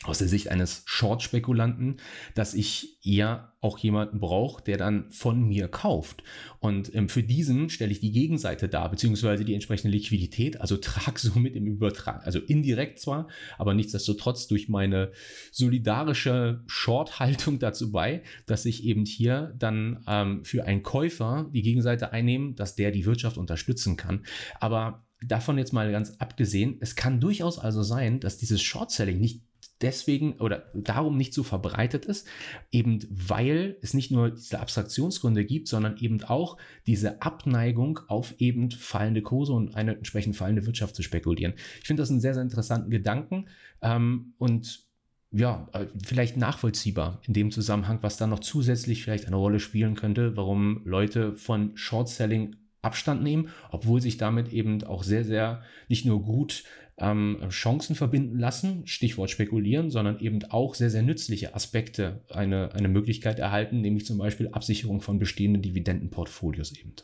aus 0.04 0.18
der 0.18 0.28
Sicht 0.28 0.50
eines 0.50 0.84
Short-Spekulanten, 0.86 1.98
dass 2.36 2.54
ich 2.54 2.98
eher 3.06 3.54
auch 3.62 3.78
jemanden 3.78 4.20
brauche, 4.20 4.62
der 4.62 4.78
dann 4.78 5.10
von 5.12 5.48
mir 5.48 5.70
kauft. 5.70 6.24
Und 6.60 6.94
ähm, 6.94 7.08
für 7.08 7.24
diesen 7.24 7.70
stelle 7.70 7.92
ich 7.92 8.02
die 8.02 8.12
Gegenseite 8.12 8.68
dar, 8.68 8.92
beziehungsweise 8.92 9.46
die 9.46 9.54
entsprechende 9.54 9.96
Liquidität, 9.96 10.60
also 10.60 10.76
trage 10.78 11.20
somit 11.20 11.56
im 11.56 11.68
Übertrag, 11.68 12.26
also 12.26 12.40
indirekt 12.40 13.00
zwar, 13.00 13.30
aber 13.58 13.74
nichtsdestotrotz 13.74 14.48
durch 14.48 14.68
meine 14.68 15.12
solidarische 15.52 16.64
Short-Haltung 16.68 17.60
dazu 17.60 17.92
bei, 17.92 18.24
dass 18.46 18.66
ich 18.66 18.84
eben 18.84 19.06
hier 19.06 19.56
dann 19.58 20.04
ähm, 20.08 20.44
für 20.44 20.66
einen 20.66 20.84
Käufer 20.84 21.50
die 21.54 21.62
Gegenseite 21.62 22.12
einnehme, 22.12 22.54
dass 22.54 22.76
der 22.76 22.92
die 22.92 23.06
Wirtschaft 23.06 23.38
unterstützen 23.38 23.96
kann. 23.96 24.26
Aber 24.60 25.06
davon 25.22 25.58
jetzt 25.58 25.72
mal 25.72 25.90
ganz 25.92 26.16
abgesehen, 26.20 26.78
es 26.82 26.96
kann 26.96 27.22
durchaus 27.22 27.58
also 27.58 27.84
sein, 27.84 28.20
dass 28.20 28.38
dieses 28.38 28.62
Short-Selling 28.62 29.20
nicht 29.20 29.42
deswegen 29.84 30.34
oder 30.34 30.72
darum 30.74 31.18
nicht 31.18 31.34
so 31.34 31.44
verbreitet 31.44 32.06
ist, 32.06 32.28
eben 32.72 33.00
weil 33.10 33.78
es 33.82 33.94
nicht 33.94 34.12
nur 34.12 34.32
diese 34.32 34.60
Abstraktionsgründe 34.60 35.46
gibt, 35.46 35.68
sondern 35.68 35.98
eben 35.98 36.24
auch 36.24 36.58
diese 36.88 37.22
Abneigung 37.22 38.00
auf 38.08 38.34
eben 38.40 38.72
fallende 38.72 39.22
Kurse 39.22 39.54
und 39.54 39.76
eine 39.76 39.98
entsprechend 39.98 40.36
fallende 40.36 40.66
Wirtschaft 40.66 40.96
zu 40.96 41.04
spekulieren. 41.04 41.54
Ich 41.82 41.88
finde 41.88 42.02
das 42.02 42.10
einen 42.10 42.22
sehr, 42.22 42.34
sehr 42.34 42.44
interessanten 42.44 42.90
Gedanken 42.90 43.48
ähm, 43.82 44.34
und 44.38 44.88
ja, 45.32 45.68
äh, 45.74 45.88
vielleicht 46.04 46.38
nachvollziehbar 46.38 47.20
in 47.26 47.34
dem 47.34 47.52
Zusammenhang, 47.52 48.00
was 48.02 48.18
da 48.18 48.28
noch 48.28 48.40
zusätzlich 48.40 49.04
vielleicht 49.04 49.26
eine 49.26 49.36
Rolle 49.36 49.60
spielen 49.60 49.96
könnte, 49.96 50.38
warum 50.38 50.82
Leute 50.86 51.36
von 51.36 51.76
Short 51.76 52.08
Selling 52.08 52.56
Abstand 52.84 53.24
nehmen, 53.24 53.50
obwohl 53.72 54.02
sich 54.02 54.18
damit 54.18 54.52
eben 54.52 54.84
auch 54.84 55.04
sehr, 55.04 55.24
sehr 55.24 55.64
nicht 55.88 56.06
nur 56.06 56.22
gut 56.22 56.66
ähm, 56.98 57.40
Chancen 57.50 57.96
verbinden 57.96 58.38
lassen, 58.38 58.86
Stichwort 58.88 59.30
spekulieren, 59.30 59.90
sondern 59.90 60.20
eben 60.20 60.44
auch 60.46 60.76
sehr, 60.76 60.90
sehr 60.90 61.02
nützliche 61.02 61.56
Aspekte 61.56 62.24
eine, 62.30 62.74
eine 62.74 62.88
Möglichkeit 62.88 63.40
erhalten, 63.40 63.82
nämlich 63.82 64.06
zum 64.06 64.18
Beispiel 64.18 64.50
Absicherung 64.50 65.02
von 65.02 65.20
bestehenden 65.20 65.62
Dividendenportfolios 65.62 66.72
eben. 66.78 66.96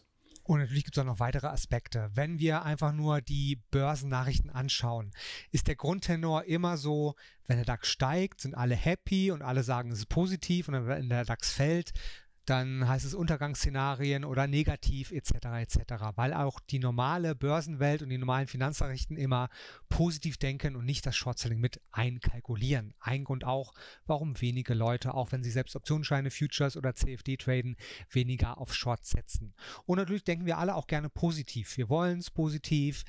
Und 0.44 0.60
natürlich 0.60 0.84
gibt 0.84 0.98
es 0.98 1.02
auch 1.02 1.06
noch 1.06 1.20
weitere 1.20 1.46
Aspekte. 1.46 2.10
Wenn 2.16 2.40
wir 2.40 2.64
einfach 2.64 2.92
nur 2.92 3.22
die 3.22 3.62
Börsennachrichten 3.70 4.50
anschauen, 4.50 5.12
ist 5.52 5.68
der 5.68 5.76
Grundtenor 5.76 6.46
immer 6.46 6.78
so, 6.78 7.14
wenn 7.46 7.58
der 7.58 7.66
DAX 7.66 7.88
steigt, 7.88 8.42
sind 8.42 8.56
alle 8.56 8.74
happy 8.74 9.30
und 9.30 9.44
alle 9.44 9.62
sagen, 9.62 9.92
es 9.92 10.00
ist 10.00 10.10
positiv 10.10 10.68
und 10.68 10.88
wenn 10.88 11.08
der 11.08 11.24
DAX 11.24 11.52
fällt, 11.52 11.92
dann 12.50 12.88
heißt 12.88 13.06
es 13.06 13.14
Untergangsszenarien 13.14 14.26
oder 14.26 14.48
negativ 14.48 15.12
etc. 15.12 15.34
etc. 15.60 15.94
Weil 16.16 16.34
auch 16.34 16.60
die 16.60 16.80
normale 16.80 17.36
Börsenwelt 17.36 18.02
und 18.02 18.10
die 18.10 18.18
normalen 18.18 18.48
Finanznachrichten 18.48 19.18
immer 19.18 19.50
positiv 19.90 20.38
denken 20.38 20.76
und 20.76 20.86
nicht 20.86 21.06
das 21.06 21.16
Shortselling 21.16 21.60
mit 21.60 21.82
einkalkulieren. 21.92 22.94
Ein 23.00 23.24
Grund 23.24 23.44
auch, 23.44 23.74
warum 24.06 24.40
wenige 24.42 24.74
Leute, 24.74 25.14
auch 25.14 25.32
wenn 25.32 25.44
sie 25.44 25.52
selbst 25.52 25.76
Optionsscheine, 25.76 26.32
Futures 26.32 26.78
oder 26.78 26.96
CFD 26.96 27.38
traden, 27.38 27.76
weniger 28.10 28.58
auf 28.58 28.74
Short 28.74 29.06
setzen. 29.06 29.54
Und 29.86 29.98
natürlich 29.98 30.24
denken 30.24 30.46
wir 30.46 30.58
alle 30.58 30.76
auch 30.76 30.88
gerne 30.88 31.10
positiv. 31.10 31.78
Wir 31.78 31.90
wollen 31.90 32.20
es 32.20 32.32
positiv. 32.32 33.04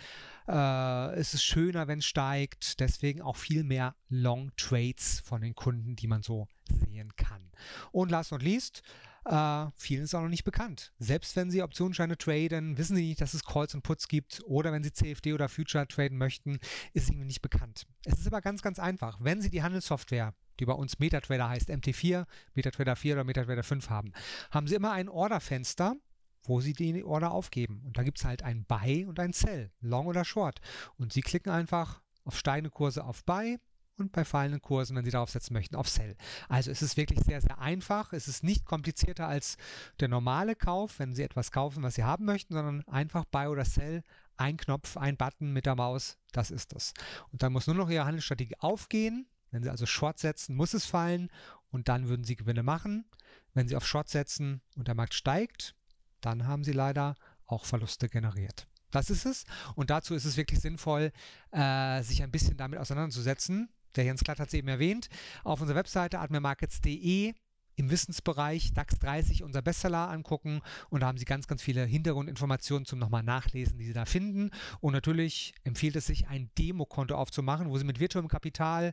Äh, 0.49 1.15
es 1.15 1.35
ist 1.35 1.45
schöner, 1.45 1.89
wenn 1.89 2.01
es 2.01 2.07
steigt. 2.07 2.81
Deswegen 2.81 3.23
auch 3.23 3.37
viel 3.37 3.65
mehr 3.65 3.95
Long 4.09 4.51
Trades 4.57 5.21
von 5.25 5.41
den 5.41 5.55
Kunden, 5.55 5.97
die 5.97 6.07
man 6.07 6.23
so 6.23 6.49
sehen 6.69 7.15
kann. 7.17 7.51
Und 7.93 8.11
last 8.11 8.33
not 8.33 8.43
least, 8.43 8.83
äh, 9.31 9.71
vielen 9.77 10.03
ist 10.03 10.15
auch 10.15 10.23
noch 10.23 10.29
nicht 10.29 10.45
bekannt. 10.45 10.93
Selbst 10.99 11.37
wenn 11.37 11.51
Sie 11.51 11.63
Optionsscheine 11.63 12.19
traden, 12.19 12.77
wissen 12.77 12.97
Sie 12.97 13.09
nicht, 13.09 13.21
dass 13.21 13.35
es 13.35 13.45
Calls 13.45 13.75
und 13.75 13.83
Puts 13.83 14.09
gibt 14.09 14.43
oder 14.45 14.73
wenn 14.73 14.83
Sie 14.83 14.93
CFD 14.93 15.33
oder 15.33 15.49
Future 15.49 15.87
traden 15.87 16.19
möchten, 16.19 16.59
ist 16.93 17.05
es 17.05 17.11
Ihnen 17.11 17.27
nicht 17.27 17.43
bekannt. 17.43 17.87
Es 18.05 18.19
ist 18.19 18.27
aber 18.27 18.41
ganz, 18.41 18.61
ganz 18.61 18.79
einfach. 18.79 19.19
Wenn 19.21 19.41
Sie 19.41 19.51
die 19.51 19.63
Handelssoftware 19.63 20.35
die 20.59 20.67
bei 20.67 20.75
uns 20.75 20.99
MetaTrader 20.99 21.49
heißt 21.49 21.71
MT4, 21.71 22.27
MetaTrader 22.55 22.95
4 22.95 23.15
oder 23.15 23.25
MetaTrader 23.25 23.63
5 23.63 23.89
haben, 23.89 24.13
haben 24.51 24.67
Sie 24.67 24.75
immer 24.75 24.93
ein 24.93 25.09
Orderfenster, 25.09 25.97
wo 26.43 26.61
Sie 26.61 26.75
die 26.75 27.03
Order 27.03 27.33
aufgeben. 27.33 27.83
Und 27.87 27.97
da 27.97 28.03
gibt 28.03 28.19
es 28.19 28.27
halt 28.27 28.43
ein 28.43 28.67
Buy 28.67 29.07
und 29.07 29.19
ein 29.19 29.33
Sell, 29.33 29.71
Long 29.81 30.07
oder 30.07 30.25
Short. 30.25 30.61
Und 30.99 31.15
Sie 31.15 31.23
klicken 31.23 31.51
einfach 31.51 32.03
auf 32.25 32.39
steigende 32.39 32.69
Kurse 32.69 33.05
auf 33.05 33.25
Buy 33.25 33.59
und 34.01 34.13
bei 34.13 34.25
fallenden 34.25 34.61
Kursen, 34.63 34.97
wenn 34.97 35.05
Sie 35.05 35.11
darauf 35.11 35.31
setzen 35.31 35.53
möchten, 35.55 35.77
auf 35.77 35.89
Sell. 35.89 36.17
Also 36.49 36.71
es 36.71 36.83
ist 36.83 36.97
wirklich 36.97 37.21
sehr, 37.21 37.41
sehr 37.41 37.59
einfach. 37.59 38.13
Es 38.13 38.29
ist 38.29 38.43
nicht 38.43 38.65
komplizierter 38.65 39.29
als 39.29 39.57
der 40.01 40.09
normale 40.09 40.57
Kauf, 40.57 40.99
wenn 40.99 41.15
Sie 41.15 41.23
etwas 41.23 41.53
kaufen, 41.53 41.83
was 41.83 41.95
Sie 41.95 42.05
haben 42.05 42.25
möchten, 42.25 42.55
sondern 42.55 42.87
einfach 42.89 43.25
Buy 43.25 43.47
oder 43.47 43.65
Sell, 43.65 44.03
ein 44.37 44.57
Knopf, 44.57 44.97
ein 44.97 45.17
Button 45.17 45.53
mit 45.53 45.67
der 45.67 45.77
Maus, 45.77 46.17
das 46.33 46.51
ist 46.51 46.73
es. 46.73 46.95
Und 47.31 47.43
dann 47.43 47.53
muss 47.53 47.67
nur 47.67 47.77
noch 47.77 47.91
Ihre 47.91 48.07
Handelsstrategie 48.07 48.57
aufgehen. 48.59 49.27
Wenn 49.51 49.63
Sie 49.63 49.71
also 49.71 49.85
Short 49.85 50.19
setzen, 50.19 50.57
muss 50.57 50.75
es 50.75 50.87
fallen 50.87 51.31
und 51.71 51.89
dann 51.89 52.09
würden 52.09 52.25
Sie 52.25 52.37
Gewinne 52.37 52.63
machen. 52.63 53.05
Wenn 53.53 53.69
Sie 53.69 53.77
auf 53.77 53.87
Short 53.87 54.09
setzen 54.09 54.63
und 54.77 54.89
der 54.89 54.95
Markt 54.95 55.15
steigt, 55.15 55.75
dann 56.21 56.47
haben 56.47 56.65
Sie 56.65 56.73
leider 56.73 57.17
auch 57.47 57.65
Verluste 57.65 58.09
generiert. 58.09 58.67
Das 58.91 59.11
ist 59.11 59.25
es. 59.27 59.45
Und 59.75 59.91
dazu 59.91 60.15
ist 60.15 60.25
es 60.25 60.37
wirklich 60.37 60.61
sinnvoll, 60.61 61.13
äh, 61.53 62.03
sich 62.03 62.23
ein 62.23 62.31
bisschen 62.31 62.57
damit 62.57 62.79
auseinanderzusetzen. 62.79 63.69
Der 63.97 64.05
Jens 64.05 64.23
Klatt 64.23 64.41
hat 64.41 64.49
es 64.49 64.55
eben 64.55 64.69
erwähnt. 64.69 65.09
Auf 65.45 65.61
unserer 65.61 65.77
Webseite 65.77 66.21
admirmarkets.de 66.21 67.35
im 67.77 67.91
Wissensbereich 67.91 68.75
DAX 68.75 68.99
30 68.99 69.43
unser 69.43 69.63
Bestseller 69.63 70.11
angucken 70.11 70.61
und 70.91 71.01
da 71.01 71.07
haben 71.07 71.17
Sie 71.17 71.25
ganz, 71.25 71.47
ganz 71.47 71.63
viele 71.63 71.85
Hintergrundinformationen 71.87 72.85
zum 72.85 72.99
nochmal 72.99 73.23
nachlesen, 73.23 73.79
die 73.79 73.87
Sie 73.87 73.95
da 73.95 74.05
finden. 74.05 74.51
Und 74.81 74.93
natürlich 74.93 75.55
empfiehlt 75.65 75.97
es 75.97 76.07
sich, 76.07 76.29
ein 76.29 76.51
Demokonto 76.59 77.15
aufzumachen, 77.15 77.71
wo 77.71 77.79
Sie 77.79 77.85
mit 77.85 77.99
virtuellem 77.99 78.29
Kapital 78.29 78.93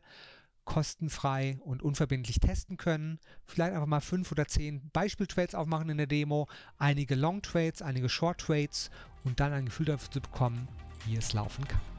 kostenfrei 0.63 1.57
und 1.61 1.81
unverbindlich 1.81 2.39
testen 2.39 2.77
können. 2.77 3.19
Vielleicht 3.45 3.73
einfach 3.73 3.87
mal 3.87 4.01
fünf 4.01 4.31
oder 4.31 4.47
zehn 4.47 4.89
Beispieltrades 4.91 5.55
aufmachen 5.55 5.89
in 5.89 5.97
der 5.97 6.07
Demo, 6.07 6.47
einige 6.77 7.15
Long 7.15 7.41
Trades, 7.41 7.81
einige 7.81 8.09
Short 8.09 8.39
Trades 8.39 8.89
und 9.23 9.39
dann 9.39 9.53
ein 9.53 9.65
Gefühl 9.65 9.87
dafür 9.87 10.11
zu 10.11 10.21
bekommen, 10.21 10.67
wie 11.05 11.15
es 11.15 11.33
laufen 11.33 11.67
kann. 11.67 11.96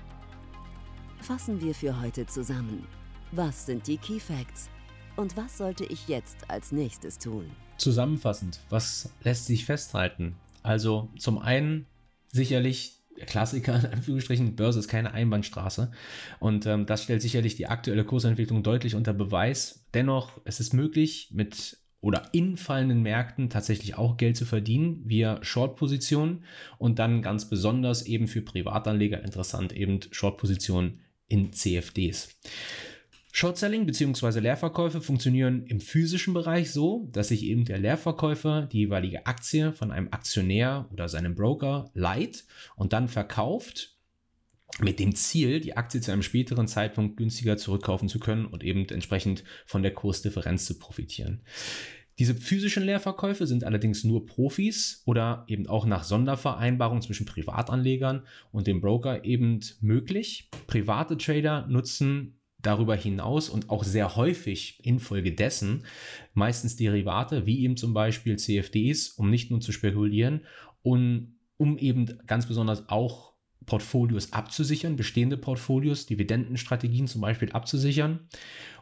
Fassen 1.21 1.61
wir 1.61 1.75
für 1.75 2.01
heute 2.01 2.27
zusammen. 2.27 2.87
Was 3.33 3.67
sind 3.67 3.87
die 3.87 3.99
Key 3.99 4.19
Facts? 4.19 4.71
Und 5.17 5.37
was 5.37 5.59
sollte 5.59 5.85
ich 5.85 6.09
jetzt 6.09 6.49
als 6.49 6.73
nächstes 6.73 7.19
tun? 7.19 7.45
Zusammenfassend, 7.77 8.61
was 8.71 9.11
lässt 9.23 9.47
sich 9.47 9.65
festhalten? 9.65 10.37
Also 10.63 11.09
zum 11.19 11.39
einen 11.39 11.87
sicherlich 12.33 12.99
Klassiker, 13.27 13.79
in 13.81 13.87
Anführungsstrichen, 13.87 14.57
Börse 14.57 14.79
ist 14.79 14.89
keine 14.89 15.13
Einbahnstraße. 15.13 15.91
Und 16.39 16.67
ähm, 16.67 16.87
das 16.87 17.03
stellt 17.03 17.21
sicherlich 17.21 17.57
die 17.57 17.67
aktuelle 17.67 18.05
Kursentwicklung 18.05 18.63
deutlich 18.63 18.95
unter 18.95 19.13
Beweis. 19.13 19.87
Dennoch, 19.95 20.41
es 20.45 20.61
ist 20.61 20.73
möglich, 20.73 21.31
mit 21.33 21.79
oder 22.01 22.29
in 22.33 22.57
fallenden 22.57 23.03
Märkten 23.03 23.51
tatsächlich 23.51 23.97
auch 23.99 24.17
Geld 24.17 24.37
zu 24.37 24.45
verdienen 24.45 25.03
via 25.05 25.43
Short-Positionen 25.43 26.45
und 26.79 27.01
dann 27.01 27.23
ganz 27.23 27.51
besonders 27.51 28.03
eben 28.07 28.29
für 28.29 28.41
Privatanleger 28.41 29.23
interessant 29.25 29.73
eben 29.73 30.01
Short-Positionen 30.13 31.01
in 31.29 31.53
CFDs. 31.53 32.29
Short-Selling 33.33 33.87
bzw. 33.87 34.41
Leerverkäufe 34.41 35.01
funktionieren 35.01 35.65
im 35.67 35.81
physischen 35.81 36.35
Bereich 36.35 36.73
so, 36.73 37.09
dass 37.13 37.29
sich 37.29 37.45
eben 37.45 37.65
der 37.65 37.79
Leerverkäufer 37.79 38.63
die 38.63 38.79
jeweilige 38.79 39.27
Aktie 39.27 39.73
von 39.73 39.93
einem 39.93 40.09
Aktionär 40.11 40.89
oder 40.93 41.09
seinem 41.09 41.35
Broker 41.35 41.91
leiht 41.95 42.47
und 42.75 42.93
dann 42.93 43.07
verkauft 43.07 43.99
mit 44.81 44.99
dem 44.99 45.15
Ziel, 45.15 45.61
die 45.61 45.77
Aktie 45.77 46.01
zu 46.01 46.13
einem 46.13 46.23
späteren 46.23 46.69
Zeitpunkt 46.69 47.17
günstiger 47.17 47.57
zurückkaufen 47.57 48.09
zu 48.09 48.19
können 48.19 48.47
und 48.47 48.65
eben 48.65 48.89
entsprechend 48.89 49.45
von 49.67 49.83
der 49.83 49.95
Kursdifferenz 49.95 50.67
zu 50.67 50.79
profitieren. 50.79 51.43
Diese 52.19 52.35
physischen 52.35 52.83
Leerverkäufe 52.83 53.47
sind 53.47 53.63
allerdings 53.63 54.03
nur 54.03 54.27
Profis 54.27 55.03
oder 55.07 55.45
eben 55.47 55.69
auch 55.69 55.87
nach 55.87 56.03
Sondervereinbarung 56.03 57.01
zwischen 57.01 57.27
Privatanlegern 57.27 58.23
und 58.51 58.67
dem 58.67 58.81
Broker 58.81 59.25
eben 59.25 59.61
möglich. 59.81 60.51
Private 60.67 61.17
Trader 61.17 61.67
nutzen 61.69 62.41
darüber 62.61 62.97
hinaus 62.97 63.49
und 63.49 63.71
auch 63.71 63.85
sehr 63.85 64.17
häufig 64.17 64.85
infolgedessen 64.85 65.85
meistens 66.35 66.75
Derivate, 66.75 67.47
wie 67.47 67.63
eben 67.63 67.77
zum 67.77 67.95
Beispiel 67.95 68.37
CFDs, 68.37 69.11
um 69.11 69.31
nicht 69.31 69.53
nur 69.53 69.61
zu 69.61 69.71
spekulieren 69.71 70.41
und 70.83 71.37
um 71.57 71.79
eben 71.79 72.19
ganz 72.27 72.47
besonders 72.47 72.89
auch 72.89 73.35
Portfolios 73.69 74.33
abzusichern, 74.33 74.97
bestehende 74.97 75.37
Portfolios, 75.37 76.07
Dividendenstrategien 76.07 77.07
zum 77.07 77.21
Beispiel 77.21 77.53
abzusichern. 77.53 78.27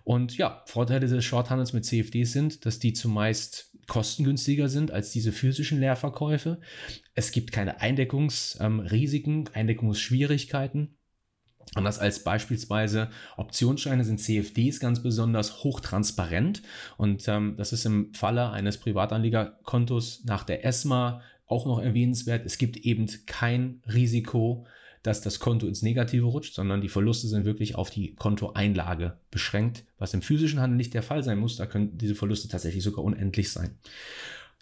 Und 0.04 0.38
ja, 0.38 0.62
Vorteile 0.66 1.08
des 1.08 1.24
Shorthandels 1.24 1.72
mit 1.72 1.84
CFDs 1.84 2.32
sind, 2.32 2.64
dass 2.64 2.78
die 2.78 2.92
zumeist 2.92 3.72
kostengünstiger 3.88 4.68
sind 4.68 4.92
als 4.92 5.10
diese 5.10 5.32
physischen 5.32 5.80
Leerverkäufe. 5.80 6.60
Es 7.14 7.32
gibt 7.32 7.50
keine 7.52 7.80
Eindeckungsrisiken, 7.80 9.50
Eindeckungsschwierigkeiten. 9.52 10.96
Anders 11.74 11.98
als 11.98 12.22
beispielsweise 12.22 13.10
Optionsscheine 13.36 14.04
sind 14.04 14.20
CFDs 14.20 14.78
ganz 14.78 15.02
besonders 15.02 15.64
hochtransparent 15.64 16.62
und 16.96 17.26
ähm, 17.26 17.56
das 17.58 17.72
ist 17.72 17.84
im 17.84 18.14
Falle 18.14 18.50
eines 18.50 18.78
Privatanlegerkontos 18.78 20.24
nach 20.24 20.44
der 20.44 20.64
ESMA 20.64 21.22
auch 21.46 21.66
noch 21.66 21.80
erwähnenswert. 21.80 22.46
Es 22.46 22.58
gibt 22.58 22.76
eben 22.76 23.06
kein 23.26 23.82
Risiko, 23.92 24.66
dass 25.06 25.20
das 25.20 25.38
Konto 25.38 25.66
ins 25.66 25.82
Negative 25.82 26.26
rutscht, 26.26 26.54
sondern 26.54 26.80
die 26.80 26.88
Verluste 26.88 27.28
sind 27.28 27.44
wirklich 27.44 27.76
auf 27.76 27.90
die 27.90 28.14
Kontoeinlage 28.16 29.16
beschränkt, 29.30 29.84
was 29.98 30.14
im 30.14 30.22
physischen 30.22 30.60
Handel 30.60 30.76
nicht 30.76 30.94
der 30.94 31.04
Fall 31.04 31.22
sein 31.22 31.38
muss. 31.38 31.56
Da 31.56 31.66
können 31.66 31.96
diese 31.96 32.16
Verluste 32.16 32.48
tatsächlich 32.48 32.82
sogar 32.82 33.04
unendlich 33.04 33.52
sein. 33.52 33.78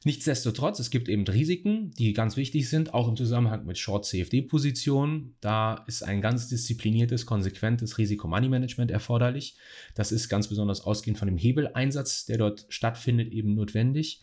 Nichtsdestotrotz, 0.07 0.81
es 0.81 0.91
gibt 0.91 1.09
eben 1.09 1.27
Risiken, 1.27 1.91
die 1.93 2.13
ganz 2.13 2.37
wichtig 2.37 2.69
sind, 2.69 2.93
auch 2.93 3.09
im 3.09 3.17
Zusammenhang 3.17 3.65
mit 3.65 3.79
Short-CFD-Positionen. 3.79 5.35
Da 5.41 5.83
ist 5.87 6.03
ein 6.03 6.21
ganz 6.21 6.49
diszipliniertes, 6.49 7.25
konsequentes 7.25 7.97
Risiko-Money-Management 7.97 8.91
erforderlich. 8.91 9.57
Das 9.95 10.13
ist 10.13 10.29
ganz 10.29 10.49
besonders 10.49 10.83
ausgehend 10.83 11.17
von 11.17 11.27
dem 11.27 11.39
Hebeleinsatz, 11.39 12.27
der 12.27 12.37
dort 12.37 12.67
stattfindet, 12.69 13.33
eben 13.33 13.55
notwendig. 13.55 14.21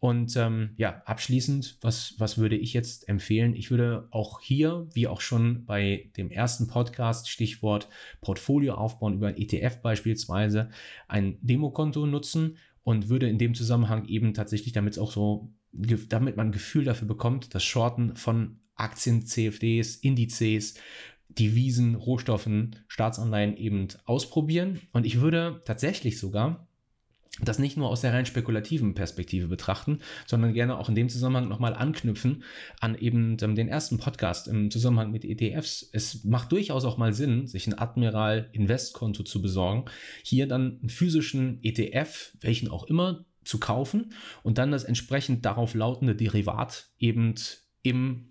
Und 0.00 0.34
ähm, 0.36 0.70
ja, 0.76 1.00
abschließend, 1.04 1.78
was, 1.80 2.14
was 2.18 2.36
würde 2.36 2.56
ich 2.56 2.72
jetzt 2.72 3.08
empfehlen? 3.08 3.54
Ich 3.54 3.70
würde 3.70 4.08
auch 4.10 4.40
hier, 4.40 4.88
wie 4.94 5.06
auch 5.06 5.20
schon 5.20 5.64
bei 5.64 6.10
dem 6.16 6.32
ersten 6.32 6.66
Podcast, 6.66 7.30
Stichwort 7.30 7.88
Portfolio 8.20 8.74
aufbauen 8.74 9.14
über 9.14 9.28
ein 9.28 9.36
ETF 9.36 9.80
beispielsweise, 9.80 10.70
ein 11.06 11.38
Demokonto 11.40 12.04
nutzen 12.04 12.56
und 12.82 13.08
würde 13.08 13.28
in 13.28 13.38
dem 13.38 13.54
Zusammenhang 13.54 14.06
eben 14.06 14.34
tatsächlich, 14.34 14.72
damit 14.72 14.94
es 14.94 14.98
auch 14.98 15.12
so, 15.12 15.52
damit 15.72 16.36
man 16.36 16.48
ein 16.48 16.52
Gefühl 16.52 16.84
dafür 16.84 17.06
bekommt, 17.06 17.54
das 17.54 17.64
Shorten 17.64 18.16
von 18.16 18.60
Aktien, 18.74 19.26
CFDs, 19.26 19.96
Indizes, 19.96 20.74
Devisen, 21.28 21.94
Rohstoffen, 21.94 22.76
Staatsanleihen 22.88 23.56
eben 23.56 23.88
ausprobieren. 24.04 24.80
Und 24.92 25.06
ich 25.06 25.20
würde 25.20 25.62
tatsächlich 25.64 26.18
sogar 26.18 26.68
das 27.44 27.58
nicht 27.58 27.76
nur 27.76 27.88
aus 27.88 28.00
der 28.00 28.12
rein 28.12 28.26
spekulativen 28.26 28.94
Perspektive 28.94 29.48
betrachten, 29.48 30.00
sondern 30.26 30.52
gerne 30.52 30.78
auch 30.78 30.88
in 30.88 30.94
dem 30.94 31.08
Zusammenhang 31.08 31.48
nochmal 31.48 31.74
anknüpfen 31.74 32.44
an 32.80 32.96
eben 32.96 33.36
ähm, 33.42 33.54
den 33.54 33.68
ersten 33.68 33.98
Podcast 33.98 34.48
im 34.48 34.70
Zusammenhang 34.70 35.10
mit 35.10 35.24
ETFs. 35.24 35.88
Es 35.92 36.24
macht 36.24 36.52
durchaus 36.52 36.84
auch 36.84 36.98
mal 36.98 37.12
Sinn, 37.12 37.46
sich 37.46 37.66
ein 37.66 37.78
Admiral 37.78 38.48
Investkonto 38.52 39.22
zu 39.22 39.42
besorgen, 39.42 39.84
hier 40.22 40.46
dann 40.46 40.78
einen 40.80 40.88
physischen 40.88 41.58
ETF, 41.62 42.36
welchen 42.40 42.70
auch 42.70 42.84
immer, 42.84 43.24
zu 43.42 43.58
kaufen 43.58 44.12
und 44.42 44.58
dann 44.58 44.70
das 44.70 44.84
entsprechend 44.84 45.44
darauf 45.44 45.74
lautende 45.74 46.14
Derivat 46.14 46.90
eben 46.98 47.34
im 47.82 48.29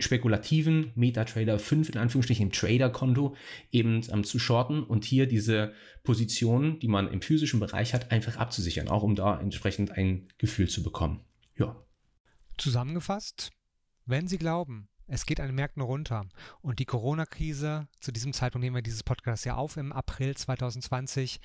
spekulativen 0.00 0.92
MetaTrader 0.96 1.58
5 1.58 1.90
in 1.90 1.98
Anführungsstrichen 1.98 2.46
im 2.46 2.52
Trader-Konto 2.52 3.36
eben 3.70 4.02
ähm, 4.10 4.24
zu 4.24 4.38
shorten 4.38 4.82
und 4.82 5.04
hier 5.04 5.26
diese 5.26 5.72
Positionen, 6.02 6.80
die 6.80 6.88
man 6.88 7.08
im 7.08 7.22
physischen 7.22 7.60
Bereich 7.60 7.94
hat, 7.94 8.10
einfach 8.10 8.36
abzusichern, 8.36 8.88
auch 8.88 9.02
um 9.02 9.14
da 9.14 9.40
entsprechend 9.40 9.92
ein 9.92 10.28
Gefühl 10.38 10.68
zu 10.68 10.82
bekommen. 10.82 11.20
Ja. 11.56 11.76
Zusammengefasst, 12.58 13.52
wenn 14.06 14.28
Sie 14.28 14.38
glauben, 14.38 14.88
es 15.06 15.26
geht 15.26 15.40
an 15.40 15.46
den 15.46 15.56
Märkten 15.56 15.82
runter 15.82 16.26
und 16.60 16.78
die 16.78 16.86
Corona-Krise, 16.86 17.88
zu 18.00 18.10
diesem 18.10 18.32
Zeitpunkt 18.32 18.64
nehmen 18.64 18.76
wir 18.76 18.82
dieses 18.82 19.02
Podcast 19.02 19.44
ja 19.44 19.54
auf 19.54 19.76
im 19.76 19.92
April 19.92 20.36
2020, 20.36 21.40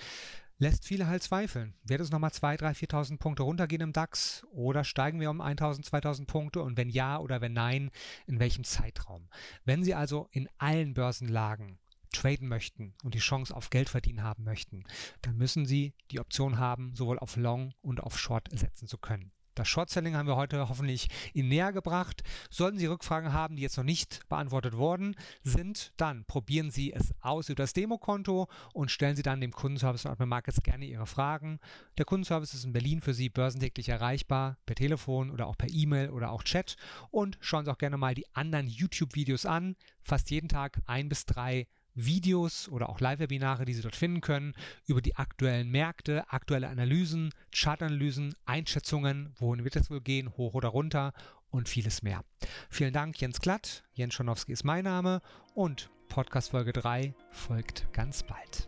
lässt 0.60 0.86
viele 0.86 1.08
halt 1.08 1.24
zweifeln. 1.24 1.74
Wird 1.84 2.02
es 2.02 2.12
nochmal 2.12 2.30
2.000, 2.30 2.60
3.000, 2.60 2.90
4.000 2.92 3.18
Punkte 3.18 3.44
runtergehen 3.44 3.82
im 3.82 3.94
DAX 3.94 4.46
oder 4.52 4.84
steigen 4.84 5.20
wir 5.20 5.30
um 5.30 5.42
1.000, 5.42 5.86
2.000 5.90 6.28
Punkte 6.28 6.62
und 6.62 6.78
wenn 6.78 6.90
ja 6.90 7.18
oder 7.18 7.42
wenn 7.42 7.54
nein, 7.54 7.90
in 8.28 8.40
welchem 8.40 8.64
Zeitraum? 8.64 9.30
Wenn 9.66 9.84
Sie 9.84 9.96
also 9.96 10.28
in 10.32 10.50
allen 10.58 10.94
Börsenlagen 10.94 11.80
traden 12.12 12.48
möchten 12.48 12.94
und 13.04 13.16
die 13.16 13.20
Chance 13.20 13.56
auf 13.56 13.70
Geld 13.70 13.90
verdienen 13.90 14.24
haben 14.24 14.44
möchten, 14.44 14.84
dann 15.22 15.38
müssen 15.38 15.66
Sie 15.66 15.94
die 16.12 16.20
Option 16.20 16.60
haben, 16.60 16.94
sowohl 16.96 17.20
auf 17.20 17.36
Long 17.38 17.74
und 17.82 18.02
auf 18.02 18.20
Short 18.20 18.50
setzen 18.52 18.88
zu 18.88 18.98
können. 18.98 19.32
Das 19.60 19.68
Short-Selling 19.68 20.16
haben 20.16 20.26
wir 20.26 20.38
heute 20.38 20.70
hoffentlich 20.70 21.10
Ihnen 21.34 21.50
näher 21.50 21.74
gebracht. 21.74 22.24
Sollten 22.50 22.78
Sie 22.78 22.86
Rückfragen 22.86 23.34
haben, 23.34 23.58
die 23.58 23.62
jetzt 23.62 23.76
noch 23.76 23.84
nicht 23.84 24.22
beantwortet 24.30 24.78
worden 24.78 25.18
sind, 25.44 25.92
dann 25.98 26.24
probieren 26.24 26.72
Sie 26.72 26.94
es 26.94 27.14
aus 27.20 27.50
über 27.50 27.64
das 27.64 27.74
Demokonto 27.74 28.48
und 28.74 28.90
stellen 28.90 29.18
Sie 29.18 29.22
dann 29.22 29.42
dem 29.42 29.52
Kundenservice 29.52 30.04
von 30.04 30.12
Admin 30.12 30.30
Markets 30.30 30.64
gerne 30.64 30.86
Ihre 30.86 31.06
Fragen. 31.06 31.60
Der 31.98 32.06
Kundenservice 32.06 32.54
ist 32.54 32.64
in 32.64 32.72
Berlin 32.72 33.02
für 33.02 33.14
Sie 33.14 33.28
börsentäglich 33.28 33.90
erreichbar, 33.90 34.56
per 34.66 34.76
Telefon 34.76 35.30
oder 35.30 35.48
auch 35.48 35.58
per 35.58 35.70
E-Mail 35.70 36.12
oder 36.12 36.32
auch 36.32 36.44
Chat. 36.44 36.78
Und 37.12 37.38
schauen 37.42 37.66
Sie 37.66 37.72
auch 37.72 37.78
gerne 37.78 37.98
mal 37.98 38.16
die 38.16 38.34
anderen 38.34 38.68
YouTube-Videos 38.68 39.46
an. 39.46 39.76
Fast 40.02 40.32
jeden 40.32 40.48
Tag 40.48 40.80
ein 40.86 41.10
bis 41.10 41.26
drei 41.26 41.68
Videos 42.06 42.70
oder 42.70 42.90
auch 42.90 43.00
Live-Webinare, 43.00 43.66
die 43.66 43.74
Sie 43.74 43.82
dort 43.82 43.96
finden 43.96 44.22
können, 44.22 44.54
über 44.86 45.02
die 45.02 45.16
aktuellen 45.16 45.70
Märkte, 45.70 46.32
aktuelle 46.32 46.70
Analysen, 46.70 47.34
Chartanalysen, 47.52 48.36
Einschätzungen, 48.46 49.34
wohin 49.38 49.64
wird 49.64 49.76
es 49.76 49.90
wohl 49.90 50.02
gehen, 50.02 50.36
hoch 50.38 50.54
oder 50.54 50.70
runter 50.70 51.14
und 51.52 51.70
vieles 51.70 52.02
mehr. 52.04 52.24
Vielen 52.70 52.94
Dank, 52.94 53.20
Jens 53.20 53.40
Glatt. 53.40 53.84
Jens 53.94 54.14
Schonowski 54.14 54.54
ist 54.54 54.64
mein 54.64 54.84
Name 54.84 55.22
und 55.54 55.90
Podcast 56.10 56.52
Folge 56.52 56.74
3 56.74 57.14
folgt 57.32 57.92
ganz 57.94 58.24
bald. 58.24 58.68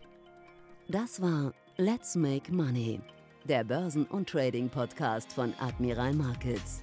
Das 0.88 1.20
war 1.20 1.52
Let's 1.76 2.14
Make 2.16 2.52
Money, 2.52 3.00
der 3.48 3.64
Börsen- 3.64 4.06
und 4.06 4.28
Trading-Podcast 4.28 5.32
von 5.32 5.54
Admiral 5.58 6.14
Markets. 6.14 6.82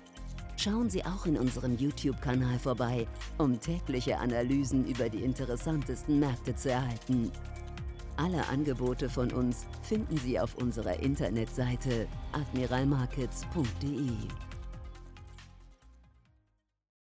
Schauen 0.61 0.89
Sie 0.89 1.05
auch 1.05 1.25
in 1.25 1.37
unserem 1.37 1.77
YouTube-Kanal 1.77 2.59
vorbei, 2.59 3.07
um 3.37 3.61
tägliche 3.61 4.17
Analysen 4.17 4.85
über 4.85 5.07
die 5.07 5.23
interessantesten 5.23 6.19
Märkte 6.19 6.53
zu 6.53 6.69
erhalten. 6.69 7.31
Alle 8.17 8.45
Angebote 8.49 9.09
von 9.09 9.31
uns 9.31 9.65
finden 9.83 10.17
Sie 10.17 10.37
auf 10.37 10.55
unserer 10.55 10.99
Internetseite 10.99 12.07
admiralmarkets.de. 12.33 14.48